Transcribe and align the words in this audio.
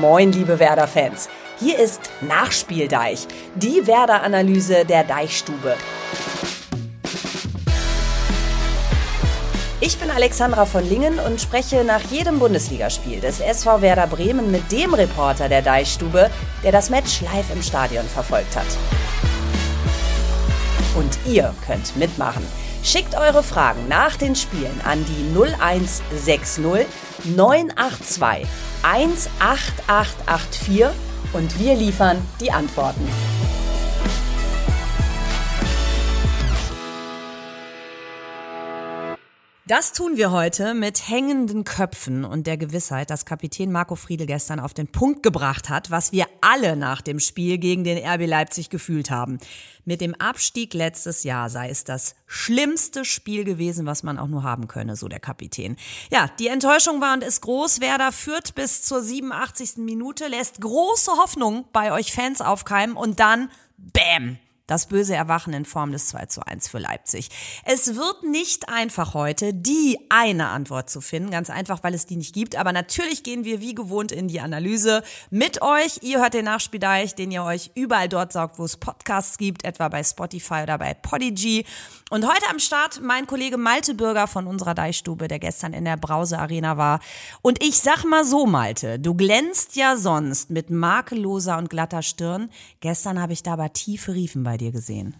Moin, 0.00 0.32
liebe 0.32 0.58
Werder-Fans. 0.58 1.28
Hier 1.60 1.78
ist 1.78 2.00
Nachspieldeich, 2.20 3.28
die 3.54 3.86
Werder-Analyse 3.86 4.84
der 4.84 5.04
Deichstube. 5.04 5.76
Ich 9.80 9.96
bin 9.98 10.10
Alexandra 10.10 10.64
von 10.64 10.88
Lingen 10.88 11.20
und 11.20 11.40
spreche 11.40 11.84
nach 11.84 12.00
jedem 12.10 12.40
Bundesligaspiel 12.40 13.20
des 13.20 13.38
SV 13.38 13.82
Werder 13.82 14.08
Bremen 14.08 14.50
mit 14.50 14.72
dem 14.72 14.94
Reporter 14.94 15.48
der 15.48 15.62
Deichstube, 15.62 16.28
der 16.64 16.72
das 16.72 16.90
Match 16.90 17.20
live 17.20 17.52
im 17.54 17.62
Stadion 17.62 18.06
verfolgt 18.06 18.56
hat. 18.56 18.66
Und 20.96 21.18
ihr 21.24 21.54
könnt 21.66 21.96
mitmachen. 21.96 22.44
Schickt 22.84 23.16
eure 23.16 23.42
Fragen 23.42 23.88
nach 23.88 24.14
den 24.16 24.36
Spielen 24.36 24.80
an 24.84 25.04
die 25.06 25.34
0160 25.34 26.86
982 27.24 28.46
18884 28.82 30.84
und 31.32 31.58
wir 31.58 31.74
liefern 31.76 32.18
die 32.40 32.52
Antworten. 32.52 33.08
Das 39.66 39.94
tun 39.94 40.18
wir 40.18 40.30
heute 40.30 40.74
mit 40.74 41.08
hängenden 41.08 41.64
Köpfen 41.64 42.26
und 42.26 42.46
der 42.46 42.58
Gewissheit, 42.58 43.08
dass 43.08 43.24
Kapitän 43.24 43.72
Marco 43.72 43.96
Friedel 43.96 44.26
gestern 44.26 44.60
auf 44.60 44.74
den 44.74 44.88
Punkt 44.88 45.22
gebracht 45.22 45.70
hat, 45.70 45.90
was 45.90 46.12
wir 46.12 46.26
alle 46.42 46.76
nach 46.76 47.00
dem 47.00 47.18
Spiel 47.18 47.56
gegen 47.56 47.82
den 47.82 47.96
RB 47.96 48.26
Leipzig 48.26 48.68
gefühlt 48.68 49.10
haben. 49.10 49.38
Mit 49.86 50.02
dem 50.02 50.14
Abstieg 50.16 50.74
letztes 50.74 51.24
Jahr 51.24 51.48
sei 51.48 51.70
es 51.70 51.82
das 51.82 52.14
schlimmste 52.26 53.06
Spiel 53.06 53.44
gewesen, 53.44 53.86
was 53.86 54.02
man 54.02 54.18
auch 54.18 54.28
nur 54.28 54.42
haben 54.42 54.68
könne, 54.68 54.96
so 54.96 55.08
der 55.08 55.20
Kapitän. 55.20 55.76
Ja, 56.10 56.28
die 56.38 56.48
Enttäuschung 56.48 57.00
war 57.00 57.14
und 57.14 57.24
ist 57.24 57.40
groß. 57.40 57.80
Werder 57.80 58.12
führt 58.12 58.54
bis 58.54 58.82
zur 58.82 59.00
87. 59.00 59.78
Minute, 59.78 60.28
lässt 60.28 60.60
große 60.60 61.12
Hoffnung 61.12 61.64
bei 61.72 61.90
euch 61.90 62.12
Fans 62.12 62.42
aufkeimen 62.42 62.96
und 62.96 63.18
dann, 63.18 63.50
bäm, 63.78 64.36
das 64.66 64.86
böse 64.86 65.14
Erwachen 65.14 65.52
in 65.52 65.64
Form 65.64 65.92
des 65.92 66.08
2 66.08 66.26
zu 66.26 66.46
1 66.46 66.68
für 66.68 66.78
Leipzig. 66.78 67.28
Es 67.64 67.96
wird 67.96 68.22
nicht 68.22 68.68
einfach 68.68 69.14
heute, 69.14 69.52
die 69.52 69.98
eine 70.08 70.48
Antwort 70.48 70.88
zu 70.88 71.00
finden. 71.00 71.30
Ganz 71.30 71.50
einfach, 71.50 71.82
weil 71.82 71.94
es 71.94 72.06
die 72.06 72.16
nicht 72.16 72.34
gibt. 72.34 72.56
Aber 72.56 72.72
natürlich 72.72 73.22
gehen 73.22 73.44
wir 73.44 73.60
wie 73.60 73.74
gewohnt 73.74 74.10
in 74.10 74.28
die 74.28 74.40
Analyse 74.40 75.02
mit 75.30 75.60
euch. 75.60 75.98
Ihr 76.02 76.20
hört 76.20 76.34
den 76.34 76.46
Nachspieldeich, 76.46 77.14
den 77.14 77.30
ihr 77.30 77.44
euch 77.44 77.72
überall 77.74 78.08
dort 78.08 78.32
saugt, 78.32 78.58
wo 78.58 78.64
es 78.64 78.76
Podcasts 78.76 79.36
gibt, 79.36 79.64
etwa 79.64 79.88
bei 79.88 80.02
Spotify 80.02 80.62
oder 80.62 80.78
bei 80.78 80.94
Podigy. 80.94 81.66
Und 82.10 82.26
heute 82.26 82.48
am 82.50 82.58
Start 82.58 83.00
mein 83.02 83.26
Kollege 83.26 83.56
Malte 83.56 83.94
Bürger 83.94 84.26
von 84.26 84.46
unserer 84.46 84.74
Deichstube, 84.74 85.26
der 85.26 85.38
gestern 85.38 85.72
in 85.72 85.84
der 85.84 85.96
Brause 85.96 86.38
Arena 86.38 86.76
war. 86.76 87.00
Und 87.42 87.62
ich 87.62 87.80
sag 87.80 88.04
mal 88.04 88.24
so, 88.24 88.46
Malte, 88.46 88.98
du 88.98 89.14
glänzt 89.14 89.74
ja 89.76 89.96
sonst 89.96 90.50
mit 90.50 90.70
makelloser 90.70 91.58
und 91.58 91.70
glatter 91.70 92.02
Stirn. 92.02 92.50
Gestern 92.80 93.20
habe 93.20 93.32
ich 93.32 93.42
da 93.42 93.54
aber 93.54 93.72
tiefe 93.72 94.14
Riefen 94.14 94.42
bei 94.44 94.53
bei 94.54 94.58
dir 94.58 94.70
gesehen? 94.70 95.16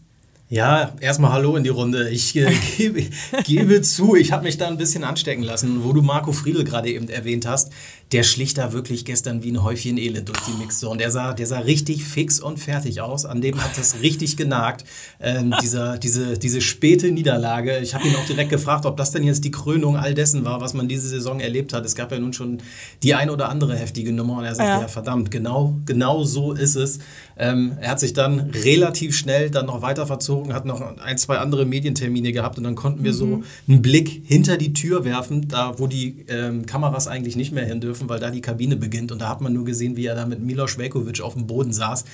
Ja, 0.49 0.93
erstmal 1.01 1.33
Hallo 1.33 1.57
in 1.57 1.65
die 1.65 1.71
Runde. 1.71 2.09
Ich 2.11 2.37
äh, 2.37 2.53
gebe, 2.77 3.03
gebe, 3.43 3.83
zu, 3.83 4.15
ich 4.15 4.31
habe 4.31 4.45
mich 4.45 4.59
da 4.59 4.69
ein 4.69 4.77
bisschen 4.77 5.03
anstecken 5.03 5.43
lassen. 5.43 5.83
Wo 5.83 5.93
du 5.93 6.03
Marco 6.03 6.31
Friedl 6.31 6.63
gerade 6.63 6.89
eben 6.91 7.09
erwähnt 7.09 7.45
hast, 7.45 7.73
der 8.15 8.23
schlich 8.23 8.55
da 8.55 8.73
wirklich 8.73 9.05
gestern 9.05 9.43
wie 9.43 9.51
ein 9.51 9.65
Häufchen 9.65 9.99
Elend 9.99 10.29
durch 10.29 10.39
die 10.47 10.53
Mixzone. 10.53 10.99
Der 10.99 11.11
sah, 11.11 11.33
der 11.33 11.49
sah 11.49 11.59
richtig 11.59 12.05
fix 12.05 12.39
und 12.39 12.61
fertig 12.61 13.01
aus. 13.01 13.27
An 13.27 13.41
dem 13.41 13.61
hat 13.61 13.77
es 13.77 14.03
richtig 14.03 14.37
genagt. 14.37 14.85
Ähm, 15.21 15.53
dieser, 15.61 15.99
diese, 15.99 16.39
diese 16.39 16.61
späte 16.61 17.11
Niederlage. 17.11 17.79
Ich 17.79 17.93
habe 17.93 18.07
ihn 18.07 18.15
auch 18.15 18.25
direkt 18.25 18.51
gefragt, 18.51 18.87
ob 18.87 18.97
das 18.97 19.11
denn 19.11 19.25
jetzt 19.25 19.43
die 19.43 19.51
Krönung 19.51 19.97
all 19.97 20.15
dessen 20.15 20.45
war, 20.45 20.61
was 20.61 20.75
man 20.75 20.87
diese 20.87 21.09
Saison 21.09 21.41
erlebt 21.41 21.73
hat. 21.73 21.85
Es 21.85 21.97
gab 21.97 22.13
ja 22.13 22.21
nun 22.21 22.33
schon 22.33 22.59
die 23.03 23.17
ein 23.17 23.31
oder 23.31 23.49
andere 23.49 23.77
heftige 23.77 24.13
Nummer 24.13 24.39
und 24.39 24.45
er 24.45 24.55
sagte, 24.55 24.71
ja, 24.71 24.81
ja 24.83 24.89
verdammt, 24.89 25.33
genau, 25.33 25.75
genau 25.85 26.23
so 26.23 26.53
ist 26.53 26.77
es. 26.77 27.01
Ähm, 27.37 27.79
er 27.81 27.91
hat 27.91 27.99
sich 27.99 28.13
dann 28.13 28.39
relativ 28.65 29.17
schnell 29.17 29.51
dann 29.51 29.67
noch 29.67 29.83
weiter 29.83 30.07
verzogen, 30.07 30.55
hat 30.55 30.67
noch 30.67 30.81
ein, 30.99 31.19
zwei 31.19 31.39
andere 31.39 31.67
Medientermine 31.67 32.31
gehabt 32.31 32.59
und 32.59 32.65
dann 32.65 32.77
konnten 32.77 33.03
wir 33.03 33.13
mhm. 33.13 33.17
so 33.17 33.43
einen 33.67 33.83
Blick 33.83 34.23
hinter 34.25 34.57
die 34.57 34.73
Tür 34.73 35.05
werfen, 35.05 35.49
da 35.49 35.81
wo 35.81 35.89
die 35.89 36.25
ähm, 36.29 36.65
Kameras 36.65 37.09
eigentlich 37.09 37.35
nicht 37.35 37.51
mehr 37.51 37.67
hin 37.67 37.81
dürfen 37.81 38.04
dürfen, 38.05 38.09
weil 38.09 38.21
da 38.21 38.31
die 38.31 38.41
Kabine 38.41 38.77
beginnt. 38.77 39.13
Und 39.13 39.21
da 39.21 39.29
hat 39.29 39.41
man 39.41 39.53
nur 39.53 39.65
gesehen, 39.65 39.97
wie 39.97 40.07
er 40.07 40.15
da 40.15 40.27
mit 40.27 40.41
Milos 40.41 40.79
Velkovic 40.79 41.21
auf 41.21 41.35
dem 41.35 41.47
Boden 41.47 41.73
saß. 41.73 42.05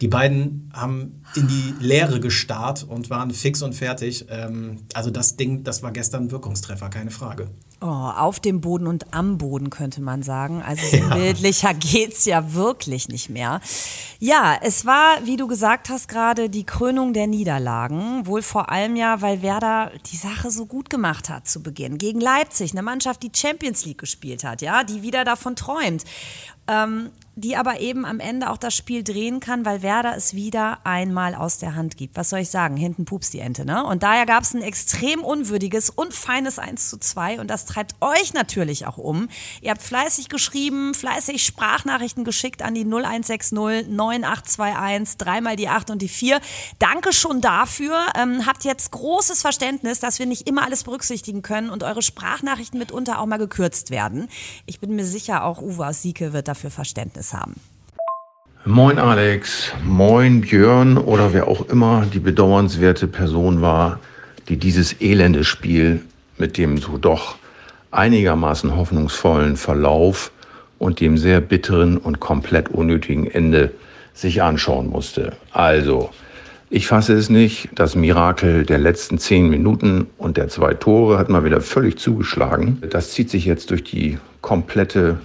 Die 0.00 0.08
beiden 0.08 0.70
haben 0.72 1.22
in 1.34 1.46
die 1.46 1.74
Leere 1.84 2.20
gestarrt 2.20 2.84
und 2.88 3.10
waren 3.10 3.30
fix 3.32 3.62
und 3.62 3.74
fertig. 3.74 4.26
Ähm, 4.30 4.78
also 4.94 5.10
das 5.10 5.36
Ding, 5.36 5.62
das 5.64 5.82
war 5.82 5.92
gestern 5.92 6.24
ein 6.24 6.30
Wirkungstreffer, 6.30 6.88
keine 6.88 7.10
Frage. 7.10 7.48
Oh, 7.82 7.86
auf 7.86 8.40
dem 8.40 8.60
Boden 8.60 8.86
und 8.86 9.14
am 9.14 9.38
Boden 9.38 9.70
könnte 9.70 10.02
man 10.02 10.22
sagen. 10.22 10.62
Also 10.62 10.84
so 10.86 10.96
ja. 11.02 11.14
bildlicher 11.14 11.72
geht's 11.72 12.26
ja 12.26 12.52
wirklich 12.52 13.08
nicht 13.08 13.30
mehr. 13.30 13.62
Ja, 14.18 14.58
es 14.60 14.84
war, 14.84 15.24
wie 15.24 15.38
du 15.38 15.46
gesagt 15.46 15.88
hast 15.88 16.06
gerade, 16.06 16.50
die 16.50 16.64
Krönung 16.64 17.14
der 17.14 17.26
Niederlagen. 17.26 18.26
Wohl 18.26 18.42
vor 18.42 18.68
allem 18.70 18.96
ja, 18.96 19.22
weil 19.22 19.40
Werder 19.40 19.92
die 20.12 20.16
Sache 20.16 20.50
so 20.50 20.66
gut 20.66 20.90
gemacht 20.90 21.30
hat 21.30 21.48
zu 21.48 21.62
Beginn. 21.62 21.96
Gegen 21.96 22.20
Leipzig, 22.20 22.72
eine 22.72 22.82
Mannschaft, 22.82 23.22
die 23.22 23.32
Champions 23.34 23.86
League 23.86 23.98
gespielt 23.98 24.44
hat, 24.44 24.60
ja, 24.60 24.84
die 24.84 25.00
wieder 25.00 25.24
davon 25.24 25.56
träumt. 25.56 26.04
Ähm, 26.68 27.10
die 27.40 27.56
aber 27.56 27.80
eben 27.80 28.04
am 28.04 28.20
Ende 28.20 28.50
auch 28.50 28.56
das 28.56 28.74
Spiel 28.74 29.02
drehen 29.02 29.40
kann, 29.40 29.64
weil 29.64 29.82
Werder 29.82 30.16
es 30.16 30.34
wieder 30.34 30.78
einmal 30.84 31.34
aus 31.34 31.58
der 31.58 31.74
Hand 31.74 31.96
gibt. 31.96 32.16
Was 32.16 32.30
soll 32.30 32.40
ich 32.40 32.50
sagen? 32.50 32.76
Hinten 32.76 33.04
pups 33.04 33.30
die 33.30 33.40
Ente, 33.40 33.64
ne? 33.64 33.84
Und 33.84 34.02
daher 34.02 34.26
gab 34.26 34.42
es 34.42 34.52
ein 34.52 34.62
extrem 34.62 35.20
unwürdiges 35.20 35.90
und 35.90 36.12
feines 36.12 36.58
1 36.58 36.90
zu 36.90 36.98
2 36.98 37.40
und 37.40 37.48
das 37.48 37.64
treibt 37.64 37.94
euch 38.00 38.34
natürlich 38.34 38.86
auch 38.86 38.98
um. 38.98 39.28
Ihr 39.62 39.70
habt 39.70 39.82
fleißig 39.82 40.28
geschrieben, 40.28 40.92
fleißig 40.92 41.44
Sprachnachrichten 41.44 42.24
geschickt 42.24 42.62
an 42.62 42.74
die 42.74 42.84
0160 42.84 43.52
9821, 43.52 45.16
dreimal 45.16 45.56
die 45.56 45.68
8 45.68 45.90
und 45.90 46.02
die 46.02 46.08
4. 46.08 46.40
Danke 46.78 47.12
schon 47.12 47.40
dafür. 47.40 47.96
Ähm, 48.16 48.46
habt 48.46 48.64
jetzt 48.64 48.90
großes 48.90 49.40
Verständnis, 49.40 50.00
dass 50.00 50.18
wir 50.18 50.26
nicht 50.26 50.48
immer 50.48 50.64
alles 50.64 50.84
berücksichtigen 50.84 51.42
können 51.42 51.70
und 51.70 51.84
eure 51.84 52.02
Sprachnachrichten 52.02 52.78
mitunter 52.78 53.18
auch 53.18 53.26
mal 53.26 53.38
gekürzt 53.38 53.90
werden. 53.90 54.28
Ich 54.66 54.80
bin 54.80 54.94
mir 54.94 55.06
sicher, 55.06 55.44
auch 55.44 55.62
Uwe 55.62 55.92
Sieke 55.94 56.32
wird 56.32 56.48
dafür 56.60 56.70
Verständnis 56.70 57.32
haben. 57.32 57.54
Moin 58.66 58.98
Alex, 58.98 59.72
moin 59.82 60.42
Björn 60.42 60.98
oder 60.98 61.32
wer 61.32 61.48
auch 61.48 61.66
immer 61.68 62.04
die 62.12 62.18
bedauernswerte 62.18 63.06
Person 63.06 63.62
war, 63.62 63.98
die 64.48 64.58
dieses 64.58 65.00
elende 65.00 65.44
Spiel 65.44 66.02
mit 66.36 66.58
dem 66.58 66.76
so 66.76 66.98
doch 66.98 67.36
einigermaßen 67.90 68.76
hoffnungsvollen 68.76 69.56
Verlauf 69.56 70.30
und 70.78 71.00
dem 71.00 71.16
sehr 71.16 71.40
bitteren 71.40 71.96
und 71.96 72.20
komplett 72.20 72.68
unnötigen 72.68 73.26
Ende 73.26 73.72
sich 74.12 74.42
anschauen 74.42 74.90
musste. 74.90 75.32
Also, 75.52 76.10
ich 76.68 76.86
fasse 76.86 77.14
es 77.14 77.30
nicht. 77.30 77.70
Das 77.74 77.94
Mirakel 77.94 78.66
der 78.66 78.78
letzten 78.78 79.18
zehn 79.18 79.48
Minuten 79.48 80.08
und 80.18 80.36
der 80.36 80.48
zwei 80.48 80.74
Tore 80.74 81.18
hat 81.18 81.30
mal 81.30 81.44
wieder 81.44 81.62
völlig 81.62 81.98
zugeschlagen. 81.98 82.82
Das 82.90 83.12
zieht 83.12 83.30
sich 83.30 83.46
jetzt 83.46 83.70
durch 83.70 83.82
die 83.82 84.18
komplette 84.42 85.18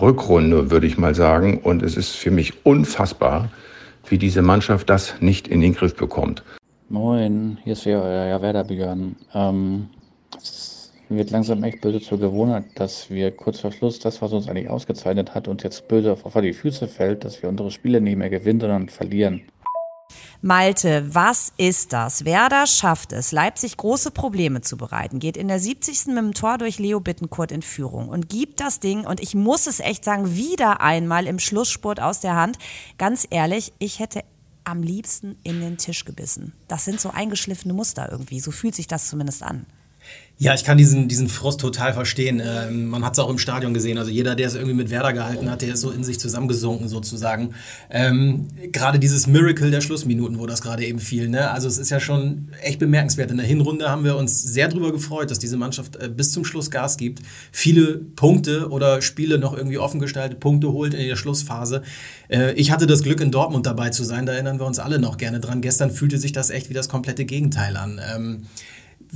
Rückrunde, 0.00 0.70
würde 0.70 0.86
ich 0.86 0.98
mal 0.98 1.14
sagen. 1.14 1.58
Und 1.58 1.82
es 1.82 1.96
ist 1.96 2.16
für 2.16 2.30
mich 2.30 2.64
unfassbar, 2.66 3.48
wie 4.08 4.18
diese 4.18 4.42
Mannschaft 4.42 4.90
das 4.90 5.20
nicht 5.20 5.48
in 5.48 5.60
den 5.60 5.74
Griff 5.74 5.94
bekommt. 5.96 6.42
Moin, 6.88 7.58
hier 7.64 7.72
ist 7.72 7.86
wieder 7.86 8.02
euer 8.02 8.42
Werder 8.42 8.64
Björn. 8.64 9.16
Ähm, 9.32 9.88
es 10.36 10.92
wird 11.08 11.30
langsam 11.30 11.62
echt 11.64 11.80
böse 11.80 12.00
zur 12.00 12.18
Gewohnheit, 12.18 12.64
dass 12.74 13.10
wir 13.10 13.30
kurz 13.30 13.60
vor 13.60 13.72
Schluss 13.72 13.98
das, 13.98 14.20
was 14.20 14.32
uns 14.32 14.48
eigentlich 14.48 14.68
ausgezeichnet 14.68 15.34
hat, 15.34 15.48
uns 15.48 15.62
jetzt 15.62 15.88
böse 15.88 16.12
auf 16.12 16.40
die 16.40 16.52
Füße 16.52 16.86
fällt, 16.88 17.24
dass 17.24 17.42
wir 17.42 17.48
unsere 17.48 17.70
Spiele 17.70 18.00
nicht 18.00 18.16
mehr 18.16 18.30
gewinnen, 18.30 18.60
sondern 18.60 18.88
verlieren. 18.88 19.42
Malte, 20.44 21.14
was 21.14 21.54
ist 21.56 21.94
das? 21.94 22.26
Werder 22.26 22.66
schafft 22.66 23.14
es, 23.14 23.32
Leipzig 23.32 23.78
große 23.78 24.10
Probleme 24.10 24.60
zu 24.60 24.76
bereiten, 24.76 25.18
geht 25.18 25.38
in 25.38 25.48
der 25.48 25.58
70. 25.58 26.08
mit 26.08 26.18
dem 26.18 26.34
Tor 26.34 26.58
durch 26.58 26.78
Leo 26.78 27.00
Bittenkurt 27.00 27.50
in 27.50 27.62
Führung 27.62 28.10
und 28.10 28.28
gibt 28.28 28.60
das 28.60 28.78
Ding, 28.78 29.06
und 29.06 29.22
ich 29.22 29.34
muss 29.34 29.66
es 29.66 29.80
echt 29.80 30.04
sagen, 30.04 30.36
wieder 30.36 30.82
einmal 30.82 31.26
im 31.26 31.38
Schlussspurt 31.38 31.98
aus 31.98 32.20
der 32.20 32.36
Hand. 32.36 32.58
Ganz 32.98 33.26
ehrlich, 33.30 33.72
ich 33.78 34.00
hätte 34.00 34.22
am 34.64 34.82
liebsten 34.82 35.38
in 35.44 35.62
den 35.62 35.78
Tisch 35.78 36.04
gebissen. 36.04 36.52
Das 36.68 36.84
sind 36.84 37.00
so 37.00 37.08
eingeschliffene 37.08 37.72
Muster 37.72 38.12
irgendwie, 38.12 38.38
so 38.38 38.50
fühlt 38.50 38.74
sich 38.74 38.86
das 38.86 39.08
zumindest 39.08 39.42
an. 39.42 39.64
Ja, 40.36 40.52
ich 40.52 40.64
kann 40.64 40.76
diesen, 40.76 41.06
diesen 41.06 41.28
Frust 41.28 41.60
total 41.60 41.92
verstehen. 41.92 42.42
Ähm, 42.44 42.86
man 42.86 43.04
hat 43.04 43.12
es 43.12 43.20
auch 43.20 43.30
im 43.30 43.38
Stadion 43.38 43.72
gesehen. 43.72 43.98
Also 43.98 44.10
jeder, 44.10 44.34
der 44.34 44.48
es 44.48 44.56
irgendwie 44.56 44.74
mit 44.74 44.90
Werder 44.90 45.12
gehalten 45.12 45.48
hat, 45.48 45.62
der 45.62 45.74
ist 45.74 45.80
so 45.80 45.92
in 45.92 46.02
sich 46.02 46.18
zusammengesunken 46.18 46.88
sozusagen. 46.88 47.54
Ähm, 47.88 48.48
gerade 48.72 48.98
dieses 48.98 49.28
Miracle 49.28 49.70
der 49.70 49.80
Schlussminuten, 49.80 50.40
wo 50.40 50.46
das 50.46 50.60
gerade 50.60 50.84
eben 50.84 50.98
fiel. 50.98 51.28
Ne? 51.28 51.52
Also 51.52 51.68
es 51.68 51.78
ist 51.78 51.90
ja 51.90 52.00
schon 52.00 52.48
echt 52.62 52.80
bemerkenswert. 52.80 53.30
In 53.30 53.36
der 53.36 53.46
Hinrunde 53.46 53.88
haben 53.88 54.02
wir 54.02 54.16
uns 54.16 54.42
sehr 54.42 54.66
darüber 54.66 54.90
gefreut, 54.90 55.30
dass 55.30 55.38
diese 55.38 55.56
Mannschaft 55.56 55.94
äh, 55.96 56.08
bis 56.08 56.32
zum 56.32 56.44
Schluss 56.44 56.68
Gas 56.68 56.96
gibt, 56.96 57.20
viele 57.52 57.98
Punkte 57.98 58.70
oder 58.70 59.02
Spiele 59.02 59.38
noch 59.38 59.56
irgendwie 59.56 59.78
offen 59.78 60.00
gestaltet, 60.00 60.40
Punkte 60.40 60.72
holt 60.72 60.94
in 60.94 61.06
der 61.06 61.16
Schlussphase. 61.16 61.82
Äh, 62.28 62.54
ich 62.54 62.72
hatte 62.72 62.88
das 62.88 63.04
Glück, 63.04 63.20
in 63.20 63.30
Dortmund 63.30 63.66
dabei 63.66 63.90
zu 63.90 64.02
sein. 64.02 64.26
Da 64.26 64.32
erinnern 64.32 64.58
wir 64.58 64.66
uns 64.66 64.80
alle 64.80 64.98
noch 64.98 65.16
gerne 65.16 65.38
dran. 65.38 65.60
Gestern 65.60 65.92
fühlte 65.92 66.18
sich 66.18 66.32
das 66.32 66.50
echt 66.50 66.70
wie 66.70 66.74
das 66.74 66.88
komplette 66.88 67.24
Gegenteil 67.24 67.76
an. 67.76 68.00
Ähm, 68.12 68.42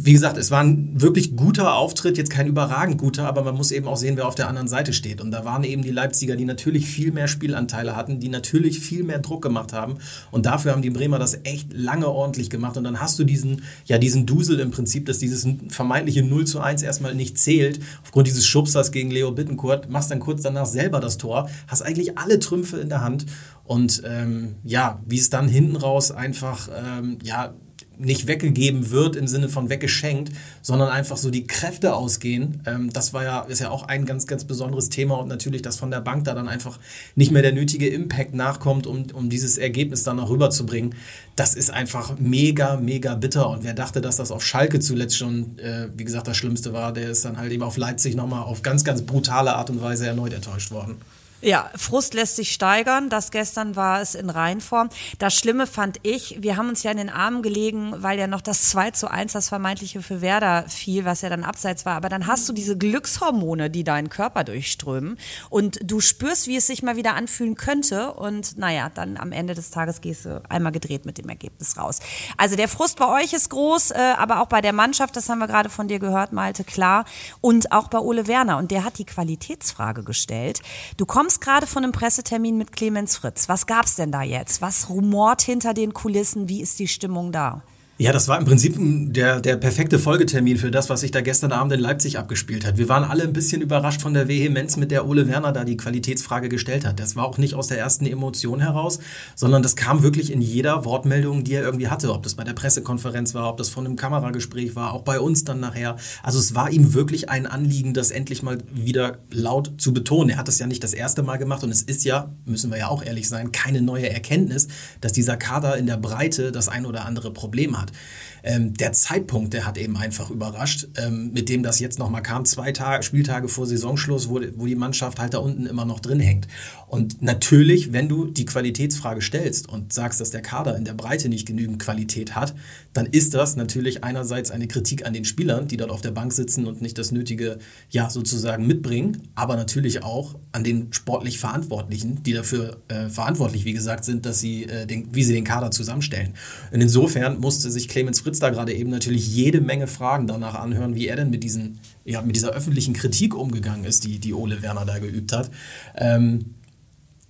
wie 0.00 0.12
gesagt, 0.12 0.36
es 0.36 0.52
war 0.52 0.62
ein 0.62 1.00
wirklich 1.00 1.34
guter 1.34 1.74
Auftritt, 1.74 2.18
jetzt 2.18 2.30
kein 2.30 2.46
überragend 2.46 2.98
guter, 2.98 3.26
aber 3.26 3.42
man 3.42 3.56
muss 3.56 3.72
eben 3.72 3.88
auch 3.88 3.96
sehen, 3.96 4.16
wer 4.16 4.28
auf 4.28 4.36
der 4.36 4.48
anderen 4.48 4.68
Seite 4.68 4.92
steht. 4.92 5.20
Und 5.20 5.32
da 5.32 5.44
waren 5.44 5.64
eben 5.64 5.82
die 5.82 5.90
Leipziger, 5.90 6.36
die 6.36 6.44
natürlich 6.44 6.86
viel 6.86 7.10
mehr 7.10 7.26
Spielanteile 7.26 7.96
hatten, 7.96 8.20
die 8.20 8.28
natürlich 8.28 8.78
viel 8.78 9.02
mehr 9.02 9.18
Druck 9.18 9.42
gemacht 9.42 9.72
haben. 9.72 9.96
Und 10.30 10.46
dafür 10.46 10.70
haben 10.70 10.82
die 10.82 10.90
Bremer 10.90 11.18
das 11.18 11.40
echt 11.42 11.72
lange 11.72 12.08
ordentlich 12.08 12.48
gemacht. 12.48 12.76
Und 12.76 12.84
dann 12.84 13.00
hast 13.00 13.18
du 13.18 13.24
diesen, 13.24 13.62
ja, 13.86 13.98
diesen 13.98 14.24
Dusel 14.24 14.60
im 14.60 14.70
Prinzip, 14.70 15.06
dass 15.06 15.18
dieses 15.18 15.48
vermeintliche 15.68 16.22
0 16.22 16.46
zu 16.46 16.60
1 16.60 16.82
erstmal 16.82 17.16
nicht 17.16 17.36
zählt, 17.36 17.80
aufgrund 18.04 18.28
dieses 18.28 18.46
Schubsers 18.46 18.92
gegen 18.92 19.10
Leo 19.10 19.32
Bittencourt, 19.32 19.90
machst 19.90 20.12
dann 20.12 20.20
kurz 20.20 20.42
danach 20.42 20.66
selber 20.66 21.00
das 21.00 21.18
Tor, 21.18 21.50
hast 21.66 21.82
eigentlich 21.82 22.16
alle 22.16 22.38
Trümpfe 22.38 22.76
in 22.76 22.88
der 22.88 23.00
Hand. 23.00 23.26
Und 23.64 24.02
ähm, 24.06 24.54
ja, 24.62 25.00
wie 25.06 25.18
es 25.18 25.28
dann 25.28 25.48
hinten 25.48 25.74
raus 25.74 26.12
einfach, 26.12 26.68
ähm, 26.72 27.18
ja, 27.24 27.52
nicht 27.98 28.26
weggegeben 28.26 28.90
wird 28.90 29.16
im 29.16 29.26
Sinne 29.26 29.48
von 29.48 29.68
weggeschenkt, 29.68 30.32
sondern 30.62 30.88
einfach 30.88 31.16
so 31.16 31.30
die 31.30 31.46
Kräfte 31.46 31.94
ausgehen. 31.94 32.62
Ähm, 32.66 32.92
das 32.92 33.12
war 33.12 33.24
ja, 33.24 33.40
ist 33.40 33.60
ja 33.60 33.70
auch 33.70 33.84
ein 33.84 34.06
ganz, 34.06 34.26
ganz 34.26 34.44
besonderes 34.44 34.88
Thema 34.88 35.16
und 35.16 35.28
natürlich, 35.28 35.62
dass 35.62 35.78
von 35.78 35.90
der 35.90 36.00
Bank 36.00 36.24
da 36.24 36.34
dann 36.34 36.48
einfach 36.48 36.78
nicht 37.14 37.30
mehr 37.30 37.42
der 37.42 37.52
nötige 37.52 37.88
Impact 37.88 38.34
nachkommt, 38.34 38.86
um, 38.86 39.06
um 39.12 39.28
dieses 39.28 39.58
Ergebnis 39.58 40.02
dann 40.04 40.16
noch 40.16 40.30
rüberzubringen. 40.30 40.94
Das 41.36 41.54
ist 41.54 41.70
einfach 41.70 42.18
mega, 42.18 42.76
mega 42.76 43.14
bitter. 43.14 43.48
Und 43.50 43.64
wer 43.64 43.74
dachte, 43.74 44.00
dass 44.00 44.16
das 44.16 44.30
auf 44.30 44.44
Schalke 44.44 44.80
zuletzt 44.80 45.16
schon, 45.16 45.58
äh, 45.58 45.88
wie 45.96 46.04
gesagt, 46.04 46.28
das 46.28 46.36
Schlimmste 46.36 46.72
war, 46.72 46.92
der 46.92 47.10
ist 47.10 47.24
dann 47.24 47.36
halt 47.36 47.52
eben 47.52 47.62
auf 47.62 47.76
Leipzig 47.76 48.14
nochmal 48.14 48.42
auf 48.42 48.62
ganz, 48.62 48.84
ganz 48.84 49.02
brutale 49.02 49.54
Art 49.54 49.70
und 49.70 49.80
Weise 49.80 50.06
erneut 50.06 50.32
enttäuscht 50.32 50.70
worden. 50.70 50.96
Ja, 51.40 51.70
Frust 51.76 52.14
lässt 52.14 52.34
sich 52.34 52.52
steigern. 52.52 53.10
Das 53.10 53.30
gestern 53.30 53.76
war 53.76 54.00
es 54.00 54.16
in 54.16 54.28
Reinform. 54.28 54.88
Das 55.20 55.36
Schlimme 55.36 55.68
fand 55.68 56.00
ich, 56.02 56.38
wir 56.40 56.56
haben 56.56 56.68
uns 56.68 56.82
ja 56.82 56.90
in 56.90 56.96
den 56.96 57.10
Armen 57.10 57.42
gelegen, 57.42 57.94
weil 57.98 58.18
ja 58.18 58.26
noch 58.26 58.40
das 58.40 58.70
2 58.70 58.90
zu 58.90 59.08
1, 59.08 59.34
das 59.34 59.48
vermeintliche 59.48 60.02
für 60.02 60.20
Werder 60.20 60.64
fiel, 60.68 61.04
was 61.04 61.22
ja 61.22 61.28
dann 61.28 61.44
abseits 61.44 61.86
war. 61.86 61.94
Aber 61.94 62.08
dann 62.08 62.26
hast 62.26 62.48
du 62.48 62.52
diese 62.52 62.76
Glückshormone, 62.76 63.70
die 63.70 63.84
deinen 63.84 64.08
Körper 64.08 64.42
durchströmen. 64.42 65.16
Und 65.48 65.78
du 65.84 66.00
spürst, 66.00 66.48
wie 66.48 66.56
es 66.56 66.66
sich 66.66 66.82
mal 66.82 66.96
wieder 66.96 67.14
anfühlen 67.14 67.54
könnte. 67.54 68.14
Und 68.14 68.58
naja, 68.58 68.90
dann 68.92 69.16
am 69.16 69.30
Ende 69.30 69.54
des 69.54 69.70
Tages 69.70 70.00
gehst 70.00 70.24
du 70.24 70.42
einmal 70.48 70.72
gedreht 70.72 71.06
mit 71.06 71.18
dem 71.18 71.28
Ergebnis 71.28 71.76
raus. 71.76 72.00
Also 72.36 72.56
der 72.56 72.66
Frust 72.66 72.98
bei 72.98 73.22
euch 73.22 73.32
ist 73.32 73.50
groß, 73.50 73.92
äh, 73.92 74.14
aber 74.16 74.40
auch 74.40 74.48
bei 74.48 74.60
der 74.60 74.72
Mannschaft, 74.72 75.14
das 75.14 75.28
haben 75.28 75.38
wir 75.38 75.46
gerade 75.46 75.68
von 75.68 75.86
dir 75.86 76.00
gehört, 76.00 76.32
Malte, 76.32 76.64
klar. 76.64 77.04
Und 77.40 77.70
auch 77.70 77.86
bei 77.86 78.00
Ole 78.00 78.26
Werner. 78.26 78.58
Und 78.58 78.72
der 78.72 78.82
hat 78.82 78.98
die 78.98 79.06
Qualitätsfrage 79.06 80.02
gestellt. 80.02 80.62
Du 80.96 81.06
kommst 81.06 81.27
kommst 81.28 81.42
gerade 81.42 81.66
von 81.66 81.84
einem 81.84 81.92
Pressetermin 81.92 82.56
mit 82.56 82.72
Clemens 82.72 83.18
Fritz. 83.18 83.50
Was 83.50 83.66
gab's 83.66 83.96
denn 83.96 84.10
da 84.10 84.22
jetzt? 84.22 84.62
Was 84.62 84.88
rumort 84.88 85.42
hinter 85.42 85.74
den 85.74 85.92
Kulissen? 85.92 86.48
Wie 86.48 86.62
ist 86.62 86.78
die 86.78 86.88
Stimmung 86.88 87.32
da? 87.32 87.62
Ja, 88.00 88.12
das 88.12 88.28
war 88.28 88.38
im 88.38 88.44
Prinzip 88.44 88.76
der, 88.78 89.40
der 89.40 89.56
perfekte 89.56 89.98
Folgetermin 89.98 90.56
für 90.56 90.70
das, 90.70 90.88
was 90.88 91.00
sich 91.00 91.10
da 91.10 91.20
gestern 91.20 91.50
Abend 91.50 91.72
in 91.72 91.80
Leipzig 91.80 92.16
abgespielt 92.16 92.64
hat. 92.64 92.78
Wir 92.78 92.88
waren 92.88 93.02
alle 93.02 93.24
ein 93.24 93.32
bisschen 93.32 93.60
überrascht 93.60 94.02
von 94.02 94.14
der 94.14 94.28
Vehemenz, 94.28 94.76
mit 94.76 94.92
der 94.92 95.08
Ole 95.08 95.26
Werner 95.26 95.50
da 95.50 95.64
die 95.64 95.76
Qualitätsfrage 95.76 96.48
gestellt 96.48 96.86
hat. 96.86 97.00
Das 97.00 97.16
war 97.16 97.24
auch 97.24 97.38
nicht 97.38 97.54
aus 97.54 97.66
der 97.66 97.80
ersten 97.80 98.06
Emotion 98.06 98.60
heraus, 98.60 99.00
sondern 99.34 99.64
das 99.64 99.74
kam 99.74 100.04
wirklich 100.04 100.30
in 100.32 100.40
jeder 100.40 100.84
Wortmeldung, 100.84 101.42
die 101.42 101.54
er 101.54 101.64
irgendwie 101.64 101.88
hatte. 101.88 102.12
Ob 102.12 102.22
das 102.22 102.36
bei 102.36 102.44
der 102.44 102.52
Pressekonferenz 102.52 103.34
war, 103.34 103.50
ob 103.50 103.56
das 103.56 103.68
von 103.68 103.84
einem 103.84 103.96
Kameragespräch 103.96 104.76
war, 104.76 104.94
auch 104.94 105.02
bei 105.02 105.18
uns 105.18 105.42
dann 105.42 105.58
nachher. 105.58 105.96
Also 106.22 106.38
es 106.38 106.54
war 106.54 106.70
ihm 106.70 106.94
wirklich 106.94 107.30
ein 107.30 107.48
Anliegen, 107.48 107.94
das 107.94 108.12
endlich 108.12 108.44
mal 108.44 108.58
wieder 108.72 109.18
laut 109.32 109.72
zu 109.78 109.92
betonen. 109.92 110.30
Er 110.30 110.36
hat 110.36 110.46
das 110.46 110.60
ja 110.60 110.68
nicht 110.68 110.84
das 110.84 110.94
erste 110.94 111.24
Mal 111.24 111.38
gemacht 111.38 111.64
und 111.64 111.70
es 111.70 111.82
ist 111.82 112.04
ja, 112.04 112.32
müssen 112.44 112.70
wir 112.70 112.78
ja 112.78 112.86
auch 112.86 113.02
ehrlich 113.02 113.28
sein, 113.28 113.50
keine 113.50 113.82
neue 113.82 114.08
Erkenntnis, 114.08 114.68
dass 115.00 115.12
dieser 115.12 115.36
Kader 115.36 115.76
in 115.76 115.86
der 115.86 115.96
Breite 115.96 116.52
das 116.52 116.68
ein 116.68 116.86
oder 116.86 117.04
andere 117.04 117.32
Problem 117.32 117.76
hat 117.76 117.87
hat. 117.88 117.96
Ähm, 118.42 118.74
der 118.74 118.92
Zeitpunkt, 118.92 119.54
der 119.54 119.66
hat 119.66 119.78
eben 119.78 119.96
einfach 119.96 120.30
überrascht, 120.30 120.88
ähm, 120.96 121.32
mit 121.32 121.48
dem 121.48 121.62
das 121.62 121.80
jetzt 121.80 121.98
nochmal 121.98 122.22
kam, 122.22 122.44
zwei 122.44 122.72
Tage, 122.72 123.02
Spieltage 123.02 123.48
vor 123.48 123.66
Saisonschluss, 123.66 124.28
wo, 124.28 124.40
wo 124.56 124.66
die 124.66 124.74
Mannschaft 124.74 125.18
halt 125.18 125.34
da 125.34 125.38
unten 125.38 125.66
immer 125.66 125.84
noch 125.84 126.00
drin 126.00 126.20
hängt. 126.20 126.48
Und 126.86 127.20
natürlich, 127.22 127.92
wenn 127.92 128.08
du 128.08 128.26
die 128.26 128.46
Qualitätsfrage 128.46 129.20
stellst 129.20 129.68
und 129.68 129.92
sagst, 129.92 130.20
dass 130.20 130.30
der 130.30 130.42
Kader 130.42 130.76
in 130.76 130.84
der 130.84 130.94
Breite 130.94 131.28
nicht 131.28 131.46
genügend 131.46 131.78
Qualität 131.78 132.34
hat, 132.34 132.54
dann 132.94 133.06
ist 133.06 133.34
das 133.34 133.56
natürlich 133.56 134.04
einerseits 134.04 134.50
eine 134.50 134.66
Kritik 134.66 135.06
an 135.06 135.12
den 135.12 135.24
Spielern, 135.24 135.68
die 135.68 135.76
dort 135.76 135.90
auf 135.90 136.00
der 136.00 136.10
Bank 136.10 136.32
sitzen 136.32 136.66
und 136.66 136.80
nicht 136.80 136.98
das 136.98 137.12
Nötige, 137.12 137.58
ja, 137.90 138.10
sozusagen 138.10 138.66
mitbringen, 138.66 139.28
aber 139.34 139.56
natürlich 139.56 140.02
auch 140.02 140.36
an 140.52 140.64
den 140.64 140.92
sportlich 140.92 141.38
Verantwortlichen, 141.38 142.22
die 142.22 142.32
dafür 142.32 142.78
äh, 142.88 143.08
verantwortlich, 143.08 143.64
wie 143.64 143.72
gesagt, 143.72 144.04
sind, 144.04 144.24
dass 144.26 144.40
sie, 144.40 144.64
äh, 144.64 144.86
den, 144.86 145.14
wie 145.14 145.24
sie 145.24 145.34
den 145.34 145.44
Kader 145.44 145.70
zusammenstellen. 145.70 146.34
Und 146.72 146.80
insofern 146.80 147.38
musste 147.38 147.70
sich 147.70 147.88
Clemens 147.88 148.20
Fritz 148.28 148.40
da 148.40 148.50
gerade 148.50 148.74
eben 148.74 148.90
natürlich 148.90 149.34
jede 149.34 149.62
Menge 149.62 149.86
Fragen 149.86 150.26
danach 150.26 150.54
anhören, 150.54 150.94
wie 150.94 151.08
er 151.08 151.16
denn 151.16 151.30
mit, 151.30 151.42
diesen, 151.42 151.78
ja, 152.04 152.20
mit 152.20 152.36
dieser 152.36 152.50
öffentlichen 152.50 152.92
Kritik 152.92 153.34
umgegangen 153.34 153.86
ist, 153.86 154.04
die, 154.04 154.18
die 154.18 154.34
Ole 154.34 154.60
Werner 154.60 154.84
da 154.84 154.98
geübt 154.98 155.32
hat. 155.32 155.50
Ähm, 155.96 156.54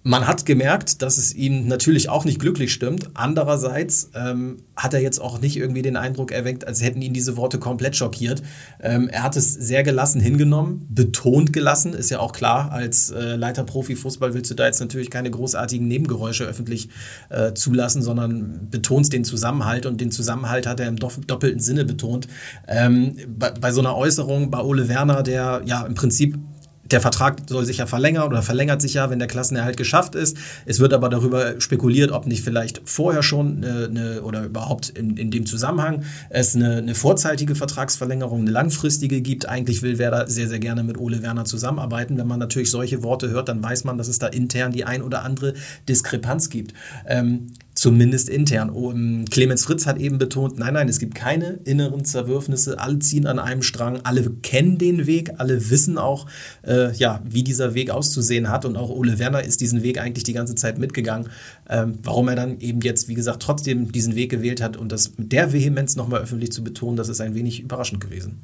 man 0.05 0.27
hat 0.27 0.47
gemerkt, 0.47 1.03
dass 1.03 1.19
es 1.19 1.35
ihn 1.35 1.67
natürlich 1.67 2.09
auch 2.09 2.25
nicht 2.25 2.39
glücklich 2.39 2.73
stimmt. 2.73 3.11
Andererseits 3.15 4.11
ähm, 4.15 4.63
hat 4.77 4.95
er 4.95 5.01
jetzt 5.01 5.21
auch 5.21 5.41
nicht 5.41 5.57
irgendwie 5.57 5.83
den 5.83 5.97
Eindruck 5.97 6.31
erweckt, 6.31 6.67
als 6.67 6.83
hätten 6.83 7.03
ihn 7.03 7.13
diese 7.13 7.37
Worte 7.37 7.59
komplett 7.59 7.97
schockiert. 7.97 8.43
Ähm, 8.81 9.09
er 9.09 9.25
hat 9.25 9.37
es 9.37 9.53
sehr 9.53 9.83
gelassen 9.83 10.21
hingenommen, 10.21 10.87
betont 10.89 11.53
gelassen, 11.53 11.95
ist 11.95 12.11
ja 12.11 12.21
auch 12.21 12.33
klar. 12.33 12.71
Als 12.71 13.11
äh, 13.11 13.35
Leiter 13.35 13.65
Profifußball 13.65 14.35
willst 14.35 14.51
du 14.51 14.55
da 14.55 14.67
jetzt 14.67 14.81
natürlich 14.81 15.11
keine 15.11 15.33
großartigen 15.33 15.89
Nebengeräusche 15.89 16.45
öffentlich 16.45 16.89
äh, 17.29 17.53
zulassen, 17.55 18.01
sondern 18.01 18.69
betonst 18.71 19.13
den 19.13 19.25
Zusammenhalt 19.25 19.85
und 19.85 20.01
den 20.01 20.13
Zusammenhalt 20.13 20.67
hat 20.69 20.79
er 20.79 20.87
im 20.87 20.97
doppelten 20.97 21.61
Sinne 21.61 21.85
betont. 21.85 22.29
Ähm, 22.69 23.17
bei, 23.29 23.51
bei 23.51 23.73
so 23.73 23.81
einer 23.81 23.97
Äußerung 23.97 24.51
bei 24.51 24.61
Ole 24.61 24.89
Werner, 24.89 25.25
der 25.25 25.63
ja 25.65 25.85
im 25.85 25.95
Prinzip 25.95 26.39
der 26.91 27.01
Vertrag 27.01 27.37
soll 27.49 27.65
sich 27.65 27.79
ja 27.79 27.87
verlängern 27.87 28.27
oder 28.27 28.43
verlängert 28.43 28.81
sich 28.81 28.95
ja, 28.95 29.11
wenn 29.11 29.19
der 29.19 29.29
Klassenerhalt 29.29 29.77
geschafft 29.77 30.15
ist. 30.15 30.37
Es 30.65 30.81
wird 30.81 30.93
aber 30.93 31.09
darüber 31.09 31.61
spekuliert, 31.61 32.13
ob 32.13 32.27
nicht 32.27 32.43
vielleicht 32.43 32.81
vorher 32.85 33.23
schon 33.23 33.65
eine, 33.65 34.23
oder 34.23 34.45
überhaupt 34.45 34.89
in, 34.91 35.17
in 35.17 35.31
dem 35.31 35.47
Zusammenhang 35.47 36.05
es 36.31 36.57
eine, 36.57 36.77
eine 36.77 36.95
vorzeitige 36.95 37.55
Vertragsverlängerung, 37.55 38.43
eine 38.43 38.51
langfristige 38.51 39.21
gibt. 39.21 39.49
Eigentlich 39.49 39.83
will 39.83 39.99
Werder 39.99 40.29
sehr, 40.29 40.49
sehr 40.49 40.59
gerne 40.59 40.83
mit 40.83 40.99
Ole 40.99 41.23
Werner 41.23 41.45
zusammenarbeiten. 41.45 42.17
Wenn 42.17 42.27
man 42.27 42.39
natürlich 42.39 42.71
solche 42.71 43.03
Worte 43.03 43.31
hört, 43.31 43.49
dann 43.49 43.63
weiß 43.63 43.85
man, 43.85 43.99
dass 43.99 44.09
es 44.09 44.19
da 44.19 44.27
intern 44.27 44.73
die 44.73 44.85
ein 44.85 45.03
oder 45.03 45.25
andere 45.25 45.55
Diskrepanz 45.89 46.51
gibt. 46.51 46.75
Ähm, 47.07 47.53
zumindest 47.79 48.29
intern. 48.29 48.71
Oh, 48.71 48.93
Clemens 49.31 49.65
Fritz 49.65 49.87
hat 49.87 49.99
eben 49.99 50.19
betont, 50.19 50.59
nein, 50.59 50.75
nein, 50.75 50.89
es 50.89 50.99
gibt 50.99 51.15
keine 51.15 51.61
inneren 51.65 52.05
Zerwürfnisse, 52.05 52.81
alle 52.81 52.99
ziehen 52.99 53.29
an 53.29 53.39
einem 53.39 53.63
Strang, 53.63 54.01
alle 54.03 54.29
kennen 54.43 54.79
den 54.79 55.07
Weg, 55.07 55.31
alle 55.39 55.71
wissen 55.71 55.97
auch, 55.97 56.27
äh, 56.67 56.93
ja, 56.95 57.23
wie 57.25 57.45
dieser 57.45 57.75
Weg 57.75 57.91
auszusehen 57.91 58.49
hat 58.49 58.65
und 58.65 58.77
auch 58.77 58.91
Ole 58.91 59.21
Werner 59.21 59.45
ist 59.45 59.61
diesen 59.61 59.85
Weg 59.85 60.01
eigentlich 60.01 60.25
die 60.25 60.33
ganze 60.33 60.57
Zeit 60.57 60.79
mitgegangen. 60.79 61.29
Ähm, 61.69 62.01
warum 62.03 62.27
er 62.27 62.35
dann 62.35 62.59
eben 62.59 62.81
jetzt, 62.81 63.07
wie 63.07 63.15
gesagt, 63.15 63.43
trotzdem 63.43 63.93
diesen 63.93 64.17
Weg 64.17 64.31
gewählt 64.31 64.61
hat 64.61 64.77
und 64.77 64.91
das 64.91 65.17
mit 65.17 65.31
der 65.31 65.53
Vehemenz 65.53 65.95
nochmal 65.95 66.23
öffentlich 66.23 66.51
zu 66.51 66.65
betonen, 66.65 66.97
das 66.97 67.09
ist 67.09 67.21
ein 67.21 67.37
wenig 67.37 67.61
überraschend 67.61 68.01
gewesen. 68.01 68.41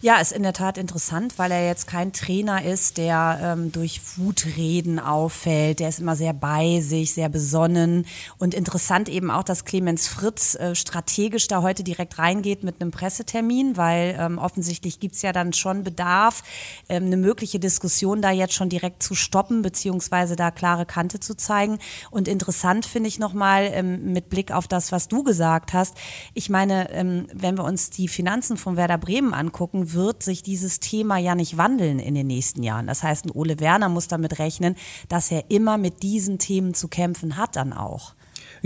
Ja, 0.00 0.16
ist 0.16 0.32
in 0.32 0.42
der 0.42 0.52
Tat 0.52 0.78
interessant, 0.78 1.38
weil 1.38 1.50
er 1.50 1.66
jetzt 1.66 1.86
kein 1.86 2.12
Trainer 2.12 2.64
ist, 2.64 2.98
der 2.98 3.38
ähm, 3.42 3.72
durch 3.72 4.00
Wutreden 4.16 4.98
auffällt. 4.98 5.80
Der 5.80 5.88
ist 5.88 6.00
immer 6.00 6.16
sehr 6.16 6.32
bei 6.32 6.80
sich, 6.80 7.14
sehr 7.14 7.28
besonnen. 7.28 8.06
Und 8.38 8.54
interessant 8.54 9.08
eben 9.08 9.30
auch, 9.30 9.42
dass 9.44 9.64
Clemens 9.64 10.08
Fritz 10.08 10.54
äh, 10.54 10.74
strategisch 10.74 11.48
da 11.48 11.62
heute 11.62 11.84
direkt 11.84 12.18
reingeht 12.18 12.64
mit 12.64 12.80
einem 12.80 12.90
Pressetermin, 12.90 13.76
weil 13.76 14.16
ähm, 14.18 14.38
offensichtlich 14.38 15.00
gibt's 15.00 15.22
ja 15.22 15.32
dann 15.32 15.52
schon 15.52 15.84
Bedarf, 15.84 16.42
ähm, 16.88 17.06
eine 17.06 17.16
mögliche 17.16 17.58
Diskussion 17.58 18.22
da 18.22 18.30
jetzt 18.30 18.54
schon 18.54 18.68
direkt 18.68 19.02
zu 19.02 19.14
stoppen, 19.14 19.62
beziehungsweise 19.62 20.36
da 20.36 20.50
klare 20.50 20.86
Kante 20.86 21.20
zu 21.20 21.36
zeigen. 21.36 21.78
Und 22.10 22.28
interessant 22.28 22.86
finde 22.86 23.08
ich 23.08 23.18
nochmal 23.18 23.70
ähm, 23.72 24.12
mit 24.12 24.28
Blick 24.28 24.52
auf 24.52 24.68
das, 24.68 24.92
was 24.92 25.08
du 25.08 25.22
gesagt 25.22 25.72
hast. 25.72 25.96
Ich 26.34 26.50
meine, 26.50 26.90
ähm, 26.92 27.26
wenn 27.32 27.56
wir 27.56 27.64
uns 27.64 27.90
die 27.90 28.08
Finanzen 28.08 28.56
von 28.56 28.76
Werder 28.76 28.98
Bremen 28.98 29.34
angucken, 29.34 29.73
angucken, 29.74 29.92
wird 29.92 30.22
sich 30.22 30.42
dieses 30.42 30.80
Thema 30.80 31.18
ja 31.18 31.34
nicht 31.34 31.56
wandeln 31.56 31.98
in 31.98 32.14
den 32.14 32.26
nächsten 32.26 32.62
Jahren. 32.62 32.86
Das 32.86 33.02
heißt, 33.02 33.26
ein 33.26 33.30
Ole 33.30 33.60
Werner 33.60 33.88
muss 33.88 34.08
damit 34.08 34.38
rechnen, 34.38 34.76
dass 35.08 35.30
er 35.30 35.50
immer 35.50 35.78
mit 35.78 36.02
diesen 36.02 36.38
Themen 36.38 36.74
zu 36.74 36.88
kämpfen 36.88 37.36
hat 37.36 37.56
dann 37.56 37.72
auch. 37.72 38.13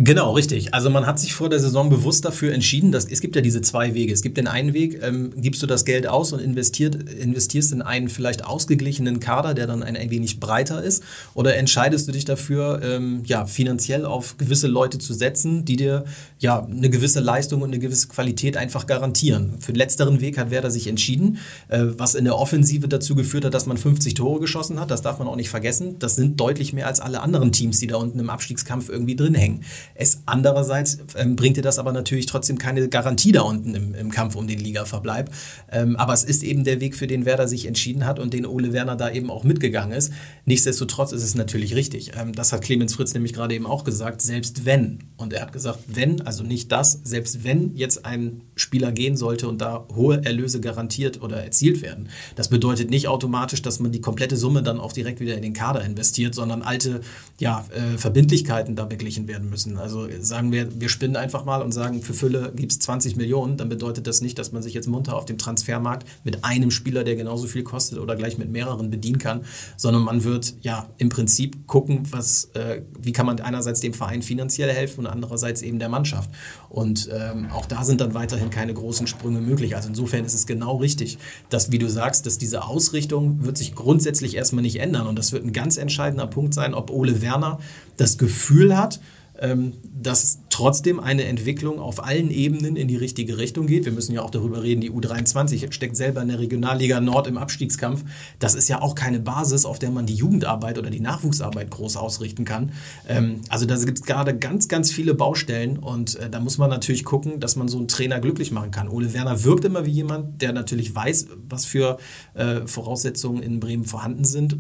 Genau, 0.01 0.31
richtig. 0.31 0.75
Also 0.75 0.91
man 0.91 1.09
hat 1.09 1.19
sich 1.19 1.35
vor 1.35 1.49
der 1.49 1.59
Saison 1.59 1.91
bewusst 1.91 2.25
dafür 2.25 2.55
entschieden, 2.55 2.93
dass 2.93 3.05
es 3.05 3.21
gibt 3.21 3.35
ja 3.35 3.43
diese 3.43 3.63
zwei 3.63 3.95
Wege. 3.95 4.13
Es 4.13 4.23
gibt 4.23 4.37
den 4.37 4.47
einen 4.47 4.73
Weg, 4.73 5.03
ähm, 5.03 5.33
gibst 5.37 5.61
du 5.61 5.67
das 5.67 5.85
Geld 5.85 6.07
aus 6.07 6.33
und 6.33 6.39
investiert, 6.39 6.95
investierst 6.95 7.73
in 7.73 7.83
einen 7.83 8.09
vielleicht 8.09 8.45
ausgeglichenen 8.45 9.19
Kader, 9.19 9.55
der 9.55 9.67
dann 9.67 9.83
ein, 9.83 9.97
ein 9.97 10.11
wenig 10.11 10.39
breiter 10.39 10.85
ist, 10.85 11.03
oder 11.35 11.57
entscheidest 11.57 12.07
du 12.07 12.13
dich 12.13 12.25
dafür, 12.25 12.81
ähm, 12.81 13.23
ja, 13.25 13.45
finanziell 13.47 14.05
auf 14.05 14.39
gewisse 14.39 14.69
Leute 14.69 14.99
zu 14.99 15.15
setzen, 15.15 15.65
die 15.65 15.75
dir 15.75 16.05
ja 16.39 16.65
eine 16.65 16.91
gewisse 16.91 17.19
Leistung 17.19 17.63
und 17.63 17.71
eine 17.71 17.81
gewisse 17.81 18.07
Qualität 18.07 18.57
einfach 18.57 18.87
garantieren. 18.87 19.55
Für 19.59 19.73
den 19.73 19.79
letzteren 19.79 20.21
Weg 20.21 20.39
hat 20.39 20.53
Werder 20.53 20.71
sich 20.71 20.87
entschieden, 20.87 21.39
äh, 21.67 21.81
was 21.97 22.15
in 22.15 22.25
der 22.25 22.39
Offensive 22.39 22.87
dazu 22.87 23.17
geführt 23.17 23.45
hat, 23.45 23.53
dass 23.53 23.67
man 23.67 23.77
50 23.77 24.15
Tore 24.15 24.39
geschossen 24.39 24.79
hat. 24.79 24.93
Das 24.93 25.03
darf 25.03 25.19
man 25.19 25.27
auch 25.27 25.35
nicht 25.35 25.51
vergessen. 25.51 25.97
Das 25.99 26.15
sind 26.15 26.39
deutlich 26.39 26.73
mehr 26.73 26.87
als 26.87 27.01
alle 27.01 27.21
anderen 27.21 27.51
Teams, 27.51 27.81
die 27.81 27.89
da 27.89 27.97
unten 27.97 28.21
im 28.21 28.31
Abstiegskampf 28.31 28.89
irgendwie 28.91 29.17
drin 29.17 29.35
hängen. 29.35 29.65
Es 29.95 30.23
andererseits 30.27 30.99
ähm, 31.17 31.37
bringt 31.37 31.57
dir 31.57 31.63
das 31.63 31.79
aber 31.79 31.93
natürlich 31.93 32.27
trotzdem 32.27 32.59
keine 32.59 32.89
Garantie 32.89 33.33
da 33.33 33.43
unten 33.43 33.75
im, 33.75 33.95
im 33.95 34.11
Kampf 34.11 34.37
um 34.37 34.47
den 34.47 34.59
Ligaverbleib. 34.59 35.31
Ähm, 35.71 35.97
aber 35.97 36.13
es 36.13 36.25
ist 36.25 36.43
eben 36.43 36.65
der 36.65 36.81
Weg, 36.81 36.97
für 36.97 37.07
den 37.07 37.25
Werder 37.25 37.49
sich 37.49 37.67
entschieden 37.67 38.07
hat 38.07 38.19
und 38.19 38.33
den 38.33 38.47
Ole 38.47 38.73
Werner 38.73 38.97
da 38.97 39.11
eben 39.11 39.31
auch 39.31 39.45
mitgegangen 39.45 39.97
ist. 39.97 40.13
Nichtsdestotrotz 40.45 41.13
ist 41.13 41.23
es 41.23 41.35
natürlich 41.35 41.75
richtig. 41.75 42.13
Ähm, 42.19 42.33
das 42.33 42.53
hat 42.53 42.63
Clemens 42.63 42.95
Fritz 42.95 43.15
nämlich 43.15 43.33
gerade 43.33 43.55
eben 43.55 43.67
auch 43.67 43.85
gesagt, 43.85 44.23
selbst 44.23 44.65
wenn, 44.65 45.01
und 45.17 45.33
er 45.33 45.43
hat 45.43 45.53
gesagt, 45.53 45.81
wenn, 45.87 46.21
also 46.23 46.43
nicht 46.43 46.71
das, 46.73 47.01
selbst 47.05 47.45
wenn 47.45 47.77
jetzt 47.77 48.05
ein 48.05 48.43
Spieler 48.57 48.93
gehen 48.93 49.17
sollte 49.17 49.49
und 49.49 49.61
da 49.61 49.87
hohe 49.95 50.25
Erlöse 50.25 50.61
garantiert 50.61 51.23
oder 51.23 51.43
erzielt 51.43 51.83
werden, 51.83 52.09
das 52.37 52.49
bedeutet 52.49 52.91
nicht 52.91 53.09
automatisch, 53.09 53.63
dass 53.63 53.81
man 53.81 53.93
die 53.93 54.01
komplette 54.01 54.37
Summe 54.37 54.63
dann 54.63 54.81
auch 54.81 54.93
direkt 54.93 55.21
wieder 55.21 55.35
in 55.35 55.43
den 55.43 55.53
Kader 55.53 55.85
investiert, 55.85 56.35
sondern 56.35 56.63
alte 56.63 57.01
ja, 57.39 57.65
äh, 57.71 57.99
Verbindlichkeiten 57.99 58.77
da 58.77 58.85
beglichen 58.85 59.29
werden 59.29 59.51
müssen. 59.51 59.78
Also 59.79 60.09
sagen 60.21 60.53
wir, 60.53 60.81
wir 60.81 60.89
spinnen 60.89 61.17
einfach 61.17 61.45
mal 61.45 61.63
und 61.63 61.73
sagen, 61.73 62.03
für 62.03 62.15
Fülle 62.15 62.53
gibt 62.55 62.73
es 62.73 62.79
20 62.81 63.17
Millionen, 63.17 63.57
dann 63.57 63.69
bedeutet 63.69 64.07
das 64.07 64.21
nicht, 64.21 64.39
dass 64.39 64.53
man 64.53 64.63
sich 64.63 64.75
jetzt 64.75 64.89
munter 64.89 65.17
auf 65.17 65.25
dem 65.25 65.39
Transfermarkt 65.39 66.07
mit 66.25 66.45
einem 66.45 66.71
Spieler, 66.71 67.05
der 67.05 67.17
genauso 67.17 67.47
viel 67.47 67.63
kostet 67.63 67.99
oder 67.99 68.17
gleich 68.17 68.39
mit 68.39 68.51
mehreren 68.51 68.91
bedienen 68.91 69.19
kann, 69.19 69.43
sondern 69.77 70.03
man 70.03 70.25
wird 70.25 70.55
ja 70.61 70.89
im 70.99 71.09
Prinzip 71.09 71.67
gucken, 71.67 72.03
was, 72.11 72.51
äh, 72.55 72.83
wie 72.99 73.13
kann 73.13 73.27
man 73.27 73.41
einerseits 73.41 73.81
dem 73.81 73.95
Verein 73.95 74.23
finanziell 74.23 74.73
helfen 74.73 75.01
und 75.01 75.07
andererseits 75.07 75.63
eben 75.63 75.79
der 75.79 75.89
Mannschaft. 75.89 76.31
Und 76.69 77.09
ähm, 77.13 77.51
auch 77.53 77.67
da 77.67 77.85
sind 77.85 78.01
dann 78.01 78.15
weiterhin 78.15 78.51
keine 78.51 78.75
großen 78.75 79.07
Sprünge 79.07 79.41
möglich. 79.41 79.77
Also 79.77 79.89
insofern 79.89 80.25
ist 80.25 80.35
es 80.35 80.47
genau 80.47 80.77
richtig, 80.77 81.19
dass, 81.49 81.73
wie 81.73 81.79
du 81.79 81.89
sagst, 81.89 82.27
dass 82.27 82.39
diese 82.39 82.65
Ausrichtung 82.65 83.45
wird 83.45 83.57
sich 83.57 83.75
grundsätzlich 83.75 84.37
erstmal 84.37 84.63
nicht 84.63 84.81
ändern. 84.81 85.07
Und 85.07 85.19
das 85.19 85.33
wird 85.33 85.45
ein 85.45 85.53
ganz 85.53 85.77
entscheidender 85.77 86.27
Punkt 86.27 86.55
sein, 86.55 86.75
ob 86.75 86.91
Ole 86.91 87.23
Werner 87.23 87.59
das 87.97 88.19
Gefühl 88.19 88.77
hat, 88.77 89.01
ähm, 89.41 89.75
dass 89.83 90.41
trotzdem 90.51 91.01
eine 91.01 91.25
Entwicklung 91.25 91.79
auf 91.79 92.05
allen 92.05 92.31
Ebenen 92.31 92.77
in 92.77 92.89
die 92.89 92.97
richtige 92.97 93.39
Richtung 93.39 93.67
geht. 93.67 93.85
Wir 93.85 93.93
müssen 93.93 94.13
ja 94.13 94.23
auch 94.23 94.31
darüber 94.31 94.63
reden, 94.63 94.81
die 94.81 94.91
U23 94.91 95.73
steckt 95.73 95.97
selber 95.97 96.23
in 96.23 96.29
der 96.29 96.39
Regionalliga 96.39 97.01
Nord 97.01 97.27
im 97.27 97.39
Abstiegskampf. 97.39 98.05
Das 98.39 98.55
ist 98.55 98.69
ja 98.69 98.83
auch 98.83 98.95
keine 98.95 99.21
Basis, 99.21 99.65
auf 99.65 99.79
der 99.79 99.91
man 99.91 100.07
die 100.07 100.15
Jugendarbeit 100.15 100.79
oder 100.79 100.91
die 100.91 101.01
Nachwuchsarbeit 101.01 101.71
groß 101.71 101.97
ausrichten 101.97 102.45
kann. 102.45 102.73
Ähm, 103.09 103.43
also 103.49 103.67
da 103.67 103.77
gibt 103.77 103.99
es 103.99 104.05
gerade 104.05 104.37
ganz, 104.37 104.69
ganz 104.69 104.91
viele 104.91 105.15
Baustellen 105.15 105.79
und 105.79 106.17
äh, 106.17 106.29
da 106.31 106.41
muss 106.41 106.59
man 106.59 106.71
natürlich 106.71 107.05
gucken, 107.05 107.41
dass 107.41 107.57
man 107.57 107.69
so 107.69 107.79
einen 107.79 107.89
Trainer 107.89 108.21
glücklich 108.21 108.51
machen 108.51 108.71
kann. 108.71 108.89
Ole 108.89 109.13
Werner 109.15 109.45
wirkt 109.45 109.65
immer 109.65 109.87
wie 109.87 109.93
jemand, 109.93 110.43
der 110.43 110.53
natürlich 110.53 110.95
weiß, 110.95 111.29
was 111.49 111.65
für 111.65 111.99
äh, 112.35 112.67
Voraussetzungen 112.67 113.43
in 113.43 113.61
Bremen 113.61 113.85
vorhanden 113.85 114.25
sind. 114.25 114.57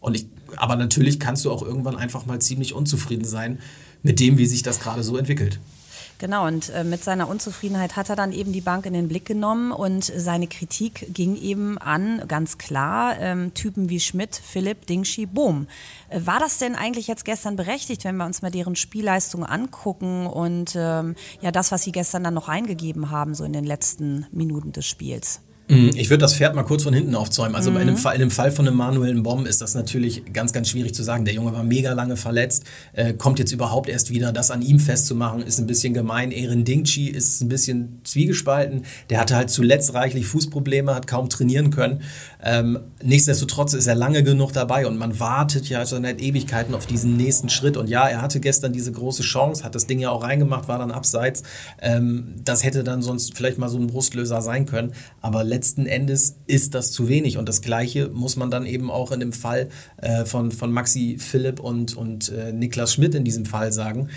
Und 0.00 0.14
ich, 0.14 0.26
aber 0.56 0.76
natürlich 0.76 1.18
kannst 1.18 1.44
du 1.44 1.50
auch 1.50 1.62
irgendwann 1.62 1.96
einfach 1.96 2.26
mal 2.26 2.40
ziemlich 2.40 2.74
unzufrieden 2.74 3.24
sein 3.24 3.58
mit 4.02 4.20
dem, 4.20 4.38
wie 4.38 4.46
sich 4.46 4.62
das 4.62 4.80
gerade 4.80 5.02
so 5.02 5.16
entwickelt. 5.16 5.58
Genau, 6.18 6.48
und 6.48 6.70
äh, 6.70 6.82
mit 6.82 7.04
seiner 7.04 7.28
Unzufriedenheit 7.28 7.94
hat 7.94 8.10
er 8.10 8.16
dann 8.16 8.32
eben 8.32 8.52
die 8.52 8.60
Bank 8.60 8.86
in 8.86 8.92
den 8.92 9.06
Blick 9.06 9.24
genommen 9.24 9.70
und 9.70 10.02
seine 10.04 10.48
Kritik 10.48 11.14
ging 11.14 11.36
eben 11.36 11.78
an, 11.78 12.22
ganz 12.26 12.58
klar, 12.58 13.16
ähm, 13.20 13.54
Typen 13.54 13.88
wie 13.88 14.00
Schmidt, 14.00 14.34
Philipp, 14.34 14.86
Dingschi, 14.88 15.26
Bohm. 15.26 15.68
Äh, 16.08 16.20
war 16.24 16.40
das 16.40 16.58
denn 16.58 16.74
eigentlich 16.74 17.06
jetzt 17.06 17.24
gestern 17.24 17.54
berechtigt, 17.54 18.02
wenn 18.02 18.16
wir 18.16 18.26
uns 18.26 18.42
mal 18.42 18.50
deren 18.50 18.74
Spielleistung 18.74 19.46
angucken 19.46 20.26
und 20.26 20.74
ähm, 20.74 21.14
ja 21.40 21.52
das, 21.52 21.70
was 21.70 21.84
sie 21.84 21.92
gestern 21.92 22.24
dann 22.24 22.34
noch 22.34 22.48
eingegeben 22.48 23.10
haben, 23.10 23.36
so 23.36 23.44
in 23.44 23.52
den 23.52 23.64
letzten 23.64 24.26
Minuten 24.32 24.72
des 24.72 24.86
Spiels? 24.86 25.40
Mhm. 25.68 25.90
Ich 25.94 26.08
würde 26.10 26.22
das 26.22 26.34
Pferd 26.34 26.54
mal 26.54 26.62
kurz 26.62 26.82
von 26.82 26.94
hinten 26.94 27.14
aufzäumen. 27.14 27.54
Also 27.54 27.70
mhm. 27.70 27.78
in, 27.78 27.86
dem 27.88 27.96
Fall, 27.96 28.14
in 28.14 28.20
dem 28.20 28.30
Fall 28.30 28.50
von 28.50 28.66
einem 28.66 28.76
manuellen 28.76 29.22
Bomb 29.22 29.46
ist 29.46 29.60
das 29.60 29.74
natürlich 29.74 30.32
ganz, 30.32 30.52
ganz 30.52 30.70
schwierig 30.70 30.94
zu 30.94 31.02
sagen. 31.02 31.24
Der 31.24 31.34
Junge 31.34 31.52
war 31.52 31.62
mega 31.62 31.92
lange 31.92 32.16
verletzt, 32.16 32.64
äh, 32.94 33.12
kommt 33.12 33.38
jetzt 33.38 33.52
überhaupt 33.52 33.88
erst 33.88 34.10
wieder. 34.10 34.32
Das 34.32 34.50
an 34.50 34.62
ihm 34.62 34.80
festzumachen, 34.80 35.42
ist 35.42 35.58
ein 35.58 35.66
bisschen 35.66 35.94
gemein. 35.94 36.32
Erin 36.32 36.64
Dingchi 36.64 37.08
ist 37.08 37.40
ein 37.42 37.48
bisschen 37.48 38.00
zwiegespalten. 38.04 38.84
Der 39.10 39.20
hatte 39.20 39.36
halt 39.36 39.50
zuletzt 39.50 39.94
reichlich 39.94 40.26
Fußprobleme, 40.26 40.94
hat 40.94 41.06
kaum 41.06 41.28
trainieren 41.28 41.70
können. 41.70 42.02
Ähm, 42.50 42.78
nichtsdestotrotz 43.02 43.74
ist 43.74 43.86
er 43.88 43.94
lange 43.94 44.22
genug 44.22 44.54
dabei 44.54 44.86
und 44.86 44.96
man 44.96 45.20
wartet 45.20 45.68
ja 45.68 45.84
schon 45.84 46.02
seit 46.02 46.18
Ewigkeiten 46.18 46.74
auf 46.74 46.86
diesen 46.86 47.14
nächsten 47.14 47.50
Schritt. 47.50 47.76
Und 47.76 47.90
ja, 47.90 48.08
er 48.08 48.22
hatte 48.22 48.40
gestern 48.40 48.72
diese 48.72 48.90
große 48.90 49.22
Chance, 49.22 49.64
hat 49.64 49.74
das 49.74 49.86
Ding 49.86 49.98
ja 49.98 50.08
auch 50.08 50.22
reingemacht, 50.22 50.66
war 50.66 50.78
dann 50.78 50.90
abseits. 50.90 51.42
Ähm, 51.82 52.36
das 52.42 52.64
hätte 52.64 52.84
dann 52.84 53.02
sonst 53.02 53.36
vielleicht 53.36 53.58
mal 53.58 53.68
so 53.68 53.76
ein 53.76 53.88
Brustlöser 53.88 54.40
sein 54.40 54.64
können. 54.64 54.92
Aber 55.20 55.44
letzten 55.44 55.84
Endes 55.84 56.36
ist 56.46 56.74
das 56.74 56.90
zu 56.90 57.06
wenig. 57.06 57.36
Und 57.36 57.50
das 57.50 57.60
Gleiche 57.60 58.08
muss 58.08 58.36
man 58.36 58.50
dann 58.50 58.64
eben 58.64 58.90
auch 58.90 59.12
in 59.12 59.20
dem 59.20 59.34
Fall 59.34 59.68
äh, 59.98 60.24
von, 60.24 60.50
von 60.50 60.72
Maxi 60.72 61.18
Philipp 61.18 61.60
und, 61.60 61.98
und 61.98 62.30
äh, 62.30 62.54
Niklas 62.54 62.94
Schmidt 62.94 63.14
in 63.14 63.24
diesem 63.24 63.44
Fall 63.44 63.72
sagen. 63.72 64.08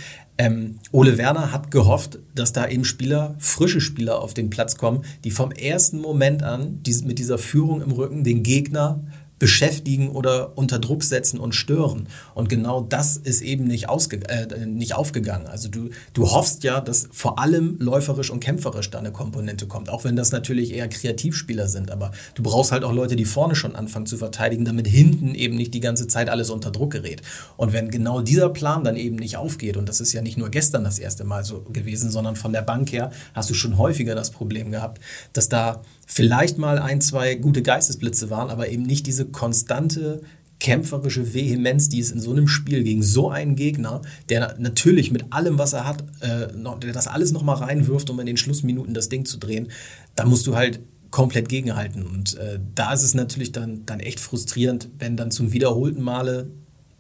Ähm, 0.41 0.79
Ole 0.91 1.19
Werner 1.19 1.51
hat 1.51 1.69
gehofft, 1.69 2.17
dass 2.33 2.51
da 2.51 2.67
eben 2.67 2.83
Spieler, 2.83 3.35
frische 3.37 3.79
Spieler 3.79 4.23
auf 4.23 4.33
den 4.33 4.49
Platz 4.49 4.75
kommen, 4.75 5.03
die 5.23 5.29
vom 5.29 5.51
ersten 5.51 5.99
Moment 5.99 6.41
an 6.41 6.81
die, 6.81 6.95
mit 7.05 7.19
dieser 7.19 7.37
Führung 7.37 7.83
im 7.83 7.91
Rücken 7.91 8.23
den 8.23 8.41
Gegner 8.41 9.03
beschäftigen 9.41 10.09
oder 10.09 10.55
unter 10.55 10.77
Druck 10.77 11.03
setzen 11.03 11.39
und 11.39 11.55
stören. 11.55 12.07
Und 12.35 12.47
genau 12.47 12.81
das 12.81 13.17
ist 13.17 13.41
eben 13.41 13.63
nicht, 13.63 13.89
ausge 13.89 14.17
äh, 14.29 14.67
nicht 14.67 14.93
aufgegangen. 14.93 15.47
Also 15.47 15.67
du, 15.67 15.89
du 16.13 16.29
hoffst 16.29 16.63
ja, 16.63 16.79
dass 16.79 17.09
vor 17.11 17.39
allem 17.39 17.77
läuferisch 17.79 18.29
und 18.29 18.39
kämpferisch 18.39 18.91
da 18.91 18.99
eine 18.99 19.11
Komponente 19.11 19.65
kommt, 19.65 19.89
auch 19.89 20.03
wenn 20.03 20.15
das 20.15 20.31
natürlich 20.31 20.75
eher 20.75 20.87
Kreativspieler 20.87 21.67
sind. 21.67 21.89
Aber 21.89 22.11
du 22.35 22.43
brauchst 22.43 22.71
halt 22.71 22.83
auch 22.83 22.93
Leute, 22.93 23.15
die 23.15 23.25
vorne 23.25 23.55
schon 23.55 23.75
anfangen 23.75 24.05
zu 24.05 24.15
verteidigen, 24.15 24.63
damit 24.63 24.85
hinten 24.85 25.33
eben 25.33 25.55
nicht 25.55 25.73
die 25.73 25.79
ganze 25.79 26.05
Zeit 26.05 26.29
alles 26.29 26.51
unter 26.51 26.69
Druck 26.69 26.91
gerät. 26.91 27.23
Und 27.57 27.73
wenn 27.73 27.89
genau 27.89 28.21
dieser 28.21 28.49
Plan 28.49 28.83
dann 28.83 28.95
eben 28.95 29.15
nicht 29.15 29.37
aufgeht, 29.37 29.75
und 29.75 29.89
das 29.89 30.01
ist 30.01 30.13
ja 30.13 30.21
nicht 30.21 30.37
nur 30.37 30.51
gestern 30.51 30.83
das 30.83 30.99
erste 30.99 31.23
Mal 31.23 31.43
so 31.43 31.61
gewesen, 31.61 32.11
sondern 32.11 32.35
von 32.35 32.53
der 32.53 32.61
Bank 32.61 32.91
her 32.91 33.09
hast 33.33 33.49
du 33.49 33.55
schon 33.55 33.79
häufiger 33.79 34.13
das 34.13 34.29
Problem 34.29 34.69
gehabt, 34.69 35.01
dass 35.33 35.49
da 35.49 35.81
vielleicht 36.13 36.57
mal 36.57 36.77
ein, 36.77 36.99
zwei 36.99 37.35
gute 37.35 37.61
Geistesblitze 37.61 38.29
waren, 38.29 38.49
aber 38.49 38.67
eben 38.67 38.83
nicht 38.83 39.07
diese 39.07 39.25
konstante 39.25 40.21
kämpferische 40.59 41.33
Vehemenz, 41.33 41.87
die 41.87 42.01
es 42.01 42.11
in 42.11 42.19
so 42.19 42.31
einem 42.31 42.49
Spiel 42.49 42.83
gegen 42.83 43.01
so 43.01 43.29
einen 43.29 43.55
Gegner, 43.55 44.01
der 44.27 44.57
natürlich 44.59 45.09
mit 45.09 45.31
allem, 45.31 45.57
was 45.57 45.71
er 45.71 45.87
hat, 45.87 46.03
äh, 46.19 46.49
der 46.81 46.91
das 46.91 47.07
alles 47.07 47.31
nochmal 47.31 47.55
reinwirft, 47.55 48.09
um 48.09 48.19
in 48.19 48.25
den 48.25 48.35
Schlussminuten 48.35 48.93
das 48.93 49.07
Ding 49.07 49.23
zu 49.23 49.37
drehen, 49.37 49.69
da 50.15 50.25
musst 50.25 50.45
du 50.47 50.55
halt 50.55 50.81
komplett 51.11 51.47
gegenhalten. 51.47 52.05
Und 52.05 52.37
äh, 52.37 52.59
da 52.75 52.91
ist 52.93 53.03
es 53.03 53.13
natürlich 53.13 53.53
dann, 53.53 53.85
dann 53.85 54.01
echt 54.01 54.19
frustrierend, 54.19 54.89
wenn 54.99 55.15
dann 55.15 55.31
zum 55.31 55.53
wiederholten 55.53 56.01
Male 56.01 56.51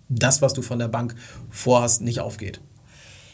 das, 0.07 0.41
was 0.41 0.53
du 0.53 0.61
von 0.61 0.79
der 0.79 0.87
Bank 0.87 1.15
vorhast, 1.49 2.01
nicht 2.01 2.21
aufgeht. 2.21 2.61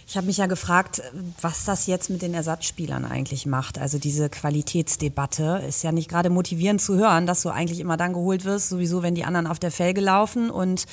Ich 0.10 0.16
habe 0.16 0.28
mich 0.28 0.38
ja 0.38 0.46
gefragt, 0.46 1.02
was 1.42 1.66
das 1.66 1.86
jetzt 1.86 2.10
mit 2.10 2.22
den 2.22 2.34
Ersatzspielern 2.34 3.04
eigentlich 3.04 3.46
macht. 3.46 3.78
Also 3.78 3.98
diese 3.98 4.30
Qualitätsdebatte 4.30 5.62
ist 5.68 5.84
ja 5.84 5.92
nicht 5.92 6.10
gerade 6.10 6.30
motivierend 6.30 6.82
zu 6.82 6.96
hören, 6.96 7.28
dass 7.28 7.42
du 7.42 7.50
eigentlich 7.50 7.82
immer 7.82 7.98
dann 7.98 8.14
geholt 8.14 8.46
wirst, 8.46 8.70
sowieso 8.70 9.04
wenn 9.04 9.16
die 9.16 9.26
anderen 9.26 9.48
auf 9.48 9.60
der 9.60 9.70
Felge 9.70 10.00
laufen 10.00 10.50
und 10.50 10.86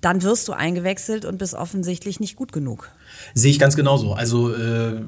dann 0.00 0.22
wirst 0.22 0.46
du 0.46 0.52
eingewechselt 0.52 1.24
und 1.24 1.38
bist 1.38 1.54
offensichtlich 1.54 2.20
nicht 2.20 2.36
gut 2.36 2.52
genug. 2.52 2.88
Sehe 3.34 3.50
ich 3.50 3.58
ganz 3.58 3.74
genauso. 3.74 4.12
Also 4.12 4.54
äh, 4.54 5.00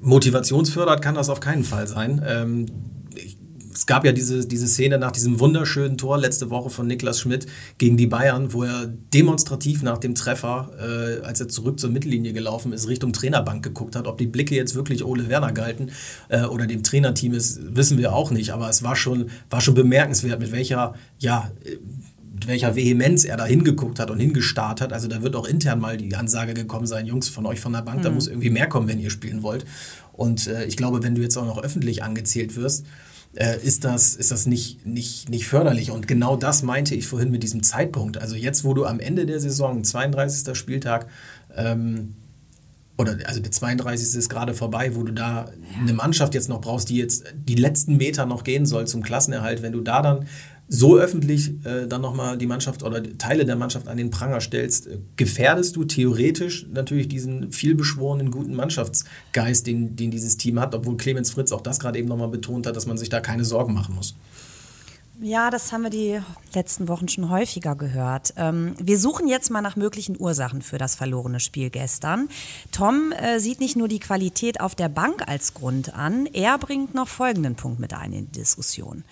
motivationsfördernd 0.00 1.00
kann 1.00 1.14
das 1.14 1.30
auf 1.30 1.40
keinen 1.40 1.64
Fall 1.64 1.88
sein. 1.88 2.22
Ähm, 2.26 2.66
es 3.78 3.86
gab 3.86 4.04
ja 4.04 4.10
diese, 4.10 4.44
diese 4.44 4.66
Szene 4.66 4.98
nach 4.98 5.12
diesem 5.12 5.38
wunderschönen 5.38 5.96
Tor 5.96 6.18
letzte 6.18 6.50
Woche 6.50 6.68
von 6.68 6.88
Niklas 6.88 7.20
Schmidt 7.20 7.46
gegen 7.78 7.96
die 7.96 8.08
Bayern, 8.08 8.52
wo 8.52 8.64
er 8.64 8.88
demonstrativ 9.14 9.84
nach 9.84 9.98
dem 9.98 10.16
Treffer, 10.16 10.70
äh, 10.80 11.24
als 11.24 11.38
er 11.38 11.46
zurück 11.46 11.78
zur 11.78 11.90
Mittellinie 11.90 12.32
gelaufen 12.32 12.72
ist, 12.72 12.88
Richtung 12.88 13.12
Trainerbank 13.12 13.62
geguckt 13.62 13.94
hat. 13.94 14.08
Ob 14.08 14.18
die 14.18 14.26
Blicke 14.26 14.56
jetzt 14.56 14.74
wirklich 14.74 15.04
Ole 15.04 15.28
Werner 15.28 15.52
galten 15.52 15.92
äh, 16.28 16.42
oder 16.42 16.66
dem 16.66 16.82
Trainerteam 16.82 17.34
ist, 17.34 17.60
wissen 17.76 17.98
wir 17.98 18.14
auch 18.14 18.32
nicht. 18.32 18.52
Aber 18.52 18.68
es 18.68 18.82
war 18.82 18.96
schon, 18.96 19.30
war 19.48 19.60
schon 19.60 19.74
bemerkenswert, 19.74 20.40
mit 20.40 20.50
welcher, 20.50 20.94
ja, 21.20 21.48
mit 22.34 22.48
welcher 22.48 22.74
Vehemenz 22.74 23.24
er 23.24 23.36
da 23.36 23.46
hingeguckt 23.46 24.00
hat 24.00 24.10
und 24.10 24.18
hingestarrt 24.18 24.80
hat. 24.80 24.92
Also 24.92 25.06
da 25.06 25.22
wird 25.22 25.36
auch 25.36 25.46
intern 25.46 25.78
mal 25.78 25.96
die 25.96 26.16
Ansage 26.16 26.52
gekommen 26.52 26.88
sein, 26.88 27.06
Jungs 27.06 27.28
von 27.28 27.46
euch 27.46 27.60
von 27.60 27.74
der 27.74 27.82
Bank, 27.82 28.00
mhm. 28.00 28.02
da 28.02 28.10
muss 28.10 28.26
irgendwie 28.26 28.50
mehr 28.50 28.66
kommen, 28.68 28.88
wenn 28.88 28.98
ihr 28.98 29.10
spielen 29.10 29.44
wollt. 29.44 29.64
Und 30.14 30.48
äh, 30.48 30.64
ich 30.64 30.76
glaube, 30.76 31.04
wenn 31.04 31.14
du 31.14 31.22
jetzt 31.22 31.36
auch 31.36 31.46
noch 31.46 31.62
öffentlich 31.62 32.02
angezählt 32.02 32.56
wirst, 32.56 32.84
äh, 33.38 33.56
ist 33.62 33.84
das, 33.84 34.16
ist 34.16 34.32
das 34.32 34.46
nicht, 34.46 34.84
nicht, 34.84 35.28
nicht 35.28 35.46
förderlich. 35.46 35.92
Und 35.92 36.08
genau 36.08 36.36
das 36.36 36.64
meinte 36.64 36.96
ich 36.96 37.06
vorhin 37.06 37.30
mit 37.30 37.44
diesem 37.44 37.62
Zeitpunkt. 37.62 38.18
Also 38.18 38.34
jetzt, 38.34 38.64
wo 38.64 38.74
du 38.74 38.84
am 38.84 38.98
Ende 38.98 39.26
der 39.26 39.38
Saison, 39.38 39.84
32. 39.84 40.56
Spieltag, 40.56 41.06
ähm, 41.54 42.14
oder 42.96 43.16
also 43.26 43.40
der 43.40 43.52
32. 43.52 44.18
ist 44.18 44.28
gerade 44.28 44.54
vorbei, 44.54 44.96
wo 44.96 45.04
du 45.04 45.12
da 45.12 45.52
eine 45.80 45.92
Mannschaft 45.92 46.34
jetzt 46.34 46.48
noch 46.48 46.60
brauchst, 46.60 46.88
die 46.88 46.96
jetzt 46.96 47.32
die 47.32 47.54
letzten 47.54 47.96
Meter 47.96 48.26
noch 48.26 48.42
gehen 48.42 48.66
soll 48.66 48.88
zum 48.88 49.04
Klassenerhalt, 49.04 49.62
wenn 49.62 49.72
du 49.72 49.82
da 49.82 50.02
dann 50.02 50.26
so 50.68 50.98
öffentlich 50.98 51.64
äh, 51.64 51.86
dann 51.86 52.02
nochmal 52.02 52.36
die 52.36 52.46
Mannschaft 52.46 52.82
oder 52.82 53.02
Teile 53.16 53.46
der 53.46 53.56
Mannschaft 53.56 53.88
an 53.88 53.96
den 53.96 54.10
Pranger 54.10 54.40
stellst, 54.40 54.86
äh, 54.86 54.98
gefährdest 55.16 55.76
du 55.76 55.84
theoretisch 55.84 56.66
natürlich 56.72 57.08
diesen 57.08 57.52
vielbeschworenen 57.52 58.30
guten 58.30 58.54
Mannschaftsgeist, 58.54 59.66
den, 59.66 59.96
den 59.96 60.10
dieses 60.10 60.36
Team 60.36 60.60
hat, 60.60 60.74
obwohl 60.74 60.96
Clemens 60.96 61.30
Fritz 61.30 61.52
auch 61.52 61.62
das 61.62 61.80
gerade 61.80 61.98
eben 61.98 62.08
nochmal 62.08 62.28
betont 62.28 62.66
hat, 62.66 62.76
dass 62.76 62.86
man 62.86 62.98
sich 62.98 63.08
da 63.08 63.20
keine 63.20 63.44
Sorgen 63.44 63.72
machen 63.72 63.94
muss. 63.94 64.14
Ja, 65.20 65.50
das 65.50 65.72
haben 65.72 65.82
wir 65.82 65.90
die 65.90 66.20
letzten 66.54 66.86
Wochen 66.86 67.08
schon 67.08 67.28
häufiger 67.28 67.74
gehört. 67.74 68.34
Ähm, 68.36 68.74
wir 68.80 68.98
suchen 68.98 69.26
jetzt 69.26 69.50
mal 69.50 69.62
nach 69.62 69.74
möglichen 69.74 70.16
Ursachen 70.16 70.62
für 70.62 70.78
das 70.78 70.94
verlorene 70.94 71.40
Spiel 71.40 71.70
gestern. 71.70 72.28
Tom 72.70 73.10
äh, 73.10 73.40
sieht 73.40 73.58
nicht 73.58 73.74
nur 73.74 73.88
die 73.88 73.98
Qualität 73.98 74.60
auf 74.60 74.76
der 74.76 74.88
Bank 74.88 75.26
als 75.26 75.54
Grund 75.54 75.94
an, 75.94 76.26
er 76.26 76.56
bringt 76.58 76.94
noch 76.94 77.08
folgenden 77.08 77.56
Punkt 77.56 77.80
mit 77.80 77.94
ein 77.94 78.12
in 78.12 78.26
die 78.26 78.38
Diskussion. 78.38 79.02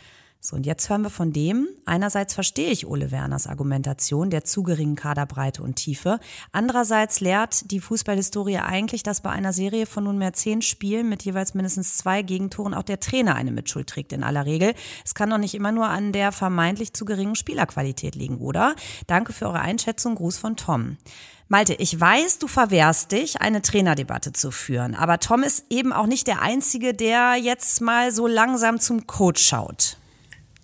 So, 0.47 0.55
und 0.55 0.65
jetzt 0.65 0.89
hören 0.89 1.03
wir 1.03 1.11
von 1.11 1.33
dem. 1.33 1.67
Einerseits 1.87 2.33
verstehe 2.33 2.71
ich 2.71 2.87
Ole 2.87 3.11
Werners 3.11 3.49
Argumentation 3.49 4.31
der 4.31 4.45
zu 4.45 4.63
geringen 4.63 4.95
Kaderbreite 4.95 5.61
und 5.61 5.75
Tiefe. 5.75 6.21
Andererseits 6.53 7.19
lehrt 7.19 7.73
die 7.73 7.81
Fußballhistorie 7.81 8.59
eigentlich, 8.59 9.03
dass 9.03 9.23
bei 9.23 9.31
einer 9.31 9.53
Serie 9.53 9.87
von 9.87 10.05
nunmehr 10.05 10.35
zehn 10.35 10.63
Spielen 10.63 11.09
mit 11.09 11.25
jeweils 11.25 11.55
mindestens 11.55 11.97
zwei 11.97 12.23
Gegentoren 12.23 12.75
auch 12.75 12.85
der 12.85 13.01
Trainer 13.01 13.35
eine 13.35 13.51
Mitschuld 13.51 13.89
trägt 13.89 14.13
in 14.13 14.23
aller 14.23 14.47
Regel. 14.47 14.75
Es 15.05 15.17
kann 15.17 15.31
doch 15.31 15.39
nicht 15.39 15.57
immer 15.57 15.73
nur 15.73 15.89
an 15.89 16.13
der 16.13 16.31
vermeintlich 16.31 16.93
zu 16.93 17.07
geringen 17.07 17.35
Spielerqualität 17.35 18.15
liegen, 18.15 18.39
oder? 18.39 18.77
Danke 19.09 19.33
für 19.33 19.47
eure 19.47 19.59
Einschätzung. 19.59 20.15
Gruß 20.15 20.39
von 20.39 20.55
Tom. 20.55 20.97
Malte, 21.49 21.75
ich 21.75 22.01
weiß, 22.01 22.39
du 22.39 22.47
verwehrst 22.47 23.11
dich, 23.11 23.41
eine 23.41 23.63
Trainerdebatte 23.63 24.33
zu 24.33 24.53
führen, 24.53 24.95
aber 24.95 25.19
Tom 25.19 25.43
ist 25.43 25.65
eben 25.71 25.93
auch 25.93 26.07
nicht 26.07 26.29
der 26.29 26.41
Einzige, 26.41 26.95
der 26.95 27.35
jetzt 27.35 27.81
mal 27.81 28.13
so 28.13 28.29
langsam 28.29 28.79
zum 28.79 29.09
Coach 29.09 29.45
schaut. 29.45 29.97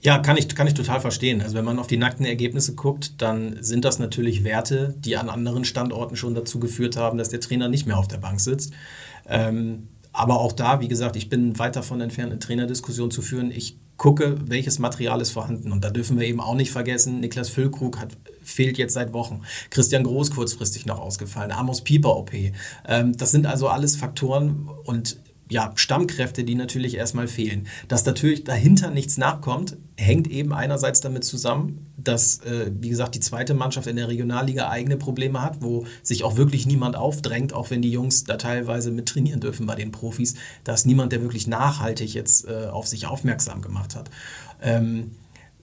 Ja, 0.05 0.19
kann 0.19 0.37
ich, 0.37 0.49
kann 0.49 0.67
ich 0.67 0.75
total 0.75 1.01
verstehen. 1.01 1.41
Also 1.41 1.55
wenn 1.55 1.65
man 1.65 1.79
auf 1.79 1.87
die 1.87 1.97
nackten 1.97 2.27
Ergebnisse 2.27 2.75
guckt, 2.75 3.23
dann 3.23 3.63
sind 3.63 3.85
das 3.85 4.01
natürlich 4.01 4.43
Werte, 4.43 4.97
die 4.99 5.17
an 5.17 5.29
anderen 5.29 5.65
Standorten 5.65 6.17
schon 6.17 6.35
dazu 6.35 6.59
geführt 6.59 6.97
haben, 6.97 7.19
dass 7.19 7.29
der 7.29 7.41
Trainer 7.41 7.69
nicht 7.69 7.87
mehr 7.87 7.97
auf 7.97 8.09
der 8.09 8.19
Bank 8.19 8.41
sitzt. 8.41 8.73
Ähm, 9.29 9.89
aber 10.13 10.41
auch 10.41 10.53
da, 10.53 10.81
wie 10.81 10.89
gesagt, 10.89 11.15
ich 11.15 11.29
bin 11.29 11.57
weit 11.59 11.77
davon 11.77 12.01
entfernt, 12.01 12.33
eine 12.33 12.41
Trainerdiskussion 12.41 13.13
zu 13.13 13.23
führen. 13.23 13.53
Ich 13.53 13.79
gucke, 13.97 14.37
welches 14.45 14.81
Material 14.81 15.21
ist 15.21 15.31
vorhanden. 15.31 15.71
Und 15.71 15.85
da 15.85 15.91
dürfen 15.91 16.19
wir 16.19 16.27
eben 16.27 16.41
auch 16.41 16.57
nicht 16.57 16.73
vergessen, 16.73 17.21
Niklas 17.21 17.49
Füllkrug 17.49 18.01
hat, 18.01 18.17
fehlt 18.43 18.79
jetzt 18.79 18.95
seit 18.95 19.13
Wochen. 19.13 19.43
Christian 19.71 20.03
Groß 20.03 20.33
kurzfristig 20.33 20.85
noch 20.85 20.99
ausgefallen. 20.99 21.53
Amos 21.53 21.83
Pieper 21.83 22.17
OP. 22.17 22.33
Ähm, 22.89 23.17
das 23.17 23.31
sind 23.31 23.47
also 23.47 23.69
alles 23.69 23.95
Faktoren 23.95 24.69
und 24.85 25.19
ja, 25.53 25.73
Stammkräfte, 25.75 26.45
die 26.45 26.55
natürlich 26.55 26.97
erstmal 26.97 27.29
fehlen. 27.29 27.67
Dass 27.87 28.07
natürlich 28.07 28.45
dahinter 28.45 28.91
nichts 28.91 29.19
nachkommt, 29.19 29.77
hängt 29.97 30.27
eben 30.27 30.55
einerseits 30.55 31.03
damit 31.03 31.25
zusammen, 31.25 31.87
dass, 31.99 32.39
äh, 32.39 32.71
wie 32.81 32.89
gesagt, 32.89 33.15
die 33.15 33.21
zweite 33.21 33.53
Mannschaft 33.53 33.87
in 33.87 33.97
der 33.97 34.09
Regionalliga 34.09 34.71
eigene 34.71 34.97
Probleme 34.97 35.43
hat, 35.43 35.61
wo 35.61 35.85
sich 36.03 36.25
auch 36.25 36.37
wirklich 36.37 36.67
niemand 36.67 36.97
aufdrängt, 36.97 37.53
auch 37.53 37.71
wenn 37.71 37.83
die 37.83 37.93
Jungs 37.93 38.25
da 38.25 38.37
teilweise 38.37 38.91
mit 38.91 39.07
trainieren 39.07 39.41
dürfen 39.41 39.67
bei 39.67 39.75
den 39.75 39.93
Profis. 39.93 40.35
Da 40.65 40.73
ist 40.73 40.87
niemand, 40.87 41.13
der 41.13 41.21
wirklich 41.21 41.47
nachhaltig 41.47 42.15
jetzt 42.15 42.49
äh, 42.49 42.69
auf 42.69 42.87
sich 42.87 43.07
aufmerksam 43.07 43.61
gemacht 43.61 43.95
hat. 43.95 44.11
Ähm, 44.63 45.13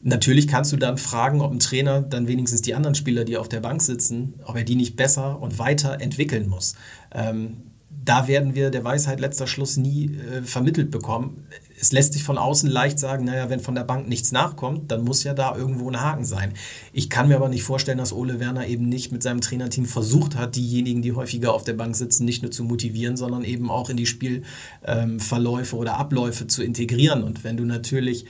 Natürlich 0.02 0.48
kannst 0.48 0.72
du 0.72 0.78
dann 0.78 0.98
fragen, 0.98 1.42
ob 1.42 1.52
ein 1.52 1.60
Trainer 1.60 2.02
dann 2.02 2.26
wenigstens 2.26 2.62
die 2.62 2.74
anderen 2.74 2.96
Spieler, 2.96 3.26
die 3.26 3.36
auf 3.36 3.50
der 3.50 3.60
Bank 3.60 3.82
sitzen, 3.82 4.36
ob 4.46 4.56
er 4.56 4.64
die 4.64 4.78
nicht 4.78 4.96
besser 4.96 5.42
und 5.42 5.60
weiter 5.60 6.00
entwickeln 6.00 6.48
muss. 6.48 6.76
Ähm, 7.12 7.69
da 7.90 8.28
werden 8.28 8.56
wir 8.56 8.70
der 8.70 8.84
Weisheit 8.84 9.20
letzter 9.20 9.48
Schluss 9.48 9.78
nie 9.78 10.16
äh, 10.16 10.42
vermittelt 10.42 10.92
bekommen. 10.92 11.46
Es 11.80 11.92
lässt 11.92 12.14
sich 12.14 12.24
von 12.24 12.38
außen 12.38 12.70
leicht 12.70 13.00
sagen, 13.00 13.26
naja, 13.26 13.50
wenn 13.50 13.60
von 13.60 13.76
der 13.76 13.84
Bank 13.84 14.08
nichts 14.08 14.32
nachkommt, 14.32 14.92
dann 14.92 15.04
muss 15.04 15.24
ja 15.24 15.34
da 15.34 15.56
irgendwo 15.56 15.90
ein 15.90 16.02
Haken 16.02 16.26
sein. 16.26 16.54
Ich 16.92 17.10
kann 17.10 17.28
mir 17.28 17.36
aber 17.36 17.50
nicht 17.50 17.64
vorstellen, 17.64 17.98
dass 17.98 18.12
Ole 18.12 18.40
Werner 18.40 18.68
eben 18.68 18.90
nicht 18.90 19.12
mit 19.12 19.24
seinem 19.24 19.42
Trainerteam 19.42 19.86
versucht 19.86 20.36
hat, 20.36 20.56
diejenigen, 20.56 21.02
die 21.02 21.14
häufiger 21.14 21.54
auf 21.54 21.64
der 21.64 21.74
Bank 21.74 21.96
sitzen, 21.96 22.26
nicht 22.26 22.42
nur 22.42 22.52
zu 22.52 22.64
motivieren, 22.64 23.16
sondern 23.16 23.44
eben 23.44 23.70
auch 23.70 23.90
in 23.90 23.98
die 23.98 24.06
Spielverläufe 24.06 25.76
ähm, 25.76 25.80
oder 25.80 25.98
Abläufe 25.98 26.48
zu 26.48 26.64
integrieren. 26.64 27.24
Und 27.24 27.44
wenn 27.44 27.58
du 27.58 27.66
natürlich 27.66 28.26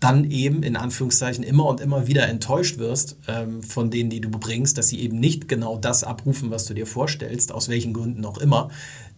dann 0.00 0.30
eben 0.30 0.62
in 0.62 0.76
Anführungszeichen 0.76 1.44
immer 1.44 1.66
und 1.66 1.80
immer 1.80 2.06
wieder 2.06 2.26
enttäuscht 2.26 2.78
wirst 2.78 3.16
ähm, 3.28 3.62
von 3.62 3.90
denen, 3.90 4.08
die 4.08 4.22
du 4.22 4.30
bringst, 4.30 4.78
dass 4.78 4.88
sie 4.88 5.00
eben 5.00 5.20
nicht 5.20 5.46
genau 5.46 5.76
das 5.76 6.04
abrufen, 6.04 6.50
was 6.50 6.64
du 6.64 6.72
dir 6.72 6.86
vorstellst, 6.86 7.52
aus 7.52 7.68
welchen 7.68 7.92
Gründen 7.92 8.24
auch 8.24 8.38
immer, 8.38 8.70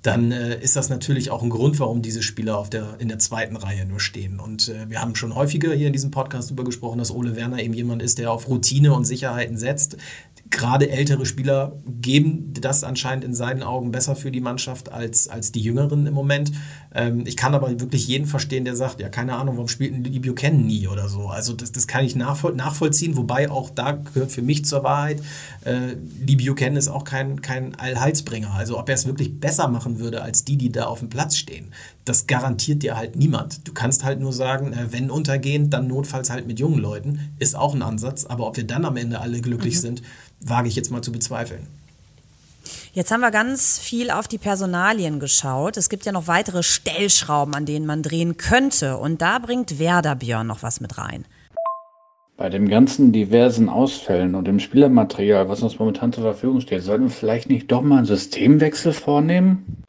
dann 0.02 0.32
äh, 0.32 0.60
ist 0.60 0.74
das 0.74 0.88
natürlich 0.88 1.30
auch 1.30 1.42
ein 1.42 1.50
Grund, 1.50 1.78
warum 1.78 2.02
diese 2.02 2.22
Spieler 2.22 2.58
auf 2.58 2.68
der, 2.68 2.96
in 2.98 3.06
der 3.06 3.20
zweiten 3.20 3.56
Reihe 3.56 3.86
nur 3.86 4.00
stehen. 4.00 4.40
Und 4.40 4.68
äh, 4.68 4.90
wir 4.90 5.00
haben 5.00 5.14
schon 5.14 5.36
häufiger 5.36 5.72
hier 5.72 5.86
in 5.86 5.92
diesem 5.92 6.10
Podcast 6.10 6.50
darüber 6.50 6.64
gesprochen, 6.64 6.98
dass 6.98 7.12
Ole 7.12 7.36
Werner 7.36 7.62
eben 7.62 7.74
jemand 7.74 8.02
ist, 8.02 8.18
der 8.18 8.32
auf 8.32 8.48
Routine 8.48 8.92
und 8.92 9.04
Sicherheiten 9.04 9.56
setzt, 9.56 9.96
gerade 10.52 10.90
ältere 10.90 11.26
Spieler 11.26 11.72
geben 11.86 12.52
das 12.60 12.84
anscheinend 12.84 13.24
in 13.24 13.34
seinen 13.34 13.62
Augen 13.62 13.90
besser 13.90 14.14
für 14.14 14.30
die 14.30 14.40
Mannschaft 14.40 14.92
als, 14.92 15.26
als 15.26 15.50
die 15.50 15.60
Jüngeren 15.60 16.06
im 16.06 16.14
Moment. 16.14 16.52
Ähm, 16.94 17.24
ich 17.26 17.36
kann 17.36 17.54
aber 17.54 17.80
wirklich 17.80 18.06
jeden 18.06 18.26
verstehen, 18.26 18.64
der 18.64 18.76
sagt, 18.76 19.00
ja, 19.00 19.08
keine 19.08 19.34
Ahnung, 19.34 19.56
warum 19.56 19.68
spielt 19.68 19.94
ein 19.94 20.04
Lee 20.04 20.20
Buchanan 20.20 20.66
nie 20.66 20.86
oder 20.86 21.08
so. 21.08 21.28
Also 21.28 21.54
das, 21.54 21.72
das 21.72 21.88
kann 21.88 22.04
ich 22.04 22.14
nachvoll 22.14 22.54
nachvollziehen, 22.54 23.16
wobei 23.16 23.50
auch 23.50 23.70
da 23.70 23.92
gehört 23.92 24.30
für 24.30 24.42
mich 24.42 24.64
zur 24.64 24.84
Wahrheit, 24.84 25.20
äh, 25.64 25.96
Lee 26.24 26.36
Buchanan 26.36 26.76
ist 26.76 26.88
auch 26.88 27.04
kein, 27.04 27.42
kein 27.42 27.74
Allheilsbringer. 27.74 28.52
Also 28.52 28.78
ob 28.78 28.88
er 28.88 28.94
es 28.94 29.06
wirklich 29.06 29.40
besser 29.40 29.68
machen 29.68 29.98
würde 29.98 30.22
als 30.22 30.44
die, 30.44 30.56
die 30.56 30.70
da 30.70 30.84
auf 30.84 31.00
dem 31.00 31.08
Platz 31.08 31.36
stehen, 31.36 31.72
das 32.04 32.26
garantiert 32.26 32.82
dir 32.82 32.96
halt 32.96 33.16
niemand. 33.16 33.66
Du 33.66 33.72
kannst 33.72 34.04
halt 34.04 34.20
nur 34.20 34.32
sagen, 34.32 34.72
äh, 34.72 34.92
wenn 34.92 35.10
untergehen, 35.10 35.70
dann 35.70 35.86
notfalls 35.86 36.30
halt 36.30 36.46
mit 36.46 36.60
jungen 36.60 36.78
Leuten, 36.78 37.32
ist 37.38 37.56
auch 37.56 37.74
ein 37.74 37.82
Ansatz. 37.82 38.26
Aber 38.26 38.46
ob 38.46 38.56
wir 38.56 38.64
dann 38.64 38.84
am 38.84 38.96
Ende 38.96 39.20
alle 39.20 39.40
glücklich 39.40 39.76
mhm. 39.76 39.80
sind, 39.80 40.02
wage 40.44 40.68
ich 40.68 40.76
jetzt 40.76 40.90
mal 40.90 41.02
zu 41.02 41.12
bezweifeln. 41.12 41.66
Jetzt 42.92 43.10
haben 43.10 43.20
wir 43.20 43.30
ganz 43.30 43.78
viel 43.78 44.10
auf 44.10 44.28
die 44.28 44.38
Personalien 44.38 45.18
geschaut. 45.18 45.76
Es 45.76 45.88
gibt 45.88 46.04
ja 46.04 46.12
noch 46.12 46.26
weitere 46.26 46.62
Stellschrauben, 46.62 47.54
an 47.54 47.64
denen 47.64 47.86
man 47.86 48.02
drehen 48.02 48.36
könnte. 48.36 48.98
Und 48.98 49.22
da 49.22 49.38
bringt 49.38 49.78
Werder 49.78 50.14
Björn 50.14 50.46
noch 50.46 50.62
was 50.62 50.80
mit 50.80 50.98
rein. 50.98 51.24
Bei 52.36 52.48
den 52.48 52.68
ganzen 52.68 53.12
diversen 53.12 53.68
Ausfällen 53.68 54.34
und 54.34 54.46
dem 54.46 54.58
Spielermaterial, 54.58 55.48
was 55.48 55.62
uns 55.62 55.78
momentan 55.78 56.12
zur 56.12 56.24
Verfügung 56.24 56.60
steht, 56.60 56.82
sollten 56.82 57.04
wir 57.04 57.10
vielleicht 57.10 57.48
nicht 57.48 57.70
doch 57.70 57.82
mal 57.82 57.98
einen 57.98 58.06
Systemwechsel 58.06 58.92
vornehmen? 58.92 59.84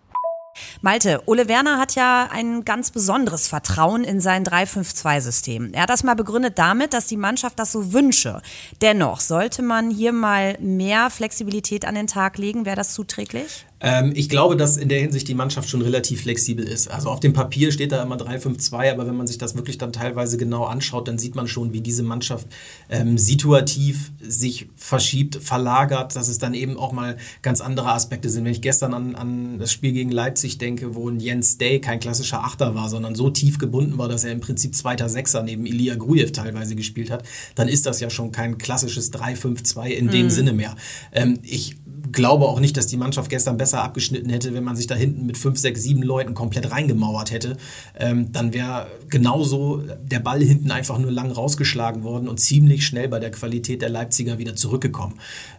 Malte, 0.82 1.22
Ole 1.26 1.48
Werner 1.48 1.80
hat 1.80 1.96
ja 1.96 2.30
ein 2.32 2.66
ganz 2.66 2.92
besonderes 2.92 3.48
Vertrauen 3.48 4.04
in 4.04 4.22
sein 4.22 4.44
3-5-2-System. 4.44 5.74
Er 5.74 5.84
hat 5.84 5.90
das 5.90 6.04
mal 6.04 6.16
begründet 6.16 6.60
damit, 6.60 6.94
dass 6.94 7.08
die 7.08 7.18
Mannschaft 7.18 7.60
das 7.60 7.72
so 7.72 7.94
wünsche. 7.94 8.42
Dennoch, 8.82 9.20
sollte 9.20 9.62
man 9.62 9.90
hier 9.90 10.14
mal 10.14 10.58
mehr 10.60 11.10
Flexibilität 11.10 11.86
an 11.86 11.96
den 11.96 12.08
Tag 12.08 12.38
legen, 12.38 12.66
wäre 12.66 12.76
das 12.76 12.94
zuträglich? 12.94 13.66
Ähm, 13.84 14.14
ich 14.16 14.30
glaube, 14.30 14.56
dass 14.56 14.78
in 14.78 14.88
der 14.88 15.02
Hinsicht 15.02 15.28
die 15.28 15.34
Mannschaft 15.34 15.70
schon 15.70 15.82
relativ 15.82 16.22
flexibel 16.22 16.66
ist. 16.66 16.90
Also 16.90 17.10
auf 17.10 17.20
dem 17.20 17.34
Papier 17.34 17.72
steht 17.72 17.92
da 17.92 18.02
immer 18.02 18.16
3-5-2, 18.16 18.92
aber 18.92 19.06
wenn 19.06 19.16
man 19.16 19.28
sich 19.28 19.38
das 19.38 19.56
wirklich 19.56 19.78
dann 19.78 19.92
teilweise 19.92 20.38
genau 20.38 20.64
anschaut, 20.64 21.08
dann 21.08 21.18
sieht 21.18 21.36
man 21.36 21.48
schon, 21.48 21.74
wie 21.74 21.82
diese 21.82 22.02
Mannschaft 22.02 22.48
ähm, 22.90 23.18
situativ 23.18 24.12
sich 24.22 24.70
verschiebt, 24.78 25.36
verlagert, 25.36 26.16
dass 26.16 26.30
es 26.30 26.38
dann 26.38 26.54
eben 26.54 26.78
auch 26.78 26.94
mal 26.94 27.18
ganz 27.42 27.60
andere 27.60 27.92
Aspekte 27.92 28.30
sind. 28.30 28.46
Wenn 28.46 28.54
ich 28.54 28.62
gestern 28.62 28.94
an, 28.94 29.16
an 29.16 29.60
das 29.60 29.74
Spiel 29.74 29.92
gegen 29.92 30.12
Leipzig 30.12 30.58
denke, 30.58 30.96
wo 30.96 31.10
ein 31.10 31.20
Jens 31.20 31.58
Day 31.58 31.82
kein 31.82 32.00
klassischer 32.00 32.44
Achter 32.44 32.76
war, 32.76 32.88
sondern 32.88 33.16
so 33.16 33.30
tief 33.30 33.58
gebunden 33.58 33.98
war, 33.98 34.08
dass 34.08 34.24
er 34.24 34.32
im 34.32 34.40
Prinzip 34.40 34.76
zweiter 34.76 35.10
Sechser 35.10 35.44
neben 35.44 35.66
Ilya 35.66 35.96
Grujew 35.96 36.30
teilweise 36.32 36.76
gespielt 36.76 37.12
hat, 37.12 37.24
dann 37.56 37.68
ist 37.68 37.86
das 37.86 38.00
ja 38.00 38.10
schon 38.10 38.32
kein 38.32 38.58
klassisches 38.58 39.12
3-5-2 39.12 39.88
in 39.88 40.08
dem 40.08 40.28
mhm. 40.28 40.30
Sinne 40.30 40.54
mehr. 40.54 40.76
Ähm, 41.12 41.40
ich 41.44 41.76
glaube 42.14 42.46
auch 42.46 42.60
nicht, 42.60 42.78
dass 42.78 42.88
die 42.88 42.98
Mannschaft 42.98 43.30
gestern 43.30 43.58
besser 43.58 43.84
abgeschnitten 43.84 44.30
hätte, 44.30 44.54
wenn 44.54 44.64
man 44.64 44.76
sich 44.76 44.88
da 44.88 44.96
hinten 44.96 45.26
mit 45.26 45.38
fünf, 45.38 45.60
sechs, 45.60 45.84
sieben 45.84 46.04
Leuten 46.04 46.34
komplett 46.34 46.72
reingemauert 46.72 47.32
hätte. 47.32 47.58
Ähm, 48.00 48.32
dann 48.32 48.54
wäre 48.54 48.88
genauso 49.10 49.84
der 50.04 50.20
Ball 50.20 50.42
hinten 50.42 50.72
einfach 50.72 50.98
nur 50.98 51.12
lang 51.12 51.32
rausgeschlagen 51.32 52.04
worden 52.04 52.28
und 52.28 52.40
ziemlich 52.40 52.86
schnell 52.86 53.10
bei 53.10 53.20
der 53.20 53.32
Qualität 53.32 53.82
der 53.82 53.90
Leipziger 53.90 54.38
wieder 54.38 54.56
zurückgekommen. 54.56 55.16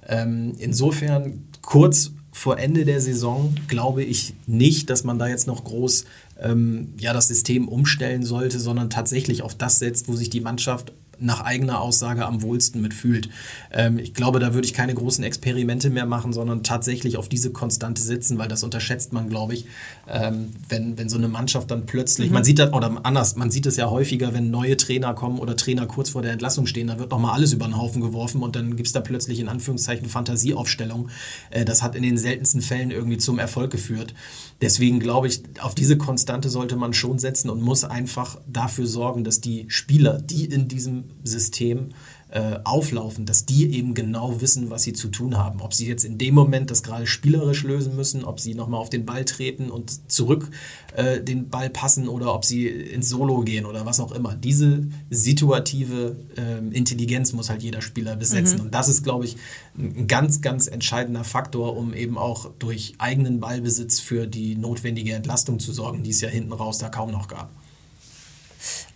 Ähm, 0.08 0.52
insofern 0.58 1.44
kurz 1.62 2.12
vor 2.32 2.58
Ende 2.58 2.84
der 2.84 3.00
Saison 3.00 3.54
glaube 3.68 4.02
ich 4.02 4.34
nicht, 4.46 4.90
dass 4.90 5.04
man 5.04 5.18
da 5.18 5.28
jetzt 5.28 5.46
noch 5.46 5.62
groß 5.62 6.04
ähm, 6.40 6.94
ja, 6.98 7.12
das 7.12 7.28
System 7.28 7.68
umstellen 7.68 8.24
sollte, 8.24 8.58
sondern 8.58 8.90
tatsächlich 8.90 9.42
auf 9.42 9.54
das 9.54 9.78
setzt, 9.78 10.08
wo 10.08 10.16
sich 10.16 10.30
die 10.30 10.40
Mannschaft 10.40 10.92
nach 11.20 11.40
eigener 11.42 11.81
Aussage 11.81 12.27
am 12.27 12.42
wohlsten 12.42 12.81
mitfühlt. 12.81 13.29
Ähm, 13.72 13.98
ich 13.98 14.14
glaube, 14.14 14.40
da 14.40 14.55
würde 14.55 14.66
ich 14.66 14.74
keine 14.74 14.94
großen 14.94 15.24
Experimente 15.24 15.90
mehr 15.90 16.07
machen, 16.07 16.33
sondern 16.33 16.62
tatsächlich 16.62 17.16
auf 17.16 17.29
diese 17.29 17.50
Konstante 17.50 18.03
sitzen, 18.03 18.38
weil 18.38 18.48
das 18.48 18.62
unterschätzt 18.62 19.12
man, 19.12 19.29
glaube 19.29 19.55
ich, 19.55 19.66
ähm, 20.09 20.50
wenn, 20.68 20.98
wenn 20.98 21.09
so 21.09 21.16
eine 21.16 21.29
Mannschaft 21.29 21.70
dann 21.70 21.87
plötzlich, 21.87 22.29
mhm. 22.29 22.35
man 22.35 22.44
sieht 22.44 22.59
das, 22.59 22.72
oder 22.72 23.00
anders, 23.05 23.37
man 23.37 23.50
sieht 23.50 23.66
es 23.66 23.77
ja 23.77 23.90
häufiger, 23.90 24.35
wenn 24.35 24.50
neue 24.50 24.77
Trainer 24.77 25.14
kommen 25.14 25.38
oder 25.38 25.57
Trainer 25.57 25.87
kurz 25.87 26.11
vor 26.11 26.22
der 26.22 26.33
Entlassung 26.33 26.66
stehen, 26.66 26.87
da 26.88 26.98
wird 26.98 27.11
nochmal 27.11 27.35
alles 27.35 27.53
über 27.53 27.66
den 27.66 27.77
Haufen 27.77 28.03
geworfen 28.03 28.42
und 28.42 28.57
dann 28.57 28.77
gibt 28.77 28.87
es 28.87 28.92
da 28.92 29.00
plötzlich 29.00 29.40
in 29.40 29.48
Anführungszeichen 29.48 30.09
Fantasieaufstellung. 30.09 31.09
Äh, 31.50 31.64
das 31.64 31.83
hat 31.83 31.94
in 31.94 32.03
den 32.03 32.18
seltensten 32.18 32.61
Fällen 32.61 32.90
irgendwie 32.90 33.18
zum 33.18 33.38
Erfolg 33.38 33.70
geführt. 33.70 34.14
Deswegen 34.61 35.00
glaube 35.00 35.27
ich, 35.27 35.42
auf 35.61 35.74
diese 35.74 35.96
Konstante 35.98 36.48
sollte 36.48 36.77
man 36.77 36.94
schon 36.94 37.18
setzen 37.18 37.50
und 37.50 37.61
muss 37.61 37.85
einfach 37.85 38.38
dafür 38.50 38.87
sorgen, 38.87 39.24
dass 39.24 39.40
die 39.40 39.66
Spieler, 39.68 40.20
die 40.20 40.44
in 40.46 40.68
diesem 40.68 41.03
System 41.22 41.90
äh, 42.34 42.58
auflaufen, 42.64 43.26
dass 43.26 43.46
die 43.46 43.72
eben 43.76 43.94
genau 43.94 44.40
wissen, 44.40 44.68
was 44.68 44.82
sie 44.82 44.92
zu 44.92 45.06
tun 45.06 45.36
haben. 45.36 45.60
Ob 45.60 45.72
sie 45.72 45.86
jetzt 45.86 46.04
in 46.04 46.18
dem 46.18 46.34
Moment 46.34 46.68
das 46.68 46.82
gerade 46.82 47.06
spielerisch 47.06 47.62
lösen 47.62 47.94
müssen, 47.94 48.24
ob 48.24 48.40
sie 48.40 48.56
nochmal 48.56 48.80
auf 48.80 48.90
den 48.90 49.06
Ball 49.06 49.24
treten 49.24 49.70
und 49.70 50.10
zurück 50.10 50.50
äh, 50.96 51.20
den 51.20 51.48
Ball 51.48 51.70
passen 51.70 52.08
oder 52.08 52.34
ob 52.34 52.44
sie 52.44 52.66
ins 52.66 53.08
Solo 53.08 53.42
gehen 53.42 53.66
oder 53.66 53.86
was 53.86 54.00
auch 54.00 54.10
immer. 54.10 54.34
Diese 54.34 54.88
situative 55.10 56.16
äh, 56.36 56.58
Intelligenz 56.76 57.32
muss 57.32 57.50
halt 57.50 57.62
jeder 57.62 57.82
Spieler 57.82 58.16
besetzen. 58.16 58.58
Mhm. 58.58 58.64
Und 58.64 58.74
das 58.74 58.88
ist, 58.88 59.04
glaube 59.04 59.26
ich, 59.26 59.36
ein 59.78 60.08
ganz, 60.08 60.40
ganz 60.40 60.66
entscheidender 60.66 61.22
Faktor, 61.22 61.76
um 61.76 61.94
eben 61.94 62.18
auch 62.18 62.50
durch 62.58 62.94
eigenen 62.98 63.38
Ballbesitz 63.38 64.00
für 64.00 64.26
die 64.26 64.56
notwendige 64.56 65.12
Entlastung 65.12 65.60
zu 65.60 65.72
sorgen, 65.72 66.02
die 66.02 66.10
es 66.10 66.20
ja 66.20 66.30
hinten 66.30 66.52
raus 66.52 66.78
da 66.78 66.88
kaum 66.88 67.12
noch 67.12 67.28
gab. 67.28 67.50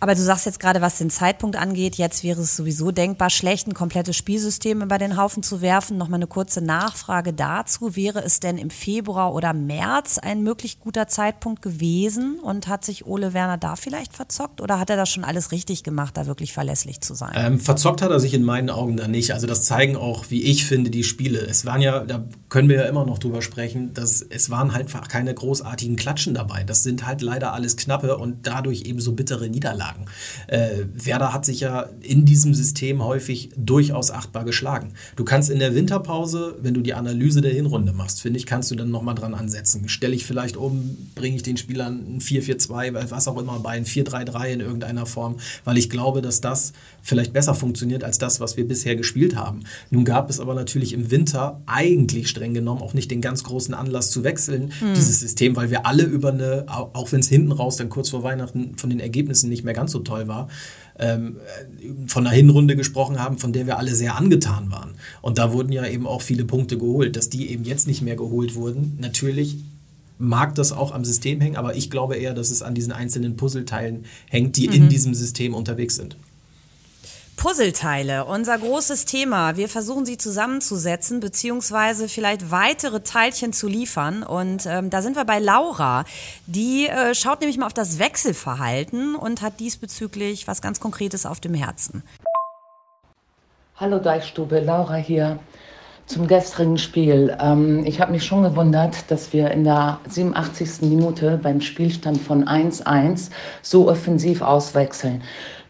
Aber 0.01 0.15
du 0.15 0.21
sagst 0.21 0.45
jetzt 0.45 0.61
gerade, 0.61 0.81
was 0.81 0.97
den 0.97 1.09
Zeitpunkt 1.09 1.57
angeht, 1.57 1.95
jetzt 1.95 2.23
wäre 2.23 2.41
es 2.41 2.55
sowieso 2.55 2.91
denkbar 2.91 3.29
schlecht, 3.29 3.67
ein 3.67 3.73
komplettes 3.73 4.15
Spielsystem 4.15 4.81
über 4.81 4.97
den 4.97 5.17
Haufen 5.17 5.43
zu 5.43 5.61
werfen. 5.61 5.97
Nochmal 5.97 6.19
eine 6.19 6.27
kurze 6.27 6.61
Nachfrage 6.61 7.33
dazu. 7.33 7.97
Wäre 7.97 8.23
es 8.23 8.39
denn 8.39 8.57
im 8.57 8.69
Februar 8.69 9.33
oder 9.33 9.51
März 9.53 10.17
ein 10.17 10.41
möglich 10.41 10.79
guter 10.79 11.07
Zeitpunkt 11.07 11.61
gewesen 11.61 12.39
und 12.39 12.67
hat 12.67 12.85
sich 12.85 13.05
Ole 13.05 13.33
Werner 13.33 13.57
da 13.57 13.75
vielleicht 13.75 14.13
verzockt 14.15 14.61
oder 14.61 14.79
hat 14.79 14.89
er 14.89 14.95
das 14.95 15.09
schon 15.09 15.25
alles 15.25 15.51
richtig 15.51 15.83
gemacht, 15.83 16.15
da 16.15 16.27
wirklich 16.27 16.53
verlässlich 16.53 17.01
zu 17.01 17.13
sein? 17.13 17.33
Ähm, 17.35 17.59
verzockt 17.59 18.01
hat 18.01 18.11
er 18.11 18.21
sich 18.21 18.33
in 18.33 18.43
meinen 18.43 18.69
Augen 18.69 18.95
da 18.95 19.07
nicht. 19.07 19.33
Also 19.33 19.47
das 19.47 19.63
zeigen 19.63 19.97
auch, 19.97 20.25
wie 20.29 20.43
ich 20.43 20.65
finde, 20.65 20.91
die 20.91 21.03
Spiele. 21.03 21.39
Es 21.39 21.65
waren 21.65 21.81
ja, 21.81 21.99
da 22.05 22.23
können 22.47 22.69
wir 22.69 22.77
ja 22.77 22.83
immer 22.83 23.05
noch 23.05 23.19
drüber 23.19 23.41
sprechen, 23.41 23.93
dass 23.93 24.21
es 24.21 24.49
waren 24.49 24.73
halt 24.73 24.89
keine 25.09 25.33
großartigen 25.33 25.97
Klatschen 25.97 26.33
dabei. 26.33 26.63
Das 26.63 26.83
sind 26.83 27.05
halt 27.05 27.21
leider 27.21 27.53
alles 27.53 27.75
knappe 27.75 28.17
und 28.17 28.47
dadurch 28.47 28.83
eben 28.83 29.01
so 29.01 29.11
bittere 29.11 29.49
Niederlagen. 29.49 29.88
Niederlagen. 29.89 30.05
Äh, 30.47 30.85
Werder 30.93 31.33
hat 31.33 31.45
sich 31.45 31.61
ja 31.61 31.89
in 32.01 32.25
diesem 32.25 32.53
System 32.53 33.03
häufig 33.03 33.49
durchaus 33.55 34.11
achtbar 34.11 34.45
geschlagen. 34.45 34.93
Du 35.15 35.23
kannst 35.23 35.49
in 35.49 35.59
der 35.59 35.75
Winterpause, 35.75 36.55
wenn 36.61 36.73
du 36.73 36.81
die 36.81 36.93
Analyse 36.93 37.41
der 37.41 37.53
Hinrunde 37.53 37.93
machst, 37.93 38.21
finde 38.21 38.39
ich, 38.39 38.45
kannst 38.45 38.71
du 38.71 38.75
dann 38.75 38.91
nochmal 38.91 39.15
dran 39.15 39.33
ansetzen. 39.33 39.89
Stelle 39.89 40.15
ich 40.15 40.25
vielleicht 40.25 40.57
um, 40.57 40.97
bringe 41.15 41.35
ich 41.35 41.43
den 41.43 41.57
Spielern 41.57 42.17
ein 42.17 42.21
4-4-2, 42.21 43.11
was 43.11 43.27
auch 43.27 43.37
immer 43.39 43.59
bei, 43.59 43.71
ein 43.71 43.85
4-3-3 43.85 44.47
in 44.47 44.59
irgendeiner 44.59 45.05
Form, 45.05 45.37
weil 45.63 45.77
ich 45.77 45.89
glaube, 45.89 46.21
dass 46.21 46.41
das 46.41 46.73
vielleicht 47.01 47.33
besser 47.33 47.55
funktioniert 47.55 48.03
als 48.03 48.17
das, 48.17 48.39
was 48.39 48.57
wir 48.57 48.67
bisher 48.67 48.95
gespielt 48.95 49.35
haben. 49.35 49.61
Nun 49.89 50.05
gab 50.05 50.29
es 50.29 50.39
aber 50.39 50.53
natürlich 50.53 50.93
im 50.93 51.11
Winter 51.11 51.61
eigentlich 51.65 52.29
streng 52.29 52.53
genommen 52.53 52.81
auch 52.81 52.93
nicht 52.93 53.11
den 53.11 53.21
ganz 53.21 53.43
großen 53.43 53.73
Anlass 53.73 54.11
zu 54.11 54.23
wechseln, 54.23 54.71
mhm. 54.81 54.93
dieses 54.93 55.19
System, 55.19 55.55
weil 55.55 55.71
wir 55.71 55.85
alle 55.85 56.03
über 56.03 56.29
eine, 56.29 56.65
auch 56.67 57.11
wenn 57.11 57.19
es 57.19 57.29
hinten 57.29 57.51
raus 57.51 57.77
dann 57.77 57.89
kurz 57.89 58.09
vor 58.09 58.23
Weihnachten 58.23 58.77
von 58.77 58.89
den 58.89 58.99
Ergebnissen 58.99 59.49
nicht 59.49 59.63
mehr 59.63 59.73
ganz 59.79 59.91
so 59.91 59.99
toll 59.99 60.27
war, 60.27 60.49
ähm, 60.99 61.37
von 62.07 62.27
einer 62.27 62.35
Hinrunde 62.35 62.75
gesprochen 62.75 63.19
haben, 63.19 63.37
von 63.37 63.53
der 63.53 63.65
wir 63.65 63.77
alle 63.77 63.95
sehr 63.95 64.17
angetan 64.17 64.69
waren. 64.71 64.91
Und 65.21 65.37
da 65.37 65.53
wurden 65.53 65.71
ja 65.71 65.87
eben 65.87 66.05
auch 66.05 66.21
viele 66.21 66.45
Punkte 66.45 66.77
geholt. 66.77 67.15
Dass 67.15 67.29
die 67.29 67.49
eben 67.49 67.63
jetzt 67.63 67.87
nicht 67.87 68.01
mehr 68.01 68.15
geholt 68.15 68.55
wurden, 68.55 68.97
natürlich 68.99 69.57
mag 70.17 70.53
das 70.55 70.73
auch 70.73 70.91
am 70.91 71.05
System 71.05 71.39
hängen, 71.39 71.55
aber 71.55 71.75
ich 71.75 71.89
glaube 71.89 72.15
eher, 72.17 72.33
dass 72.33 72.51
es 72.51 72.61
an 72.61 72.75
diesen 72.75 72.91
einzelnen 72.91 73.37
Puzzleteilen 73.37 74.03
hängt, 74.27 74.57
die 74.57 74.67
mhm. 74.67 74.73
in 74.73 74.89
diesem 74.89 75.13
System 75.13 75.53
unterwegs 75.53 75.95
sind. 75.95 76.17
Puzzleteile, 77.39 78.25
unser 78.25 78.57
großes 78.57 79.05
Thema. 79.05 79.55
Wir 79.55 79.69
versuchen 79.69 80.05
sie 80.05 80.17
zusammenzusetzen, 80.17 81.21
beziehungsweise 81.21 82.09
vielleicht 82.09 82.51
weitere 82.51 82.99
Teilchen 82.99 83.53
zu 83.53 83.69
liefern. 83.69 84.23
Und 84.23 84.65
ähm, 84.65 84.89
da 84.89 85.01
sind 85.01 85.15
wir 85.15 85.23
bei 85.23 85.39
Laura. 85.39 86.03
Die 86.47 86.87
äh, 86.87 87.15
schaut 87.15 87.39
nämlich 87.39 87.57
mal 87.57 87.67
auf 87.67 87.73
das 87.73 87.97
Wechselverhalten 87.97 89.15
und 89.15 89.41
hat 89.41 89.61
diesbezüglich 89.61 90.49
was 90.49 90.61
ganz 90.61 90.81
Konkretes 90.81 91.25
auf 91.25 91.39
dem 91.39 91.53
Herzen. 91.53 92.03
Hallo 93.77 93.99
Deichstube, 93.99 94.59
Laura 94.59 94.95
hier. 94.95 95.39
Zum 96.07 96.27
gestrigen 96.27 96.77
Spiel. 96.77 97.37
Ähm, 97.39 97.85
ich 97.85 98.01
habe 98.01 98.11
mich 98.11 98.25
schon 98.25 98.43
gewundert, 98.43 99.09
dass 99.09 99.31
wir 99.31 99.51
in 99.51 99.63
der 99.63 100.01
87. 100.09 100.81
Minute 100.89 101.39
beim 101.41 101.61
Spielstand 101.61 102.19
von 102.19 102.43
1-1 102.43 103.29
so 103.61 103.89
offensiv 103.89 104.41
auswechseln. 104.41 105.21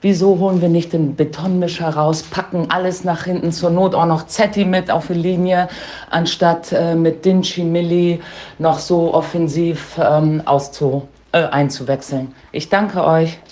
Wieso 0.02 0.40
holen 0.40 0.62
wir 0.62 0.70
nicht 0.70 0.94
den 0.94 1.18
Betonmischer 1.18 1.90
raus, 1.90 2.24
packen 2.24 2.72
alles 2.72 3.04
nach 3.04 3.26
hinten, 3.26 3.52
zur 3.52 3.70
Not 3.70 3.94
auch 3.94 4.06
noch 4.06 4.28
Zetti 4.28 4.64
mit 4.64 4.90
auf 4.90 5.08
die 5.08 5.14
Linie, 5.14 5.68
anstatt 6.10 6.72
äh, 6.72 6.96
mit 6.96 7.26
Dinci 7.26 7.64
Milli 7.64 8.22
noch 8.60 8.80
so 8.80 9.14
offensiv 9.14 10.00
ähm, 10.02 10.42
auszu, 10.46 11.08
äh, 11.34 11.44
einzuwechseln. 11.44 12.34
Ich 12.54 12.70
danke 12.70 13.04
euch. 13.04 13.40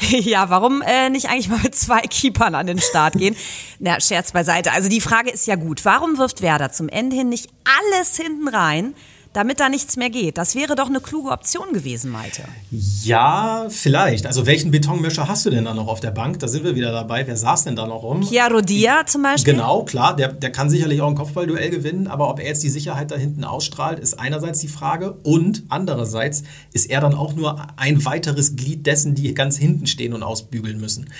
Ja, 0.00 0.48
warum 0.48 0.82
äh, 0.82 1.10
nicht 1.10 1.28
eigentlich 1.28 1.48
mal 1.48 1.60
mit 1.62 1.74
zwei 1.74 2.00
Keepern 2.00 2.54
an 2.54 2.66
den 2.66 2.78
Start 2.78 3.14
gehen? 3.14 3.36
Na, 3.78 4.00
Scherz 4.00 4.32
beiseite. 4.32 4.72
Also 4.72 4.88
die 4.88 5.00
Frage 5.00 5.30
ist 5.30 5.46
ja 5.46 5.56
gut. 5.56 5.84
Warum 5.84 6.18
wirft 6.18 6.40
Werder 6.40 6.72
zum 6.72 6.88
Ende 6.88 7.16
hin 7.16 7.28
nicht 7.28 7.48
alles 7.64 8.16
hinten 8.16 8.48
rein? 8.48 8.94
Damit 9.32 9.60
da 9.60 9.68
nichts 9.68 9.96
mehr 9.96 10.10
geht. 10.10 10.38
Das 10.38 10.54
wäre 10.54 10.74
doch 10.74 10.88
eine 10.88 11.00
kluge 11.00 11.30
Option 11.30 11.72
gewesen, 11.72 12.10
Malte. 12.10 12.42
Ja, 12.70 13.66
vielleicht. 13.68 14.26
Also 14.26 14.46
welchen 14.46 14.70
Betonmischer 14.70 15.28
hast 15.28 15.46
du 15.46 15.50
denn 15.50 15.64
da 15.64 15.74
noch 15.74 15.88
auf 15.88 16.00
der 16.00 16.10
Bank? 16.10 16.38
Da 16.38 16.48
sind 16.48 16.64
wir 16.64 16.74
wieder 16.74 16.92
dabei. 16.92 17.26
Wer 17.26 17.36
saß 17.36 17.64
denn 17.64 17.76
da 17.76 17.86
noch 17.86 18.02
rum? 18.02 18.22
Chiaro 18.22 18.60
Dia 18.60 19.06
zum 19.06 19.22
Beispiel? 19.22 19.54
Genau, 19.54 19.84
klar. 19.84 20.16
Der, 20.16 20.32
der 20.32 20.50
kann 20.50 20.70
sicherlich 20.70 21.00
auch 21.00 21.08
ein 21.08 21.14
Kopfballduell 21.14 21.70
gewinnen. 21.70 22.06
Aber 22.06 22.30
ob 22.30 22.40
er 22.40 22.46
jetzt 22.46 22.62
die 22.62 22.70
Sicherheit 22.70 23.10
da 23.10 23.16
hinten 23.16 23.44
ausstrahlt, 23.44 23.98
ist 23.98 24.18
einerseits 24.18 24.60
die 24.60 24.68
Frage. 24.68 25.12
Und 25.22 25.64
andererseits 25.68 26.42
ist 26.72 26.90
er 26.90 27.00
dann 27.00 27.14
auch 27.14 27.34
nur 27.34 27.66
ein 27.76 28.04
weiteres 28.04 28.56
Glied 28.56 28.86
dessen, 28.86 29.14
die 29.14 29.34
ganz 29.34 29.58
hinten 29.58 29.86
stehen 29.86 30.14
und 30.14 30.22
ausbügeln 30.22 30.80
müssen. 30.80 31.10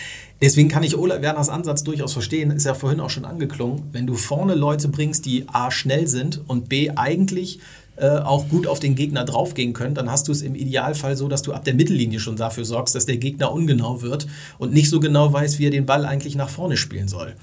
Deswegen 0.40 0.68
kann 0.68 0.85
ich 0.85 0.97
Ola 0.97 1.21
Werners 1.21 1.49
Ansatz 1.49 1.83
durchaus 1.83 2.12
verstehen, 2.12 2.53
ist 2.53 2.64
ja 2.64 2.75
vorhin 2.75 3.01
auch 3.01 3.11
schon 3.11 3.25
angeklungen. 3.25 3.88
Wenn 3.90 4.07
du 4.07 4.14
vorne 4.14 4.55
Leute 4.55 4.87
bringst, 4.88 5.27
die 5.27 5.47
A 5.49 5.73
schnell 5.73 6.07
sind 6.07 6.42
und 6.47 6.68
B 6.68 6.90
eigentlich 6.90 7.59
äh, 7.99 8.19
auch 8.19 8.49
gut 8.49 8.67
auf 8.67 8.81
den 8.81 8.95
Gegner 8.95 9.25
draufgehen 9.25 9.73
können, 9.73 9.95
dann 9.95 10.11
hast 10.11 10.29
du 10.29 10.33
es 10.33 10.43
im 10.43 10.55
Idealfall 10.55 11.17
so, 11.17 11.29
dass 11.29 11.43
du 11.43 11.53
ab 11.53 11.65
der 11.65 11.75
Mittellinie 11.75 12.21
schon 12.21 12.37
dafür 12.37 12.65
sorgst, 12.65 12.95
dass 12.95 13.07
der 13.07 13.17
Gegner 13.17 13.53
ungenau 13.53 14.03
wird 14.03 14.27
und 14.59 14.73
nicht 14.73 14.91
so 14.91 15.01
genau 15.01 15.33
weiß, 15.33 15.59
wie 15.59 15.67
er 15.67 15.71
den 15.71 15.87
Ball 15.87 16.05
eigentlich 16.05 16.37
nach 16.37 16.49
vorne 16.49 16.77
spielen 16.77 17.09
soll. 17.09 17.35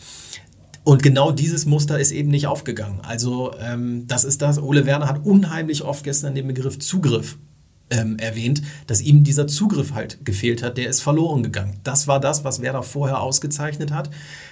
Und 0.83 1.01
genau 1.01 1.31
dieses 1.31 1.65
Muster 1.65 1.99
ist 1.99 2.11
eben 2.11 2.29
nicht 2.29 2.45
aufgegangen. 2.45 2.99
Also 3.01 3.51
ähm, 3.59 4.05
das 4.07 4.23
ist 4.23 4.41
das. 4.43 4.61
Ole 4.61 4.85
Werner 4.85 5.09
hat 5.09 5.25
unheimlich 5.25 5.83
oft 5.83 6.03
gestern 6.03 6.35
den 6.35 6.47
Begriff 6.47 6.77
Zugriff 6.77 7.37
ähm, 7.89 8.17
erwähnt, 8.17 8.61
dass 8.87 9.01
ihm 9.01 9.23
dieser 9.23 9.47
Zugriff 9.47 9.93
halt 9.93 10.25
gefehlt 10.25 10.63
hat. 10.63 10.77
Der 10.77 10.89
ist 10.89 11.01
verloren 11.01 11.43
gegangen. 11.43 11.79
Das 11.83 12.07
war 12.07 12.19
das, 12.19 12.43
was 12.43 12.61
Werder 12.61 12.83
vorher 12.83 13.21
ausgezeichnet 13.21 13.91
hat. 13.91 14.09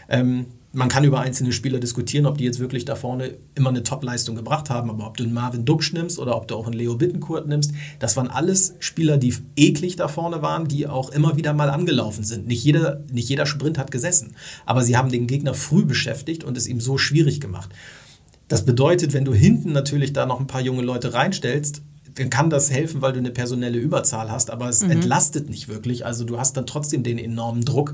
Ähm, 0.09 0.45
man 0.75 0.89
kann 0.89 1.03
über 1.03 1.19
einzelne 1.19 1.51
Spieler 1.51 1.79
diskutieren, 1.79 2.25
ob 2.25 2.39
die 2.39 2.45
jetzt 2.45 2.59
wirklich 2.59 2.83
da 2.83 2.95
vorne 2.95 3.35
immer 3.53 3.69
eine 3.69 3.83
Top-Leistung 3.83 4.35
gebracht 4.35 4.71
haben, 4.71 4.89
aber 4.89 5.05
ob 5.05 5.17
du 5.17 5.23
einen 5.23 5.33
Marvin 5.33 5.65
Duksch 5.65 5.93
nimmst 5.93 6.17
oder 6.17 6.35
ob 6.35 6.47
du 6.47 6.55
auch 6.55 6.65
einen 6.65 6.73
Leo 6.73 6.95
Bittenkurt 6.95 7.47
nimmst, 7.47 7.73
das 7.99 8.17
waren 8.17 8.27
alles 8.27 8.73
Spieler, 8.79 9.17
die 9.17 9.35
eklig 9.55 9.97
da 9.97 10.07
vorne 10.07 10.41
waren, 10.41 10.67
die 10.67 10.87
auch 10.87 11.11
immer 11.11 11.37
wieder 11.37 11.53
mal 11.53 11.69
angelaufen 11.69 12.23
sind. 12.23 12.47
Nicht 12.47 12.63
jeder, 12.63 13.03
nicht 13.11 13.29
jeder 13.29 13.45
Sprint 13.45 13.77
hat 13.77 13.91
gesessen, 13.91 14.35
aber 14.65 14.83
sie 14.83 14.97
haben 14.97 15.11
den 15.11 15.27
Gegner 15.27 15.53
früh 15.53 15.85
beschäftigt 15.85 16.43
und 16.43 16.57
es 16.57 16.67
ihm 16.67 16.81
so 16.81 16.97
schwierig 16.97 17.39
gemacht. 17.39 17.69
Das 18.47 18.65
bedeutet, 18.65 19.13
wenn 19.13 19.25
du 19.25 19.33
hinten 19.33 19.73
natürlich 19.73 20.11
da 20.11 20.25
noch 20.25 20.39
ein 20.39 20.47
paar 20.47 20.61
junge 20.61 20.81
Leute 20.81 21.13
reinstellst, 21.13 21.83
dann 22.15 22.29
kann 22.29 22.49
das 22.49 22.71
helfen, 22.71 23.01
weil 23.01 23.13
du 23.13 23.19
eine 23.19 23.31
personelle 23.31 23.77
Überzahl 23.77 24.31
hast, 24.31 24.51
aber 24.51 24.69
es 24.69 24.83
mhm. 24.83 24.91
entlastet 24.91 25.49
nicht 25.49 25.67
wirklich. 25.67 26.05
Also 26.05 26.23
du 26.23 26.37
hast 26.37 26.57
dann 26.57 26.65
trotzdem 26.65 27.03
den 27.03 27.17
enormen 27.17 27.65
Druck 27.65 27.93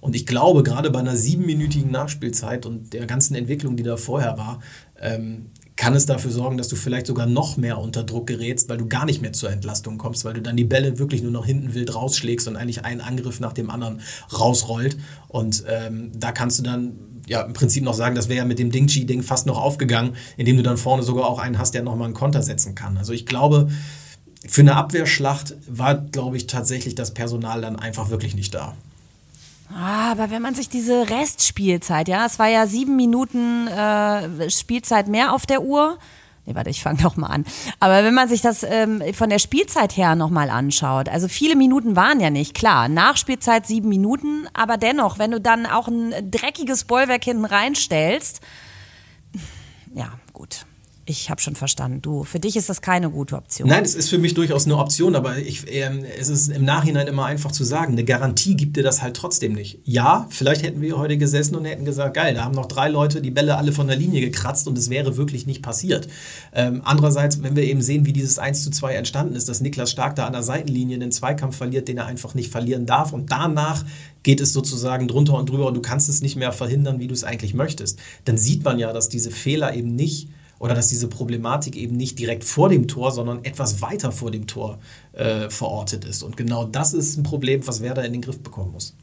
und 0.00 0.14
ich 0.14 0.26
glaube, 0.26 0.62
gerade 0.62 0.90
bei 0.90 1.00
einer 1.00 1.16
siebenminütigen 1.16 1.90
Nachspielzeit 1.90 2.64
und 2.66 2.92
der 2.92 3.06
ganzen 3.06 3.34
Entwicklung, 3.34 3.76
die 3.76 3.82
da 3.82 3.96
vorher 3.96 4.38
war, 4.38 4.60
ähm, 5.00 5.46
kann 5.74 5.94
es 5.94 6.06
dafür 6.06 6.30
sorgen, 6.30 6.56
dass 6.56 6.68
du 6.68 6.76
vielleicht 6.76 7.06
sogar 7.06 7.26
noch 7.26 7.56
mehr 7.56 7.78
unter 7.78 8.02
Druck 8.02 8.26
gerätst, 8.26 8.68
weil 8.68 8.78
du 8.78 8.86
gar 8.86 9.04
nicht 9.04 9.20
mehr 9.20 9.32
zur 9.32 9.50
Entlastung 9.50 9.98
kommst, 9.98 10.24
weil 10.24 10.34
du 10.34 10.42
dann 10.42 10.56
die 10.56 10.64
Bälle 10.64 10.98
wirklich 10.98 11.22
nur 11.22 11.32
noch 11.32 11.44
hinten 11.44 11.74
wild 11.74 11.94
rausschlägst 11.94 12.48
und 12.48 12.56
eigentlich 12.56 12.84
ein 12.84 13.00
Angriff 13.00 13.40
nach 13.40 13.52
dem 13.52 13.68
anderen 13.68 14.00
rausrollt. 14.32 14.96
Und 15.28 15.64
ähm, 15.68 16.12
da 16.14 16.32
kannst 16.32 16.60
du 16.60 16.62
dann 16.62 17.15
ja 17.26 17.42
im 17.42 17.52
Prinzip 17.52 17.84
noch 17.84 17.94
sagen, 17.94 18.14
das 18.14 18.28
wäre 18.28 18.38
ja 18.38 18.44
mit 18.44 18.58
dem 18.58 18.70
Ding-Chi-Ding 18.70 19.22
fast 19.22 19.46
noch 19.46 19.58
aufgegangen, 19.58 20.16
indem 20.36 20.56
du 20.56 20.62
dann 20.62 20.76
vorne 20.76 21.02
sogar 21.02 21.26
auch 21.26 21.38
einen 21.38 21.58
hast, 21.58 21.74
der 21.74 21.82
nochmal 21.82 22.06
einen 22.06 22.14
Konter 22.14 22.42
setzen 22.42 22.74
kann. 22.74 22.96
Also 22.96 23.12
ich 23.12 23.26
glaube, 23.26 23.68
für 24.46 24.60
eine 24.60 24.76
Abwehrschlacht 24.76 25.54
war, 25.68 25.96
glaube 25.96 26.36
ich, 26.36 26.46
tatsächlich 26.46 26.94
das 26.94 27.12
Personal 27.12 27.60
dann 27.60 27.76
einfach 27.76 28.10
wirklich 28.10 28.34
nicht 28.34 28.54
da. 28.54 28.74
Ah, 29.74 30.12
aber 30.12 30.30
wenn 30.30 30.42
man 30.42 30.54
sich 30.54 30.68
diese 30.68 31.10
Restspielzeit, 31.10 32.06
ja, 32.06 32.24
es 32.24 32.38
war 32.38 32.48
ja 32.48 32.66
sieben 32.66 32.94
Minuten 32.94 33.66
äh, 33.66 34.48
Spielzeit 34.48 35.08
mehr 35.08 35.32
auf 35.32 35.44
der 35.44 35.62
Uhr. 35.62 35.98
Nee, 36.46 36.54
warte, 36.54 36.70
ich 36.70 36.82
fange 36.82 37.02
noch 37.02 37.16
mal 37.16 37.26
an. 37.26 37.44
Aber 37.80 38.04
wenn 38.04 38.14
man 38.14 38.28
sich 38.28 38.40
das 38.40 38.62
ähm, 38.62 39.02
von 39.12 39.28
der 39.28 39.38
Spielzeit 39.38 39.96
her 39.96 40.14
noch 40.14 40.30
mal 40.30 40.48
anschaut, 40.48 41.08
also 41.08 41.28
viele 41.28 41.56
Minuten 41.56 41.96
waren 41.96 42.20
ja 42.20 42.30
nicht, 42.30 42.54
klar, 42.54 42.88
Nachspielzeit 42.88 43.66
sieben 43.66 43.88
Minuten, 43.88 44.48
aber 44.54 44.76
dennoch, 44.76 45.18
wenn 45.18 45.32
du 45.32 45.40
dann 45.40 45.66
auch 45.66 45.88
ein 45.88 46.30
dreckiges 46.30 46.84
Bollwerk 46.84 47.24
hinten 47.24 47.44
reinstellst, 47.44 48.40
ja, 49.94 50.12
gut. 50.32 50.66
Ich 51.08 51.30
habe 51.30 51.40
schon 51.40 51.54
verstanden. 51.54 52.02
Du, 52.02 52.24
für 52.24 52.40
dich 52.40 52.56
ist 52.56 52.68
das 52.68 52.82
keine 52.82 53.10
gute 53.10 53.36
Option. 53.36 53.68
Nein, 53.68 53.84
es 53.84 53.94
ist 53.94 54.10
für 54.10 54.18
mich 54.18 54.34
durchaus 54.34 54.66
eine 54.66 54.76
Option, 54.76 55.14
aber 55.14 55.38
ich, 55.38 55.72
äh, 55.72 55.88
es 56.18 56.28
ist 56.28 56.48
im 56.48 56.64
Nachhinein 56.64 57.06
immer 57.06 57.26
einfach 57.26 57.52
zu 57.52 57.62
sagen. 57.62 57.92
Eine 57.92 58.02
Garantie 58.02 58.56
gibt 58.56 58.76
dir 58.76 58.82
das 58.82 59.02
halt 59.02 59.16
trotzdem 59.16 59.52
nicht. 59.52 59.78
Ja, 59.84 60.26
vielleicht 60.30 60.64
hätten 60.64 60.80
wir 60.80 60.98
heute 60.98 61.16
gesessen 61.16 61.54
und 61.54 61.64
hätten 61.64 61.84
gesagt, 61.84 62.14
geil, 62.14 62.34
da 62.34 62.44
haben 62.44 62.56
noch 62.56 62.66
drei 62.66 62.88
Leute 62.88 63.22
die 63.22 63.30
Bälle 63.30 63.56
alle 63.56 63.70
von 63.70 63.86
der 63.86 63.94
Linie 63.94 64.20
gekratzt 64.20 64.66
und 64.66 64.76
es 64.76 64.90
wäre 64.90 65.16
wirklich 65.16 65.46
nicht 65.46 65.62
passiert. 65.62 66.08
Ähm, 66.52 66.82
andererseits, 66.84 67.40
wenn 67.40 67.54
wir 67.54 67.62
eben 67.62 67.82
sehen, 67.82 68.04
wie 68.04 68.12
dieses 68.12 68.40
1 68.40 68.64
zu 68.64 68.72
2 68.72 68.94
entstanden 68.94 69.36
ist, 69.36 69.48
dass 69.48 69.60
Niklas 69.60 69.92
Stark 69.92 70.16
da 70.16 70.26
an 70.26 70.32
der 70.32 70.42
Seitenlinie 70.42 70.96
einen 70.96 71.12
Zweikampf 71.12 71.56
verliert, 71.56 71.86
den 71.86 71.98
er 71.98 72.06
einfach 72.06 72.34
nicht 72.34 72.50
verlieren 72.50 72.84
darf 72.84 73.12
und 73.12 73.30
danach 73.30 73.84
geht 74.24 74.40
es 74.40 74.52
sozusagen 74.52 75.06
drunter 75.06 75.34
und 75.34 75.48
drüber 75.48 75.68
und 75.68 75.74
du 75.74 75.82
kannst 75.82 76.08
es 76.08 76.20
nicht 76.20 76.34
mehr 76.34 76.50
verhindern, 76.50 76.98
wie 76.98 77.06
du 77.06 77.14
es 77.14 77.22
eigentlich 77.22 77.54
möchtest. 77.54 78.00
Dann 78.24 78.36
sieht 78.36 78.64
man 78.64 78.80
ja, 78.80 78.92
dass 78.92 79.08
diese 79.08 79.30
Fehler 79.30 79.72
eben 79.72 79.94
nicht 79.94 80.28
oder 80.58 80.74
dass 80.74 80.88
diese 80.88 81.08
Problematik 81.08 81.76
eben 81.76 81.96
nicht 81.96 82.18
direkt 82.18 82.44
vor 82.44 82.68
dem 82.68 82.88
Tor, 82.88 83.12
sondern 83.12 83.44
etwas 83.44 83.82
weiter 83.82 84.12
vor 84.12 84.30
dem 84.30 84.46
Tor 84.46 84.78
äh, 85.12 85.50
verortet 85.50 86.04
ist. 86.04 86.22
Und 86.22 86.36
genau 86.36 86.64
das 86.64 86.94
ist 86.94 87.16
ein 87.16 87.22
Problem, 87.22 87.66
was 87.66 87.80
Werder 87.80 88.04
in 88.04 88.12
den 88.12 88.22
Griff 88.22 88.40
bekommen 88.40 88.72
muss. 88.72 88.94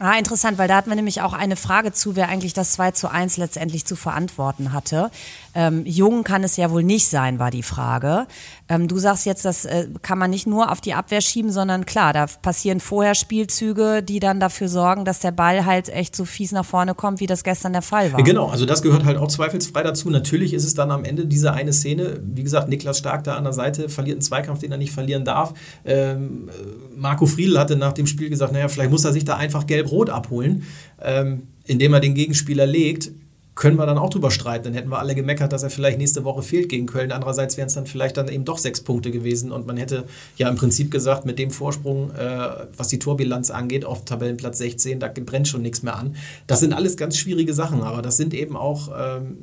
Ah, 0.00 0.18
interessant, 0.18 0.58
weil 0.58 0.66
da 0.66 0.76
hatten 0.76 0.90
wir 0.90 0.96
nämlich 0.96 1.20
auch 1.20 1.32
eine 1.32 1.54
Frage 1.54 1.92
zu, 1.92 2.16
wer 2.16 2.28
eigentlich 2.28 2.52
das 2.52 2.72
2 2.72 2.90
zu 2.90 3.10
1 3.10 3.36
letztendlich 3.36 3.84
zu 3.84 3.94
verantworten 3.94 4.72
hatte. 4.72 5.10
Ähm, 5.54 5.86
jung 5.86 6.24
kann 6.24 6.42
es 6.42 6.56
ja 6.56 6.72
wohl 6.72 6.82
nicht 6.82 7.06
sein, 7.06 7.38
war 7.38 7.52
die 7.52 7.62
Frage. 7.62 8.26
Ähm, 8.68 8.88
du 8.88 8.98
sagst 8.98 9.24
jetzt, 9.24 9.44
das 9.44 9.66
äh, 9.66 9.86
kann 10.02 10.18
man 10.18 10.30
nicht 10.30 10.48
nur 10.48 10.72
auf 10.72 10.80
die 10.80 10.94
Abwehr 10.94 11.20
schieben, 11.20 11.52
sondern 11.52 11.86
klar, 11.86 12.12
da 12.12 12.26
passieren 12.26 12.80
vorher 12.80 13.14
Spielzüge, 13.14 14.02
die 14.02 14.18
dann 14.18 14.40
dafür 14.40 14.68
sorgen, 14.68 15.04
dass 15.04 15.20
der 15.20 15.30
Ball 15.30 15.64
halt 15.64 15.90
echt 15.90 16.16
so 16.16 16.24
fies 16.24 16.50
nach 16.50 16.64
vorne 16.64 16.94
kommt, 16.94 17.20
wie 17.20 17.26
das 17.26 17.44
gestern 17.44 17.72
der 17.72 17.82
Fall 17.82 18.12
war. 18.12 18.22
Genau, 18.24 18.48
also 18.48 18.66
das 18.66 18.82
gehört 18.82 19.04
halt 19.04 19.18
auch 19.18 19.28
zweifelsfrei 19.28 19.84
dazu. 19.84 20.10
Natürlich 20.10 20.54
ist 20.54 20.64
es 20.64 20.74
dann 20.74 20.90
am 20.90 21.04
Ende 21.04 21.26
diese 21.26 21.52
eine 21.52 21.72
Szene, 21.72 22.20
wie 22.20 22.42
gesagt, 22.42 22.68
Niklas 22.68 22.98
Stark 22.98 23.22
da 23.22 23.36
an 23.36 23.44
der 23.44 23.52
Seite 23.52 23.88
verliert 23.88 24.16
einen 24.16 24.22
Zweikampf, 24.22 24.58
den 24.58 24.72
er 24.72 24.78
nicht 24.78 24.92
verlieren 24.92 25.24
darf. 25.24 25.54
Ähm, 25.84 26.50
Marco 26.96 27.26
Friedl 27.26 27.58
hatte 27.58 27.76
nach 27.76 27.92
dem 27.92 28.06
Spiel 28.06 28.30
gesagt, 28.30 28.52
naja, 28.52 28.66
vielleicht 28.66 28.90
muss 28.90 29.04
er 29.04 29.12
sich 29.12 29.24
da 29.24 29.36
einfach 29.36 29.66
gelb-rot 29.84 30.10
abholen, 30.10 30.64
ähm, 31.02 31.48
indem 31.64 31.94
er 31.94 32.00
den 32.00 32.14
Gegenspieler 32.14 32.66
legt 32.66 33.10
können 33.56 33.76
wir 33.76 33.86
dann 33.86 33.98
auch 33.98 34.10
drüber 34.10 34.32
streiten. 34.32 34.64
Dann 34.64 34.74
hätten 34.74 34.88
wir 34.88 34.98
alle 34.98 35.14
gemeckert, 35.14 35.52
dass 35.52 35.62
er 35.62 35.70
vielleicht 35.70 35.98
nächste 35.98 36.24
Woche 36.24 36.42
fehlt 36.42 36.68
gegen 36.68 36.86
Köln. 36.86 37.12
Andererseits 37.12 37.56
wären 37.56 37.68
es 37.68 37.74
dann 37.74 37.86
vielleicht 37.86 38.16
dann 38.16 38.26
eben 38.26 38.44
doch 38.44 38.58
sechs 38.58 38.80
Punkte 38.80 39.12
gewesen 39.12 39.52
und 39.52 39.64
man 39.64 39.76
hätte 39.76 40.04
ja 40.36 40.48
im 40.48 40.56
Prinzip 40.56 40.90
gesagt, 40.90 41.24
mit 41.24 41.38
dem 41.38 41.52
Vorsprung, 41.52 42.10
äh, 42.10 42.66
was 42.76 42.88
die 42.88 42.98
Torbilanz 42.98 43.50
angeht, 43.50 43.84
auf 43.84 44.04
Tabellenplatz 44.04 44.58
16, 44.58 44.98
da 44.98 45.08
brennt 45.08 45.46
schon 45.46 45.62
nichts 45.62 45.84
mehr 45.84 45.96
an. 45.96 46.16
Das 46.48 46.58
sind 46.58 46.72
alles 46.72 46.96
ganz 46.96 47.16
schwierige 47.16 47.54
Sachen, 47.54 47.82
aber 47.82 48.02
das 48.02 48.16
sind 48.16 48.34
eben 48.34 48.56
auch 48.56 48.90
ähm, 48.98 49.38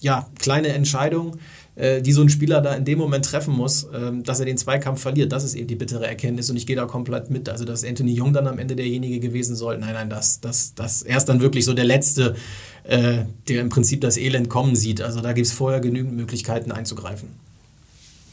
ja, 0.00 0.26
kleine 0.38 0.68
Entscheidungen 0.68 1.38
äh, 1.82 2.00
die 2.00 2.12
so 2.12 2.22
ein 2.22 2.28
Spieler 2.28 2.60
da 2.60 2.74
in 2.74 2.84
dem 2.84 2.96
Moment 2.96 3.24
treffen 3.24 3.52
muss, 3.54 3.88
ähm, 3.92 4.22
dass 4.22 4.38
er 4.38 4.46
den 4.46 4.56
Zweikampf 4.56 5.02
verliert. 5.02 5.32
Das 5.32 5.42
ist 5.42 5.56
eben 5.56 5.66
die 5.66 5.74
bittere 5.74 6.06
Erkenntnis 6.06 6.48
und 6.48 6.56
ich 6.56 6.64
gehe 6.64 6.76
da 6.76 6.86
komplett 6.86 7.28
mit. 7.28 7.48
Also, 7.48 7.64
dass 7.64 7.82
Anthony 7.82 8.12
Jung 8.12 8.32
dann 8.32 8.46
am 8.46 8.60
Ende 8.60 8.76
derjenige 8.76 9.18
gewesen 9.18 9.56
soll, 9.56 9.78
nein, 9.78 9.94
nein, 9.94 10.08
das, 10.08 10.40
das, 10.40 10.74
das, 10.76 11.02
er 11.02 11.16
ist 11.16 11.24
dann 11.24 11.40
wirklich 11.40 11.64
so 11.64 11.74
der 11.74 11.84
Letzte, 11.84 12.36
äh, 12.84 13.24
der 13.48 13.60
im 13.60 13.68
Prinzip 13.68 14.00
das 14.00 14.16
Elend 14.16 14.48
kommen 14.48 14.76
sieht. 14.76 15.02
Also, 15.02 15.20
da 15.22 15.32
gibt 15.32 15.48
es 15.48 15.52
vorher 15.52 15.80
genügend 15.80 16.14
Möglichkeiten 16.14 16.70
einzugreifen. 16.70 17.30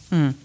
Hm. 0.10 0.36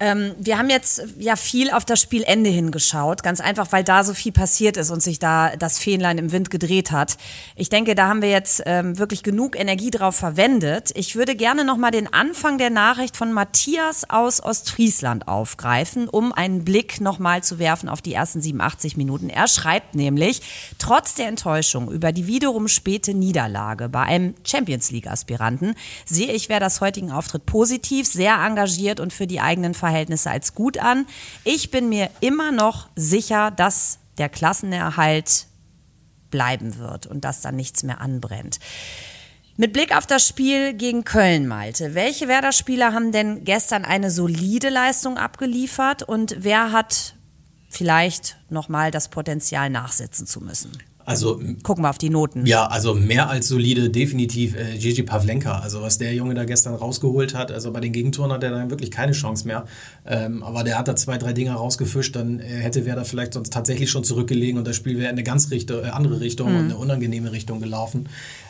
Ähm, 0.00 0.34
wir 0.38 0.58
haben 0.58 0.68
jetzt 0.68 1.02
ja 1.18 1.36
viel 1.36 1.70
auf 1.70 1.84
das 1.84 2.00
Spielende 2.00 2.50
hingeschaut, 2.50 3.22
ganz 3.22 3.40
einfach, 3.40 3.70
weil 3.70 3.84
da 3.84 4.04
so 4.04 4.14
viel 4.14 4.32
passiert 4.32 4.76
ist 4.76 4.90
und 4.90 5.02
sich 5.02 5.18
da 5.18 5.56
das 5.56 5.78
Fähnlein 5.78 6.18
im 6.18 6.32
Wind 6.32 6.50
gedreht 6.50 6.90
hat. 6.90 7.16
Ich 7.54 7.68
denke, 7.68 7.94
da 7.94 8.08
haben 8.08 8.20
wir 8.22 8.30
jetzt 8.30 8.62
ähm, 8.66 8.98
wirklich 8.98 9.22
genug 9.22 9.58
Energie 9.58 9.90
drauf 9.90 10.16
verwendet. 10.16 10.90
Ich 10.94 11.16
würde 11.16 11.36
gerne 11.36 11.64
noch 11.64 11.76
mal 11.76 11.90
den 11.90 12.12
Anfang 12.12 12.58
der 12.58 12.70
Nachricht 12.70 13.16
von 13.16 13.32
Matthias 13.32 14.08
aus 14.10 14.42
Ostfriesland 14.42 15.28
aufgreifen, 15.28 16.08
um 16.08 16.32
einen 16.32 16.64
Blick 16.64 17.00
noch 17.00 17.18
mal 17.18 17.42
zu 17.42 17.58
werfen 17.58 17.88
auf 17.88 18.02
die 18.02 18.14
ersten 18.14 18.42
87 18.42 18.96
Minuten. 18.96 19.30
Er 19.30 19.46
schreibt 19.46 19.94
nämlich, 19.94 20.42
trotz 20.78 21.14
der 21.14 21.28
Enttäuschung 21.28 21.90
über 21.90 22.12
die 22.12 22.26
wiederum 22.26 22.68
späte 22.68 23.14
Niederlage 23.14 23.88
bei 23.88 24.02
einem 24.02 24.34
Champions 24.44 24.90
League 24.90 25.06
Aspiranten 25.06 25.74
sehe 26.04 26.32
ich 26.32 26.48
wer 26.48 26.60
das 26.60 26.80
heutigen 26.80 27.12
Auftritt 27.12 27.46
positiv, 27.46 28.06
sehr 28.06 28.34
engagiert 28.34 28.98
und 28.98 29.12
für 29.12 29.26
die 29.26 29.40
eigenen 29.40 29.74
Verhältnisse 29.74 29.91
Verhältnisse 29.92 30.30
als 30.30 30.54
gut 30.54 30.78
an. 30.78 31.06
Ich 31.44 31.70
bin 31.70 31.90
mir 31.90 32.10
immer 32.20 32.50
noch 32.50 32.88
sicher, 32.96 33.50
dass 33.50 33.98
der 34.16 34.30
Klassenerhalt 34.30 35.46
bleiben 36.30 36.78
wird 36.78 37.06
und 37.06 37.24
dass 37.26 37.42
da 37.42 37.52
nichts 37.52 37.82
mehr 37.82 38.00
anbrennt. 38.00 38.58
Mit 39.58 39.74
Blick 39.74 39.94
auf 39.94 40.06
das 40.06 40.26
Spiel 40.26 40.72
gegen 40.72 41.04
Köln, 41.04 41.46
Malte, 41.46 41.94
welche 41.94 42.26
Werder-Spieler 42.26 42.94
haben 42.94 43.12
denn 43.12 43.44
gestern 43.44 43.84
eine 43.84 44.10
solide 44.10 44.70
Leistung 44.70 45.18
abgeliefert 45.18 46.02
und 46.02 46.36
wer 46.38 46.72
hat 46.72 47.14
vielleicht 47.68 48.38
nochmal 48.48 48.90
das 48.90 49.08
Potenzial 49.08 49.68
nachsetzen 49.68 50.26
zu 50.26 50.40
müssen? 50.40 50.72
Also 51.04 51.40
gucken 51.62 51.84
wir 51.84 51.90
auf 51.90 51.98
die 51.98 52.10
Noten. 52.10 52.46
Ja, 52.46 52.66
also 52.66 52.94
mehr 52.94 53.28
als 53.28 53.48
solide, 53.48 53.90
definitiv 53.90 54.54
äh, 54.54 54.78
Gigi 54.78 55.02
Pavlenka. 55.02 55.58
Also 55.58 55.82
was 55.82 55.98
der 55.98 56.14
Junge 56.14 56.34
da 56.34 56.44
gestern 56.44 56.74
rausgeholt 56.74 57.34
hat, 57.34 57.50
also 57.50 57.72
bei 57.72 57.80
den 57.80 57.92
Gegentoren 57.92 58.32
hat 58.32 58.42
er 58.44 58.50
dann 58.50 58.70
wirklich 58.70 58.90
keine 58.90 59.12
Chance 59.12 59.46
mehr. 59.46 59.64
Ähm, 60.06 60.42
aber 60.42 60.64
der 60.64 60.78
hat 60.78 60.88
da 60.88 60.96
zwei, 60.96 61.18
drei 61.18 61.32
Dinger 61.32 61.54
rausgefischt, 61.54 62.14
dann 62.14 62.40
äh, 62.40 62.44
hätte 62.44 62.86
Werder 62.86 63.04
vielleicht 63.04 63.34
sonst 63.34 63.52
tatsächlich 63.52 63.90
schon 63.90 64.04
zurückgelegen 64.04 64.58
und 64.58 64.66
das 64.66 64.76
Spiel 64.76 64.96
wäre 64.98 65.06
in 65.06 65.16
eine 65.16 65.24
ganz 65.24 65.50
Richtung, 65.50 65.84
äh, 65.84 65.88
andere 65.88 66.20
Richtung 66.20 66.50
mhm. 66.50 66.58
und 66.58 66.64
eine 66.64 66.76
unangenehme 66.76 67.32
Richtung 67.32 67.60
gelaufen. 67.60 68.08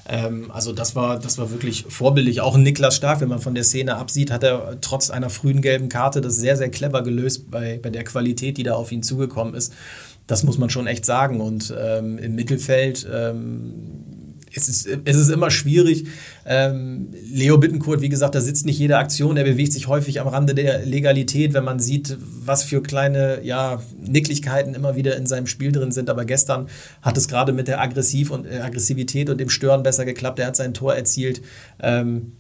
Ähm, 0.08 0.50
also 0.50 0.72
das 0.72 0.94
war, 0.94 1.18
das 1.18 1.38
war 1.38 1.50
wirklich 1.50 1.86
vorbildlich. 1.88 2.40
Auch 2.40 2.56
Niklas 2.56 2.96
Stark, 2.96 3.20
wenn 3.20 3.28
man 3.28 3.38
von 3.38 3.54
der 3.54 3.64
Szene 3.64 3.96
absieht, 3.96 4.30
hat 4.30 4.42
er 4.42 4.78
trotz 4.80 5.10
einer 5.10 5.30
frühen 5.30 5.62
gelben 5.62 5.88
Karte 5.88 6.20
das 6.20 6.36
sehr, 6.36 6.56
sehr 6.56 6.70
clever 6.70 7.02
gelöst 7.02 7.50
bei, 7.50 7.78
bei 7.82 7.90
der 7.90 8.04
Qualität, 8.04 8.58
die 8.58 8.62
da 8.62 8.74
auf 8.74 8.92
ihn 8.92 9.02
zugekommen 9.02 9.54
ist. 9.54 9.72
Das 10.26 10.44
muss 10.44 10.58
man 10.58 10.70
schon 10.70 10.86
echt 10.86 11.04
sagen. 11.04 11.40
Und 11.40 11.74
ähm, 11.78 12.18
im 12.18 12.34
Mittelfeld 12.34 13.06
ähm, 13.12 14.02
es 14.54 14.68
ist, 14.68 14.88
es 15.04 15.16
ist 15.16 15.30
immer 15.30 15.50
schwierig. 15.50 16.06
Ähm, 16.44 17.08
Leo 17.30 17.58
Bittenkurt, 17.58 18.00
wie 18.00 18.08
gesagt, 18.08 18.34
da 18.34 18.40
sitzt 18.40 18.66
nicht 18.66 18.78
jede 18.78 18.98
Aktion, 18.98 19.36
er 19.36 19.44
bewegt 19.44 19.72
sich 19.72 19.88
häufig 19.88 20.20
am 20.20 20.28
Rande 20.28 20.54
der 20.54 20.84
Legalität, 20.84 21.54
wenn 21.54 21.64
man 21.64 21.78
sieht, 21.80 22.16
was 22.20 22.62
für 22.62 22.82
kleine 22.82 23.40
ja, 23.44 23.82
Nicklichkeiten 24.00 24.74
immer 24.74 24.96
wieder 24.96 25.16
in 25.16 25.26
seinem 25.26 25.46
Spiel 25.46 25.72
drin 25.72 25.92
sind. 25.92 26.10
Aber 26.10 26.24
gestern 26.24 26.68
hat 27.00 27.16
es 27.16 27.28
gerade 27.28 27.52
mit 27.52 27.68
der 27.68 27.80
Aggressiv 27.80 28.30
und, 28.30 28.46
äh, 28.46 28.60
Aggressivität 28.60 29.30
und 29.30 29.38
dem 29.38 29.48
Stören 29.48 29.82
besser 29.82 30.04
geklappt. 30.04 30.38
Er 30.38 30.48
hat 30.48 30.56
sein 30.56 30.74
Tor 30.74 30.94
erzielt. 30.94 31.42
Ähm, 31.80 32.32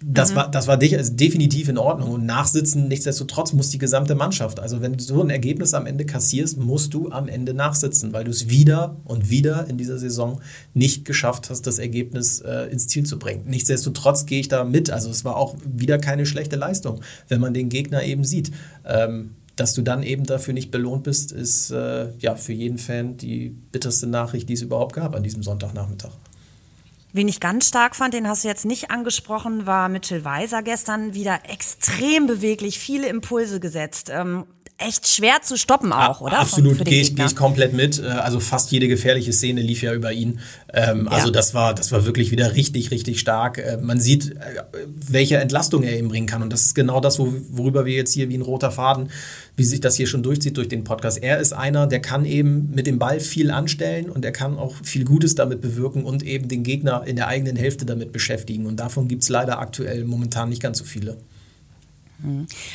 das, 0.00 0.30
mhm. 0.30 0.36
war, 0.36 0.50
das 0.50 0.66
war 0.68 0.80
also 0.80 1.12
definitiv 1.12 1.68
in 1.68 1.78
Ordnung. 1.78 2.10
Und 2.10 2.26
nachsitzen, 2.26 2.86
nichtsdestotrotz, 2.88 3.52
muss 3.52 3.70
die 3.70 3.78
gesamte 3.78 4.14
Mannschaft. 4.14 4.60
Also, 4.60 4.80
wenn 4.80 4.92
du 4.92 5.02
so 5.02 5.22
ein 5.22 5.30
Ergebnis 5.30 5.74
am 5.74 5.86
Ende 5.86 6.06
kassierst, 6.06 6.58
musst 6.58 6.94
du 6.94 7.10
am 7.10 7.28
Ende 7.28 7.54
nachsitzen, 7.54 8.12
weil 8.12 8.24
du 8.24 8.30
es 8.30 8.48
wieder 8.48 8.96
und 9.04 9.30
wieder 9.30 9.66
in 9.68 9.76
dieser 9.76 9.98
Saison 9.98 10.40
nicht 10.72 11.04
geschafft 11.04 11.50
hast, 11.50 11.66
das 11.66 11.78
Ergebnis 11.78 12.40
äh, 12.40 12.70
ins 12.70 12.86
Ziel 12.86 13.04
zu 13.04 13.18
bringen. 13.18 13.44
Nichtsdestotrotz 13.46 14.26
gehe 14.26 14.40
ich 14.40 14.48
da 14.48 14.64
mit. 14.64 14.90
Also, 14.90 15.10
es 15.10 15.24
war 15.24 15.36
auch 15.36 15.56
wieder 15.64 15.98
keine 15.98 16.26
schlechte 16.26 16.56
Leistung, 16.56 17.00
wenn 17.26 17.40
man 17.40 17.52
den 17.52 17.68
Gegner 17.68 18.04
eben 18.04 18.24
sieht. 18.24 18.52
Ähm, 18.84 19.30
dass 19.56 19.74
du 19.74 19.82
dann 19.82 20.04
eben 20.04 20.24
dafür 20.24 20.54
nicht 20.54 20.70
belohnt 20.70 21.02
bist, 21.02 21.32
ist 21.32 21.72
äh, 21.72 22.12
ja 22.20 22.36
für 22.36 22.52
jeden 22.52 22.78
Fan 22.78 23.16
die 23.16 23.48
bitterste 23.72 24.06
Nachricht, 24.06 24.48
die 24.48 24.52
es 24.52 24.62
überhaupt 24.62 24.94
gab 24.94 25.16
an 25.16 25.24
diesem 25.24 25.42
Sonntagnachmittag. 25.42 26.12
Wen 27.12 27.28
ich 27.28 27.40
ganz 27.40 27.68
stark 27.68 27.96
fand, 27.96 28.12
den 28.12 28.28
hast 28.28 28.44
du 28.44 28.48
jetzt 28.48 28.66
nicht 28.66 28.90
angesprochen, 28.90 29.66
war 29.66 29.88
Mitchell 29.88 30.24
Weiser 30.24 30.62
gestern 30.62 31.14
wieder 31.14 31.40
extrem 31.48 32.26
beweglich, 32.26 32.78
viele 32.78 33.08
Impulse 33.08 33.60
gesetzt. 33.60 34.10
Ähm, 34.12 34.44
echt 34.78 35.08
schwer 35.08 35.42
zu 35.42 35.58
stoppen 35.58 35.92
auch, 35.92 36.20
oder? 36.20 36.38
Absolut, 36.38 36.84
gehe 36.84 37.00
ich, 37.00 37.16
geh 37.16 37.24
ich 37.24 37.34
komplett 37.36 37.72
mit. 37.72 37.98
Äh, 37.98 38.06
also 38.06 38.40
fast 38.40 38.70
jede 38.70 38.88
gefährliche 38.88 39.32
Szene 39.32 39.60
lief 39.60 39.82
ja 39.82 39.92
über 39.92 40.12
ihn. 40.12 40.40
Ähm, 40.72 41.06
ja. 41.06 41.12
Also 41.12 41.30
das 41.30 41.54
war, 41.54 41.74
das 41.74 41.92
war 41.92 42.04
wirklich 42.04 42.30
wieder 42.30 42.54
richtig, 42.54 42.90
richtig 42.90 43.20
stark. 43.20 43.58
Äh, 43.58 43.78
man 43.80 44.00
sieht, 44.00 44.32
äh, 44.32 44.64
welche 45.08 45.38
Entlastung 45.38 45.82
er 45.82 45.96
eben 45.96 46.08
bringen 46.08 46.26
kann. 46.26 46.42
Und 46.42 46.52
das 46.52 46.66
ist 46.66 46.74
genau 46.74 47.00
das, 47.00 47.18
worüber 47.18 47.86
wir 47.86 47.94
jetzt 47.94 48.12
hier 48.12 48.28
wie 48.28 48.36
ein 48.36 48.42
roter 48.42 48.70
Faden, 48.70 49.08
wie 49.56 49.64
sich 49.64 49.80
das 49.80 49.96
hier 49.96 50.06
schon 50.06 50.22
durchzieht 50.22 50.56
durch 50.56 50.68
den 50.68 50.84
Podcast. 50.84 51.22
Er 51.22 51.38
ist 51.38 51.54
einer, 51.54 51.86
der 51.86 52.00
kann 52.00 52.26
eben 52.26 52.70
mit 52.74 52.86
dem 52.86 52.98
Ball 52.98 53.20
viel 53.20 53.50
anstellen 53.50 54.10
und 54.10 54.24
er 54.24 54.32
kann 54.32 54.58
auch 54.58 54.74
viel 54.82 55.04
Gutes 55.04 55.34
damit 55.34 55.62
bewirken 55.62 56.04
und 56.04 56.22
eben 56.22 56.48
den 56.48 56.64
Gegner 56.64 57.02
in 57.06 57.16
der 57.16 57.28
eigenen 57.28 57.56
Hälfte 57.56 57.86
damit 57.86 58.12
beschäftigen. 58.12 58.66
Und 58.66 58.76
davon 58.76 59.08
gibt 59.08 59.22
es 59.22 59.30
leider 59.30 59.58
aktuell 59.58 60.04
momentan 60.04 60.50
nicht 60.50 60.60
ganz 60.62 60.78
so 60.78 60.84
viele. 60.84 61.16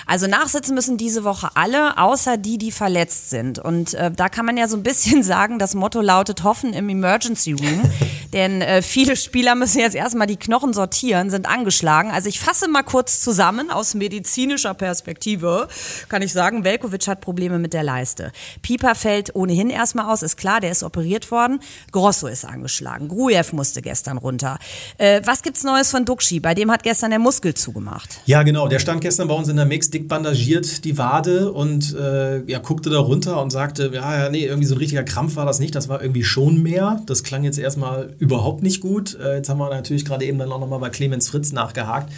Also 0.05 0.27
nachsitzen 0.27 0.73
müssen 0.73 0.95
diese 0.97 1.25
Woche 1.25 1.49
alle, 1.55 1.97
außer 1.97 2.37
die, 2.37 2.57
die 2.57 2.71
verletzt 2.71 3.29
sind. 3.29 3.59
Und 3.59 3.93
äh, 3.93 4.09
da 4.09 4.29
kann 4.29 4.45
man 4.45 4.55
ja 4.55 4.69
so 4.69 4.77
ein 4.77 4.83
bisschen 4.83 5.21
sagen, 5.23 5.59
das 5.59 5.75
Motto 5.75 5.99
lautet 6.01 6.43
Hoffen 6.43 6.71
im 6.73 6.87
Emergency 6.87 7.51
Room. 7.51 7.81
Denn 8.33 8.61
äh, 8.61 8.81
viele 8.81 9.15
Spieler 9.15 9.55
müssen 9.55 9.79
jetzt 9.79 9.95
erstmal 9.95 10.27
die 10.27 10.37
Knochen 10.37 10.73
sortieren, 10.73 11.29
sind 11.29 11.45
angeschlagen. 11.47 12.09
Also 12.09 12.29
ich 12.29 12.39
fasse 12.39 12.67
mal 12.67 12.83
kurz 12.83 13.21
zusammen 13.21 13.69
aus 13.69 13.93
medizinischer 13.93 14.73
Perspektive. 14.73 15.67
Kann 16.09 16.21
ich 16.21 16.33
sagen, 16.33 16.63
Velkovic 16.63 17.07
hat 17.07 17.21
Probleme 17.21 17.59
mit 17.59 17.73
der 17.73 17.83
Leiste. 17.83 18.31
Pieper 18.61 18.95
fällt 18.95 19.35
ohnehin 19.35 19.69
erstmal 19.69 20.11
aus, 20.11 20.23
ist 20.23 20.37
klar, 20.37 20.61
der 20.61 20.71
ist 20.71 20.83
operiert 20.83 21.29
worden. 21.31 21.59
Grosso 21.91 22.27
ist 22.27 22.45
angeschlagen. 22.45 23.07
Grujew 23.07 23.45
musste 23.51 23.81
gestern 23.81 24.17
runter. 24.17 24.57
Äh, 24.97 25.21
was 25.25 25.43
gibt's 25.43 25.63
Neues 25.63 25.91
von 25.91 26.05
Duxi? 26.05 26.39
Bei 26.39 26.55
dem 26.55 26.71
hat 26.71 26.81
gestern 26.81 27.11
der 27.11 27.19
Muskel 27.19 27.53
zugemacht. 27.53 28.21
Ja, 28.25 28.41
genau. 28.43 28.67
Der 28.67 28.79
stand 28.79 29.01
gestern 29.01 29.27
bei 29.27 29.32
uns 29.33 29.49
in 29.49 29.55
der 29.55 29.65
Mix 29.65 29.89
dick 29.89 30.07
bandagiert, 30.07 30.85
die 30.85 30.97
Wade 30.97 31.51
und 31.51 31.95
äh, 31.95 32.43
ja, 32.49 32.59
guckte 32.59 32.89
da 32.89 32.99
runter 32.99 33.41
und 33.41 33.49
sagte, 33.49 33.91
ja, 33.93 34.23
ja, 34.23 34.29
nee, 34.29 34.45
irgendwie 34.45 34.67
so 34.67 34.75
ein 34.75 34.79
richtiger 34.79 35.03
Krampf 35.03 35.35
war 35.35 35.45
das 35.45 35.59
nicht. 35.59 35.75
Das 35.75 35.89
war 35.89 36.01
irgendwie 36.01 36.23
schon 36.23 36.61
mehr. 36.61 37.01
Das 37.05 37.23
klang 37.23 37.43
jetzt 37.43 37.59
erstmal 37.59 38.15
überhaupt 38.19 38.63
nicht 38.63 38.81
gut. 38.81 39.17
Äh, 39.19 39.37
jetzt 39.37 39.49
haben 39.49 39.59
wir 39.59 39.69
natürlich 39.69 40.05
gerade 40.05 40.25
eben 40.25 40.39
dann 40.39 40.51
auch 40.51 40.59
nochmal 40.59 40.79
bei 40.79 40.89
Clemens 40.89 41.29
Fritz 41.29 41.51
nachgehakt. 41.51 42.11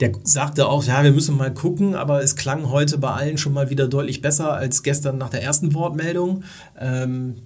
Der 0.00 0.12
sagte 0.24 0.68
auch, 0.68 0.84
ja, 0.84 1.02
wir 1.04 1.12
müssen 1.12 1.36
mal 1.36 1.52
gucken, 1.52 1.94
aber 1.94 2.22
es 2.22 2.36
klang 2.36 2.70
heute 2.70 2.98
bei 2.98 3.10
allen 3.10 3.38
schon 3.38 3.54
mal 3.54 3.70
wieder 3.70 3.88
deutlich 3.88 4.20
besser 4.20 4.52
als 4.52 4.82
gestern 4.82 5.16
nach 5.16 5.30
der 5.30 5.42
ersten 5.42 5.72
Wortmeldung. 5.72 6.44
Ähm, 6.78 7.36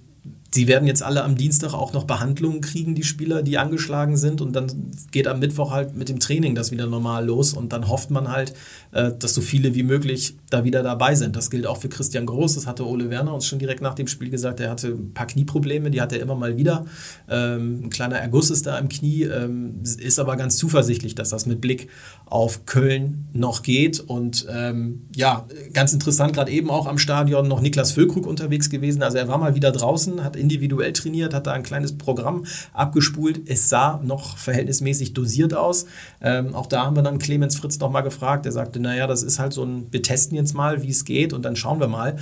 Sie 0.53 0.67
werden 0.67 0.85
jetzt 0.85 1.01
alle 1.01 1.23
am 1.23 1.35
Dienstag 1.35 1.73
auch 1.73 1.93
noch 1.93 2.03
Behandlungen 2.03 2.59
kriegen, 2.59 2.93
die 2.93 3.03
Spieler, 3.03 3.41
die 3.41 3.57
angeschlagen 3.57 4.17
sind. 4.17 4.41
Und 4.41 4.53
dann 4.53 4.91
geht 5.11 5.27
am 5.27 5.39
Mittwoch 5.39 5.71
halt 5.71 5.95
mit 5.95 6.09
dem 6.09 6.19
Training 6.19 6.55
das 6.55 6.71
wieder 6.71 6.87
normal 6.87 7.25
los. 7.25 7.53
Und 7.53 7.71
dann 7.71 7.87
hofft 7.87 8.11
man 8.11 8.27
halt, 8.27 8.53
äh, 8.91 9.11
dass 9.17 9.33
so 9.33 9.39
viele 9.39 9.75
wie 9.75 9.83
möglich 9.83 10.35
da 10.49 10.65
wieder 10.65 10.83
dabei 10.83 11.15
sind. 11.15 11.37
Das 11.37 11.49
gilt 11.51 11.65
auch 11.65 11.77
für 11.77 11.87
Christian 11.87 12.25
Groß. 12.25 12.55
Das 12.55 12.67
hatte 12.67 12.85
Ole 12.85 13.09
Werner 13.09 13.33
uns 13.33 13.45
schon 13.45 13.59
direkt 13.59 13.81
nach 13.81 13.93
dem 13.93 14.07
Spiel 14.07 14.29
gesagt. 14.29 14.59
Er 14.59 14.69
hatte 14.69 14.89
ein 14.89 15.13
paar 15.13 15.27
Knieprobleme, 15.27 15.89
die 15.89 16.01
hat 16.01 16.11
er 16.11 16.19
immer 16.19 16.35
mal 16.35 16.57
wieder. 16.57 16.85
Ähm, 17.29 17.85
ein 17.85 17.89
kleiner 17.89 18.17
Erguss 18.17 18.49
ist 18.49 18.67
da 18.67 18.77
im 18.77 18.89
Knie, 18.89 19.23
ähm, 19.23 19.75
ist 19.83 20.19
aber 20.19 20.35
ganz 20.35 20.57
zuversichtlich, 20.57 21.15
dass 21.15 21.29
das 21.29 21.45
mit 21.45 21.61
Blick 21.61 21.87
auf 22.25 22.65
Köln 22.65 23.29
noch 23.31 23.63
geht. 23.63 24.01
Und 24.01 24.45
ähm, 24.49 25.03
ja, 25.15 25.47
ganz 25.71 25.93
interessant, 25.93 26.33
gerade 26.33 26.51
eben 26.51 26.69
auch 26.69 26.87
am 26.87 26.97
Stadion 26.97 27.47
noch 27.47 27.61
Niklas 27.61 27.93
Füllkrug 27.93 28.27
unterwegs 28.27 28.69
gewesen. 28.69 29.01
Also 29.01 29.17
er 29.17 29.29
war 29.29 29.37
mal 29.37 29.55
wieder 29.55 29.71
draußen, 29.71 30.25
hat 30.25 30.40
individuell 30.41 30.91
trainiert, 30.93 31.33
hat 31.33 31.47
da 31.47 31.53
ein 31.53 31.63
kleines 31.63 31.97
Programm 31.97 32.45
abgespult. 32.73 33.41
Es 33.47 33.69
sah 33.69 34.01
noch 34.03 34.37
verhältnismäßig 34.37 35.13
dosiert 35.13 35.53
aus. 35.53 35.85
Ähm, 36.21 36.53
auch 36.53 36.67
da 36.67 36.85
haben 36.85 36.95
wir 36.95 37.03
dann 37.03 37.19
Clemens 37.19 37.55
Fritz 37.55 37.79
noch 37.79 37.91
mal 37.91 38.01
gefragt. 38.01 38.45
Er 38.45 38.51
sagte, 38.51 38.79
naja, 38.79 39.07
das 39.07 39.23
ist 39.23 39.39
halt 39.39 39.53
so 39.53 39.63
ein, 39.63 39.87
wir 39.91 40.01
testen 40.01 40.35
jetzt 40.35 40.53
mal, 40.53 40.83
wie 40.83 40.89
es 40.89 41.05
geht 41.05 41.31
und 41.31 41.43
dann 41.43 41.55
schauen 41.55 41.79
wir 41.79 41.87
mal. 41.87 42.17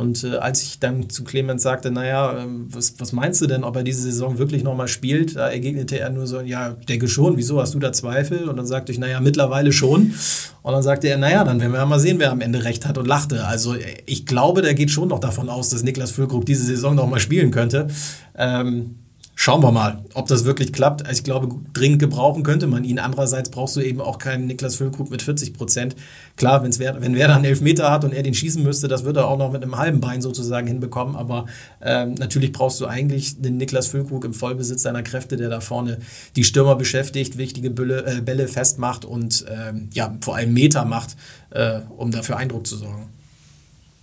Und 0.00 0.24
äh, 0.24 0.36
als 0.36 0.62
ich 0.62 0.78
dann 0.78 1.10
zu 1.10 1.24
Clemens 1.24 1.62
sagte, 1.62 1.90
naja, 1.90 2.38
ähm, 2.38 2.68
was, 2.70 2.94
was 2.98 3.12
meinst 3.12 3.42
du 3.42 3.46
denn, 3.46 3.64
ob 3.64 3.76
er 3.76 3.82
diese 3.82 4.00
Saison 4.00 4.38
wirklich 4.38 4.64
nochmal 4.64 4.88
spielt, 4.88 5.36
da 5.36 5.50
ergegnete 5.50 5.98
er 5.98 6.08
nur 6.08 6.26
so, 6.26 6.40
ja, 6.40 6.70
denke 6.70 7.06
schon, 7.06 7.36
wieso 7.36 7.60
hast 7.60 7.74
du 7.74 7.78
da 7.78 7.92
Zweifel? 7.92 8.48
Und 8.48 8.56
dann 8.56 8.64
sagte 8.64 8.92
ich, 8.92 8.98
naja, 8.98 9.20
mittlerweile 9.20 9.72
schon. 9.72 10.14
Und 10.62 10.72
dann 10.72 10.82
sagte 10.82 11.08
er, 11.08 11.18
naja, 11.18 11.44
dann 11.44 11.60
werden 11.60 11.72
wir 11.72 11.84
mal 11.84 12.00
sehen, 12.00 12.18
wer 12.18 12.32
am 12.32 12.40
Ende 12.40 12.64
recht 12.64 12.86
hat 12.86 12.96
und 12.96 13.06
lachte. 13.06 13.44
Also 13.44 13.74
ich 14.06 14.24
glaube, 14.24 14.62
der 14.62 14.72
geht 14.72 14.90
schon 14.90 15.08
noch 15.08 15.18
davon 15.18 15.50
aus, 15.50 15.68
dass 15.68 15.82
Niklas 15.82 16.12
Füllkrug 16.12 16.46
diese 16.46 16.64
Saison 16.64 16.94
nochmal 16.94 17.20
spielen 17.20 17.50
könnte. 17.50 17.88
Ähm, 18.38 18.94
Schauen 19.42 19.62
wir 19.62 19.72
mal, 19.72 20.04
ob 20.12 20.28
das 20.28 20.44
wirklich 20.44 20.70
klappt. 20.70 21.06
Also 21.06 21.20
ich 21.20 21.24
glaube, 21.24 21.48
dringend 21.72 21.98
gebrauchen 21.98 22.42
könnte 22.42 22.66
man 22.66 22.84
ihn. 22.84 22.98
Andererseits 22.98 23.48
brauchst 23.48 23.74
du 23.74 23.80
eben 23.80 24.02
auch 24.02 24.18
keinen 24.18 24.46
Niklas 24.46 24.76
Füllkrug 24.76 25.10
mit 25.10 25.22
40 25.22 25.54
Prozent. 25.54 25.96
Klar, 26.36 26.62
wenn's 26.62 26.78
wer, 26.78 27.00
wenn 27.00 27.14
Werder 27.14 27.36
einen 27.36 27.46
Elfmeter 27.46 27.90
hat 27.90 28.04
und 28.04 28.12
er 28.12 28.22
den 28.22 28.34
schießen 28.34 28.62
müsste, 28.62 28.86
das 28.86 29.06
wird 29.06 29.16
er 29.16 29.28
auch 29.28 29.38
noch 29.38 29.50
mit 29.50 29.62
einem 29.62 29.78
halben 29.78 30.02
Bein 30.02 30.20
sozusagen 30.20 30.66
hinbekommen. 30.66 31.16
Aber 31.16 31.46
ähm, 31.80 32.16
natürlich 32.18 32.52
brauchst 32.52 32.82
du 32.82 32.86
eigentlich 32.86 33.40
den 33.40 33.56
Niklas 33.56 33.86
Füllkrug 33.86 34.26
im 34.26 34.34
Vollbesitz 34.34 34.82
seiner 34.82 35.02
Kräfte, 35.02 35.38
der 35.38 35.48
da 35.48 35.60
vorne 35.60 36.00
die 36.36 36.44
Stürmer 36.44 36.76
beschäftigt, 36.76 37.38
wichtige 37.38 37.70
Bälle, 37.70 38.04
äh, 38.04 38.20
Bälle 38.20 38.46
festmacht 38.46 39.06
und 39.06 39.46
ähm, 39.48 39.88
ja, 39.94 40.14
vor 40.20 40.36
allem 40.36 40.52
Meter 40.52 40.84
macht, 40.84 41.16
äh, 41.48 41.80
um 41.96 42.10
dafür 42.10 42.36
Eindruck 42.36 42.66
zu 42.66 42.76
sorgen. 42.76 43.08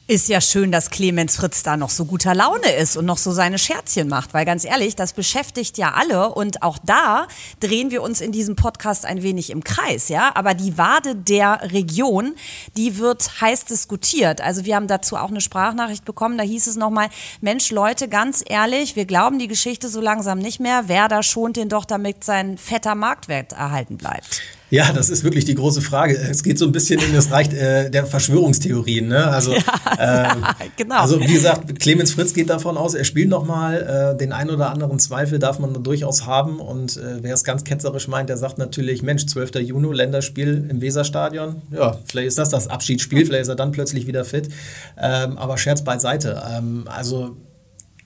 Ist 0.09 0.29
ja 0.29 0.39
schön, 0.39 0.71
dass 0.71 0.89
Clemens 0.89 1.35
Fritz 1.35 1.63
da 1.63 1.75
noch 1.75 1.89
so 1.89 2.05
guter 2.05 2.33
Laune 2.33 2.71
ist 2.71 2.95
und 2.95 3.03
noch 3.03 3.17
so 3.17 3.33
seine 3.33 3.59
Scherzchen 3.59 4.07
macht, 4.07 4.33
weil 4.33 4.45
ganz 4.45 4.63
ehrlich, 4.63 4.95
das 4.95 5.11
beschäftigt 5.11 5.77
ja 5.77 5.95
alle 5.95 6.29
und 6.33 6.63
auch 6.63 6.77
da 6.81 7.27
drehen 7.59 7.91
wir 7.91 8.01
uns 8.01 8.21
in 8.21 8.31
diesem 8.31 8.55
Podcast 8.55 9.05
ein 9.05 9.21
wenig 9.21 9.49
im 9.49 9.65
Kreis, 9.65 10.07
ja. 10.07 10.31
Aber 10.33 10.53
die 10.53 10.77
Wade 10.77 11.13
der 11.13 11.59
Region, 11.73 12.35
die 12.77 12.99
wird 12.99 13.41
heiß 13.41 13.65
diskutiert. 13.65 14.39
Also 14.39 14.63
wir 14.63 14.77
haben 14.77 14.87
dazu 14.87 15.17
auch 15.17 15.29
eine 15.29 15.41
Sprachnachricht 15.41 16.05
bekommen, 16.05 16.37
da 16.37 16.45
hieß 16.45 16.67
es 16.67 16.77
nochmal, 16.77 17.09
Mensch, 17.41 17.69
Leute, 17.71 18.07
ganz 18.07 18.45
ehrlich, 18.47 18.95
wir 18.95 19.03
glauben 19.03 19.39
die 19.39 19.49
Geschichte 19.49 19.89
so 19.89 19.99
langsam 19.99 20.39
nicht 20.39 20.61
mehr. 20.61 20.83
Wer 20.87 21.09
da 21.09 21.21
schont 21.21 21.57
den 21.57 21.67
doch, 21.67 21.83
damit 21.83 22.23
sein 22.23 22.57
fetter 22.57 22.95
Marktwert 22.95 23.51
erhalten 23.51 23.97
bleibt. 23.97 24.41
Ja, 24.69 24.91
das 24.91 25.09
ist 25.09 25.23
wirklich 25.23 25.45
die 25.45 25.55
große 25.55 25.81
Frage. 25.81 26.17
Es 26.17 26.43
geht 26.43 26.59
so 26.59 26.65
ein 26.65 26.73
bisschen 26.73 26.99
in 26.99 27.13
das 27.13 27.31
Reich 27.31 27.53
äh, 27.53 27.89
der 27.89 28.05
Verschwörungstheorien. 28.05 29.07
Ne? 29.07 29.25
Also, 29.25 29.53
ja, 29.53 29.59
äh, 29.97 30.23
ja, 30.23 30.55
genau. 30.75 30.95
also 30.99 31.19
wie 31.21 31.33
gesagt, 31.33 31.79
Clemens 31.79 32.11
Fritz 32.11 32.33
geht 32.33 32.49
davon 32.49 32.77
aus, 32.77 32.93
er 32.93 33.05
spielt 33.05 33.29
nochmal. 33.29 34.13
Äh, 34.13 34.17
den 34.17 34.33
ein 34.33 34.49
oder 34.49 34.69
anderen 34.71 34.99
Zweifel 34.99 35.39
darf 35.39 35.59
man 35.59 35.83
durchaus 35.83 36.25
haben. 36.25 36.59
Und 36.59 36.97
äh, 36.97 37.23
wer 37.23 37.33
es 37.33 37.45
ganz 37.45 37.63
ketzerisch 37.63 38.07
meint, 38.09 38.29
der 38.29 38.37
sagt 38.37 38.57
natürlich, 38.57 39.03
Mensch, 39.03 39.25
12. 39.25 39.55
Juni, 39.55 39.93
Länderspiel 39.95 40.67
im 40.69 40.81
Weserstadion. 40.81 41.61
Ja, 41.71 41.97
vielleicht 42.05 42.27
ist 42.27 42.37
das 42.37 42.49
das 42.49 42.67
Abschiedsspiel, 42.67 43.25
vielleicht 43.25 43.43
ist 43.43 43.47
er 43.47 43.55
dann 43.55 43.71
plötzlich 43.71 44.05
wieder 44.05 44.25
fit. 44.25 44.49
Ähm, 44.97 45.37
aber 45.37 45.57
Scherz 45.57 45.83
beiseite. 45.83 46.41
Ähm, 46.51 46.85
also 46.87 47.37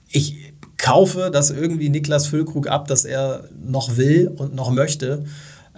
ich 0.08 0.52
kaufe 0.76 1.30
das 1.32 1.50
irgendwie 1.50 1.88
Niklas 1.88 2.26
Füllkrug 2.26 2.68
ab, 2.68 2.86
dass 2.88 3.04
er 3.04 3.44
noch 3.64 3.96
will 3.96 4.30
und 4.36 4.54
noch 4.54 4.70
möchte. 4.70 5.24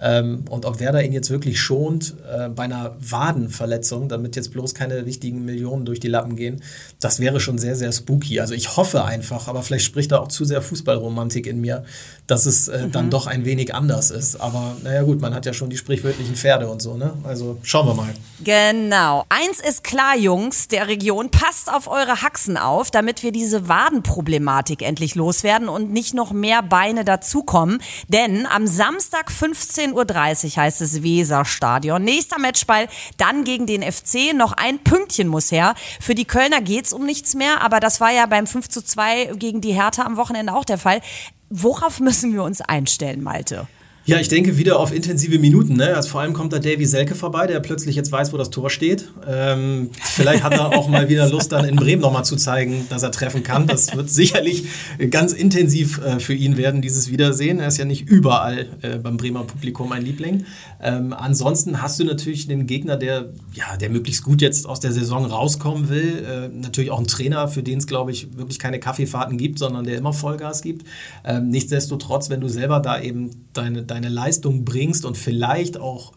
Ähm, 0.01 0.43
und 0.49 0.65
ob 0.65 0.79
Werder 0.79 1.03
ihn 1.03 1.13
jetzt 1.13 1.29
wirklich 1.29 1.59
schont 1.59 2.15
äh, 2.29 2.49
bei 2.49 2.63
einer 2.63 2.95
Wadenverletzung, 2.99 4.09
damit 4.09 4.35
jetzt 4.35 4.51
bloß 4.51 4.73
keine 4.75 5.05
wichtigen 5.05 5.45
Millionen 5.45 5.85
durch 5.85 5.99
die 5.99 6.09
Lappen 6.09 6.35
gehen, 6.35 6.61
das 6.99 7.19
wäre 7.19 7.39
schon 7.39 7.57
sehr, 7.57 7.75
sehr 7.75 7.91
spooky. 7.91 8.39
Also 8.39 8.53
ich 8.53 8.75
hoffe 8.75 9.05
einfach, 9.05 9.47
aber 9.47 9.63
vielleicht 9.63 9.85
spricht 9.85 10.11
da 10.11 10.19
auch 10.19 10.27
zu 10.27 10.43
sehr 10.43 10.61
Fußballromantik 10.61 11.47
in 11.47 11.61
mir, 11.61 11.85
dass 12.27 12.45
es 12.45 12.67
äh, 12.67 12.87
mhm. 12.87 12.91
dann 12.91 13.09
doch 13.09 13.27
ein 13.27 13.45
wenig 13.45 13.73
anders 13.73 14.11
ist. 14.11 14.35
Aber 14.37 14.75
naja 14.83 15.03
gut, 15.03 15.21
man 15.21 15.33
hat 15.33 15.45
ja 15.45 15.53
schon 15.53 15.69
die 15.69 15.77
sprichwörtlichen 15.77 16.35
Pferde 16.35 16.67
und 16.67 16.81
so, 16.81 16.97
ne? 16.97 17.13
Also 17.23 17.57
schauen 17.63 17.87
wir 17.87 17.93
mal. 17.93 18.13
Genau. 18.43 19.25
Eins 19.29 19.59
ist 19.59 19.83
klar, 19.83 20.17
Jungs, 20.17 20.67
der 20.67 20.87
Region, 20.87 21.29
passt 21.31 21.71
auf 21.71 21.87
eure 21.87 22.21
Haxen 22.21 22.57
auf, 22.57 22.91
damit 22.91 23.23
wir 23.23 23.31
diese 23.31 23.67
Wadenproblematik 23.67 24.81
endlich 24.81 25.15
loswerden 25.15 25.69
und 25.69 25.91
nicht 25.91 26.13
noch 26.13 26.31
mehr 26.31 26.61
Beine 26.61 27.05
dazukommen. 27.05 27.81
Denn 28.09 28.45
am 28.45 28.67
Samstag 28.67 29.31
15 29.31 29.85
18.30 29.93 30.57
Uhr 30.57 30.63
heißt 30.63 30.81
es 30.81 31.03
Weserstadion. 31.03 32.03
Nächster 32.03 32.39
Matchball 32.39 32.87
dann 33.17 33.43
gegen 33.43 33.65
den 33.65 33.83
FC. 33.83 34.33
Noch 34.35 34.53
ein 34.53 34.79
Pünktchen 34.79 35.27
muss 35.27 35.51
her. 35.51 35.75
Für 35.99 36.15
die 36.15 36.25
Kölner 36.25 36.61
geht's 36.61 36.93
um 36.93 37.05
nichts 37.05 37.35
mehr, 37.35 37.61
aber 37.61 37.79
das 37.79 38.01
war 38.01 38.11
ja 38.11 38.25
beim 38.25 38.47
5 38.47 38.69
zu 38.69 38.83
2 38.83 39.33
gegen 39.35 39.61
die 39.61 39.73
Hertha 39.73 40.03
am 40.03 40.17
Wochenende 40.17 40.53
auch 40.53 40.65
der 40.65 40.77
Fall. 40.77 41.01
Worauf 41.49 41.99
müssen 41.99 42.33
wir 42.33 42.43
uns 42.43 42.61
einstellen, 42.61 43.21
Malte? 43.21 43.67
Ja, 44.07 44.19
ich 44.19 44.27
denke 44.27 44.59
wieder 44.59 44.79
auf 44.79 44.93
intensive 44.93 45.39
Minuten. 45.39 45.77
Ne? 45.77 45.95
Also 45.95 46.09
vor 46.09 46.21
allem 46.21 46.33
kommt 46.33 46.53
da 46.53 46.59
Davy 46.59 46.85
Selke 46.85 47.15
vorbei, 47.15 47.47
der 47.47 47.59
plötzlich 47.59 47.95
jetzt 47.95 48.11
weiß, 48.11 48.33
wo 48.33 48.37
das 48.37 48.51
Tor 48.51 48.69
steht. 48.69 49.09
Ähm, 49.27 49.89
vielleicht 49.99 50.43
hat 50.43 50.53
er 50.53 50.77
auch 50.77 50.87
mal 50.87 51.09
wieder 51.09 51.27
Lust, 51.27 51.51
dann 51.51 51.65
in 51.65 51.75
Bremen 51.75 52.03
nochmal 52.03 52.23
zu 52.23 52.35
zeigen, 52.35 52.85
dass 52.89 53.01
er 53.01 53.11
treffen 53.11 53.41
kann. 53.41 53.65
Das 53.65 53.95
wird 53.95 54.11
sicherlich 54.11 54.65
ganz 55.09 55.33
intensiv 55.33 55.99
äh, 56.03 56.19
für 56.19 56.35
ihn 56.35 56.55
werden, 56.55 56.83
dieses 56.83 57.09
Wiedersehen. 57.09 57.59
Er 57.59 57.67
ist 57.67 57.77
ja 57.77 57.85
nicht 57.85 58.07
überall 58.07 58.67
äh, 58.83 58.99
beim 58.99 59.17
Bremer 59.17 59.43
Publikum 59.43 59.91
ein 59.91 60.03
Liebling. 60.03 60.45
Ähm, 60.83 61.11
ansonsten 61.11 61.81
hast 61.81 61.99
du 61.99 62.03
natürlich 62.03 62.47
den 62.47 62.67
Gegner, 62.67 62.97
der, 62.97 63.29
ja, 63.53 63.75
der 63.75 63.89
möglichst 63.89 64.23
gut 64.23 64.39
jetzt 64.39 64.67
aus 64.67 64.79
der 64.79 64.91
Saison 64.91 65.25
rauskommen 65.25 65.89
will. 65.89 66.23
Äh, 66.23 66.49
natürlich 66.49 66.91
auch 66.91 66.99
einen 66.99 67.07
Trainer, 67.07 67.47
für 67.47 67.63
den 67.63 67.79
es, 67.79 67.87
glaube 67.87 68.11
ich, 68.11 68.37
wirklich 68.37 68.59
keine 68.59 68.79
Kaffeefahrten 68.79 69.39
gibt, 69.39 69.57
sondern 69.57 69.83
der 69.83 69.97
immer 69.97 70.13
Vollgas 70.13 70.61
gibt. 70.61 70.85
Ähm, 71.23 71.49
nichtsdestotrotz, 71.49 72.29
wenn 72.29 72.41
du 72.41 72.49
selber 72.49 72.79
da 72.79 73.01
eben 73.01 73.31
deine, 73.53 73.81
deine 73.81 73.94
deine 73.95 74.09
Leistung 74.09 74.65
bringst 74.65 75.05
und 75.05 75.17
vielleicht 75.17 75.77
auch 75.77 76.13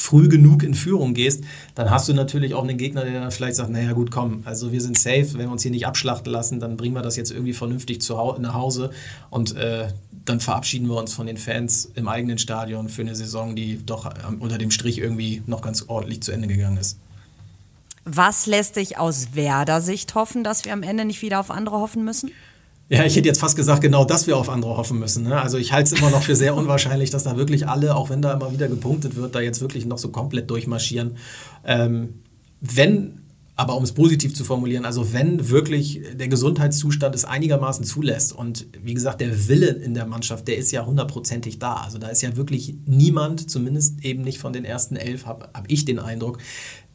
früh 0.00 0.28
genug 0.28 0.62
in 0.62 0.74
Führung 0.74 1.14
gehst, 1.14 1.44
dann 1.74 1.90
hast 1.90 2.08
du 2.08 2.14
natürlich 2.14 2.54
auch 2.54 2.62
einen 2.62 2.78
Gegner, 2.78 3.04
der 3.04 3.20
dann 3.20 3.30
vielleicht 3.30 3.56
sagt, 3.56 3.70
naja 3.70 3.92
gut, 3.92 4.10
komm, 4.10 4.42
also 4.44 4.72
wir 4.72 4.80
sind 4.80 4.98
safe, 4.98 5.34
wenn 5.34 5.40
wir 5.40 5.50
uns 5.50 5.62
hier 5.62 5.70
nicht 5.70 5.86
abschlachten 5.86 6.32
lassen, 6.32 6.58
dann 6.58 6.76
bringen 6.76 6.94
wir 6.94 7.02
das 7.02 7.16
jetzt 7.16 7.30
irgendwie 7.30 7.52
vernünftig 7.52 8.00
zu 8.00 8.16
hau 8.16 8.38
nach 8.38 8.54
Hause 8.54 8.90
und 9.28 9.54
äh, 9.56 9.88
dann 10.24 10.40
verabschieden 10.40 10.88
wir 10.88 10.96
uns 10.96 11.12
von 11.12 11.26
den 11.26 11.36
Fans 11.36 11.90
im 11.94 12.08
eigenen 12.08 12.38
Stadion 12.38 12.88
für 12.88 13.02
eine 13.02 13.14
Saison, 13.14 13.54
die 13.54 13.84
doch 13.84 14.06
äh, 14.06 14.10
unter 14.38 14.58
dem 14.58 14.70
Strich 14.70 14.98
irgendwie 14.98 15.42
noch 15.46 15.60
ganz 15.60 15.84
ordentlich 15.86 16.22
zu 16.22 16.32
Ende 16.32 16.48
gegangen 16.48 16.78
ist. 16.78 16.98
Was 18.04 18.46
lässt 18.46 18.76
dich 18.76 18.98
aus 18.98 19.34
Werder-Sicht 19.34 20.14
hoffen, 20.14 20.42
dass 20.42 20.64
wir 20.64 20.72
am 20.72 20.82
Ende 20.82 21.04
nicht 21.04 21.20
wieder 21.22 21.38
auf 21.38 21.50
andere 21.50 21.78
hoffen 21.78 22.04
müssen? 22.04 22.30
Ja, 22.92 23.04
ich 23.04 23.14
hätte 23.14 23.28
jetzt 23.28 23.38
fast 23.38 23.54
gesagt, 23.54 23.82
genau 23.82 24.04
dass 24.04 24.26
wir 24.26 24.36
auf 24.36 24.48
andere 24.48 24.76
hoffen 24.76 24.98
müssen. 24.98 25.22
Ne? 25.22 25.40
Also 25.40 25.58
ich 25.58 25.72
halte 25.72 25.94
es 25.94 26.00
immer 26.00 26.10
noch 26.10 26.22
für 26.22 26.34
sehr 26.34 26.56
unwahrscheinlich, 26.56 27.10
dass 27.10 27.22
da 27.22 27.36
wirklich 27.36 27.68
alle, 27.68 27.94
auch 27.94 28.10
wenn 28.10 28.20
da 28.20 28.32
immer 28.32 28.52
wieder 28.52 28.66
gepunktet 28.66 29.14
wird, 29.14 29.32
da 29.36 29.40
jetzt 29.40 29.60
wirklich 29.60 29.86
noch 29.86 29.98
so 29.98 30.08
komplett 30.08 30.50
durchmarschieren. 30.50 31.16
Ähm, 31.64 32.14
wenn, 32.60 33.20
aber 33.54 33.76
um 33.76 33.84
es 33.84 33.92
positiv 33.92 34.34
zu 34.34 34.42
formulieren, 34.42 34.84
also 34.84 35.12
wenn 35.12 35.50
wirklich 35.50 36.00
der 36.14 36.26
Gesundheitszustand 36.26 37.14
es 37.14 37.24
einigermaßen 37.24 37.84
zulässt 37.84 38.32
und 38.32 38.66
wie 38.82 38.94
gesagt, 38.94 39.20
der 39.20 39.48
Wille 39.48 39.68
in 39.68 39.94
der 39.94 40.06
Mannschaft, 40.06 40.48
der 40.48 40.56
ist 40.56 40.72
ja 40.72 40.84
hundertprozentig 40.84 41.60
da. 41.60 41.74
Also 41.74 41.98
da 41.98 42.08
ist 42.08 42.22
ja 42.22 42.34
wirklich 42.34 42.74
niemand, 42.86 43.48
zumindest 43.48 44.04
eben 44.04 44.22
nicht 44.22 44.40
von 44.40 44.52
den 44.52 44.64
ersten 44.64 44.96
elf, 44.96 45.26
habe 45.26 45.48
hab 45.54 45.70
ich 45.70 45.84
den 45.84 46.00
Eindruck, 46.00 46.38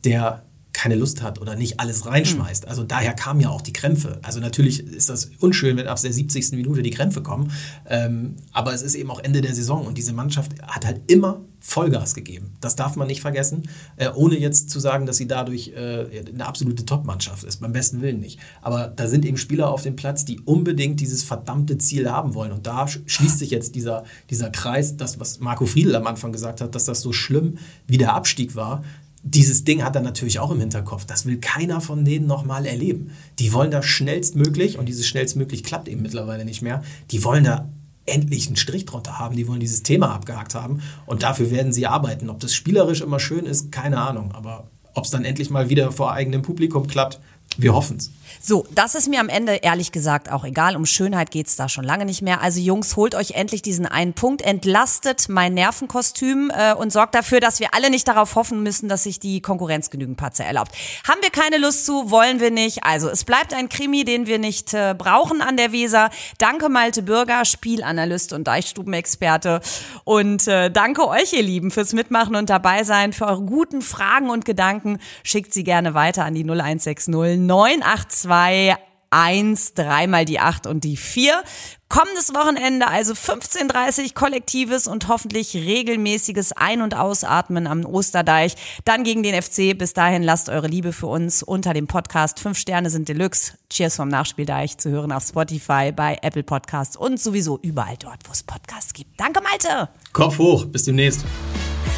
der 0.04 0.44
keine 0.76 0.96
Lust 0.96 1.22
hat 1.22 1.42
oder 1.42 1.56
nicht 1.56 1.80
alles 1.80 2.06
reinschmeißt. 2.06 2.64
Hm. 2.64 2.70
Also 2.70 2.84
daher 2.84 3.14
kamen 3.14 3.40
ja 3.40 3.50
auch 3.50 3.62
die 3.62 3.74
Krämpfe. 3.74 4.20
Also 4.22 4.42
natürlich 4.42 4.86
ist 4.86 5.10
das 5.10 5.32
unschön, 5.40 5.78
wenn 5.78 5.88
ab 5.88 6.00
der 6.02 6.12
70. 6.12 6.52
Minute 6.52 6.84
die 6.84 6.92
Krämpfe 6.92 7.24
kommen. 7.24 7.52
Ähm, 7.88 8.36
aber 8.52 8.74
es 8.74 8.82
ist 8.82 8.96
eben 8.96 9.10
auch 9.10 9.20
Ende 9.20 9.42
der 9.42 9.56
Saison 9.56 9.88
und 9.88 9.98
diese 9.98 10.12
Mannschaft 10.12 10.52
hat 10.62 10.86
halt 10.86 11.10
immer 11.10 11.42
Vollgas 11.62 12.14
gegeben. 12.14 12.58
Das 12.62 12.76
darf 12.76 12.96
man 12.96 13.08
nicht 13.08 13.22
vergessen, 13.22 13.64
äh, 13.96 14.10
ohne 14.14 14.38
jetzt 14.38 14.70
zu 14.70 14.80
sagen, 14.80 15.08
dass 15.08 15.18
sie 15.18 15.28
dadurch 15.28 15.70
äh, 15.70 16.26
eine 16.32 16.46
absolute 16.46 16.86
Top-Mannschaft 16.86 17.44
ist. 17.44 17.62
Beim 17.62 17.74
besten 17.74 18.02
Willen 18.02 18.20
nicht. 18.20 18.40
Aber 18.62 18.94
da 18.96 19.08
sind 19.08 19.26
eben 19.26 19.38
Spieler 19.38 19.72
auf 19.72 19.82
dem 19.82 19.96
Platz, 19.96 20.26
die 20.26 20.40
unbedingt 20.42 21.00
dieses 21.00 21.24
verdammte 21.24 21.80
Ziel 21.80 22.12
haben 22.12 22.36
wollen. 22.36 22.52
Und 22.52 22.68
da 22.68 22.86
schließt 22.88 23.40
sich 23.40 23.50
jetzt 23.50 23.74
dieser, 23.74 24.04
dieser 24.30 24.52
Kreis, 24.52 24.98
das, 24.98 25.20
was 25.20 25.40
Marco 25.40 25.66
Friedl 25.66 25.96
am 25.96 26.06
Anfang 26.06 26.32
gesagt 26.32 26.62
hat, 26.62 26.76
dass 26.76 26.86
das 26.86 27.02
so 27.02 27.14
schlimm 27.14 27.58
wie 27.88 27.98
der 27.98 28.14
Abstieg 28.14 28.56
war 28.56 28.84
dieses 29.28 29.64
Ding 29.64 29.84
hat 29.84 29.96
er 29.96 30.04
natürlich 30.04 30.38
auch 30.38 30.52
im 30.52 30.60
Hinterkopf. 30.60 31.06
Das 31.06 31.26
will 31.26 31.40
keiner 31.40 31.82
von 31.82 32.06
denen 32.06 32.28
nochmal 32.28 32.68
erleben. 32.68 33.10
Die 33.40 33.52
wollen 33.54 33.72
da 33.72 33.82
schnellstmöglich, 33.82 34.78
und 34.78 34.86
dieses 34.86 35.08
schnellstmöglich 35.08 35.64
klappt 35.64 35.88
eben 35.88 36.04
mittlerweile 36.04 36.46
nicht 36.46 36.62
mehr, 36.62 36.84
die 37.10 37.24
wollen 37.24 37.44
da 37.44 37.68
endlich 38.06 38.46
einen 38.46 38.56
Strich 38.56 38.86
drunter 38.86 39.18
haben, 39.18 39.36
die 39.36 39.48
wollen 39.48 39.60
dieses 39.60 39.82
Thema 39.82 40.14
abgehakt 40.14 40.54
haben 40.54 40.82
und 41.08 41.24
dafür 41.24 41.50
werden 41.50 41.74
sie 41.74 41.88
arbeiten. 41.88 42.30
Ob 42.30 42.40
das 42.40 42.54
spielerisch 42.54 43.02
immer 43.02 43.20
schön 43.20 43.48
ist, 43.48 43.72
keine 43.72 44.00
Ahnung, 44.00 44.32
aber 44.34 44.66
ob 44.94 45.06
es 45.06 45.10
dann 45.10 45.26
endlich 45.26 45.50
mal 45.50 45.70
wieder 45.70 45.92
vor 45.92 46.14
eigenem 46.14 46.44
Publikum 46.44 46.86
klappt, 46.86 47.20
wir 47.58 47.74
hoffen 47.74 47.98
es. 47.98 48.12
So, 48.48 48.68
das 48.76 48.94
ist 48.94 49.10
mir 49.10 49.22
am 49.22 49.30
Ende 49.30 49.56
ehrlich 49.56 49.92
gesagt 49.92 50.32
auch 50.32 50.44
egal. 50.44 50.76
Um 50.76 50.86
Schönheit 50.86 51.32
geht's 51.32 51.56
da 51.56 51.68
schon 51.68 51.84
lange 51.84 52.06
nicht 52.06 52.22
mehr. 52.22 52.42
Also 52.42 52.60
Jungs, 52.60 52.96
holt 52.96 53.16
euch 53.16 53.32
endlich 53.32 53.64
diesen 53.64 53.88
einen 53.88 54.14
Punkt, 54.14 54.44
entlastet 54.44 55.30
mein 55.30 55.56
Nervenkostüm 55.56 56.52
äh, 56.56 56.76
und 56.76 56.92
sorgt 56.92 57.16
dafür, 57.16 57.40
dass 57.40 57.60
wir 57.60 57.74
alle 57.74 57.90
nicht 57.90 58.08
darauf 58.08 58.36
hoffen 58.36 58.62
müssen, 58.62 58.88
dass 58.88 59.02
sich 59.02 59.20
die 59.20 59.42
Konkurrenz 59.42 59.90
genügend 59.90 60.18
Patzer 60.18 60.46
erlaubt. 60.46 60.74
Haben 61.08 61.22
wir 61.24 61.32
keine 61.32 61.58
Lust 61.58 61.88
zu, 61.88 62.12
wollen 62.12 62.40
wir 62.40 62.52
nicht. 62.52 62.84
Also 62.84 63.10
es 63.10 63.24
bleibt 63.24 63.52
ein 63.52 63.68
Krimi, 63.68 64.04
den 64.04 64.28
wir 64.28 64.38
nicht 64.38 64.76
äh, 64.76 64.94
brauchen 64.96 65.42
an 65.42 65.58
der 65.58 65.72
Weser. 65.72 66.12
Danke 66.38 66.70
Malte 66.70 67.02
Bürger, 67.02 67.46
Spielanalyst 67.46 68.32
und 68.32 68.46
Deichstubenexperte. 68.46 69.62
Und 70.04 70.48
äh, 70.48 70.70
danke 70.70 71.08
euch, 71.08 71.34
ihr 71.34 71.42
Lieben, 71.42 71.72
fürs 71.72 71.94
Mitmachen 71.94 72.36
und 72.36 72.52
dabei 72.52 72.84
sein, 72.84 73.12
für 73.12 73.26
eure 73.26 73.42
guten 73.42 73.82
Fragen 73.82 74.30
und 74.30 74.46
Gedanken. 74.46 75.00
Schickt 75.24 75.52
sie 75.52 75.64
gerne 75.64 75.96
weiter 75.96 76.26
an 76.26 76.36
die 76.36 76.44
0160 76.44 77.08
982 77.48 78.76
1, 79.16 79.76
dreimal 79.76 80.26
die 80.26 80.40
8 80.40 80.68
und 80.68 80.84
die 80.84 80.98
4. 80.98 81.42
Kommendes 81.88 82.34
Wochenende 82.34 82.88
also 82.88 83.14
15.30 83.14 84.14
kollektives 84.14 84.88
und 84.88 85.08
hoffentlich 85.08 85.56
regelmäßiges 85.56 86.52
Ein- 86.52 86.82
und 86.82 86.96
Ausatmen 86.96 87.68
am 87.68 87.86
Osterdeich. 87.86 88.56
Dann 88.84 89.06
gegen 89.06 89.24
den 89.24 89.42
FC. 89.42 89.78
Bis 89.78 89.94
dahin 89.94 90.22
lasst 90.22 90.50
eure 90.50 90.68
Liebe 90.68 90.92
für 90.92 91.08
uns 91.08 91.44
unter 91.44 91.74
dem 91.74 91.88
Podcast. 91.88 92.42
Fünf 92.42 92.58
Sterne 92.58 92.90
sind 92.90 93.08
Deluxe. 93.08 93.54
Cheers 93.70 93.96
vom 93.96 94.10
Nachspieldeich 94.10 94.78
zu 94.78 94.90
hören 94.90 95.14
auf 95.14 95.24
Spotify, 95.24 95.94
bei 95.96 96.18
Apple 96.22 96.44
Podcasts 96.44 96.98
und 96.98 97.20
sowieso 97.20 97.58
überall 97.62 97.96
dort, 97.98 98.20
wo 98.28 98.34
es 98.34 98.44
Podcasts 98.44 98.94
gibt. 98.94 99.18
Danke, 99.18 99.42
Malte. 99.42 99.90
Kopf 100.12 100.38
hoch. 100.40 100.66
Bis 100.66 100.84
demnächst. 100.84 101.24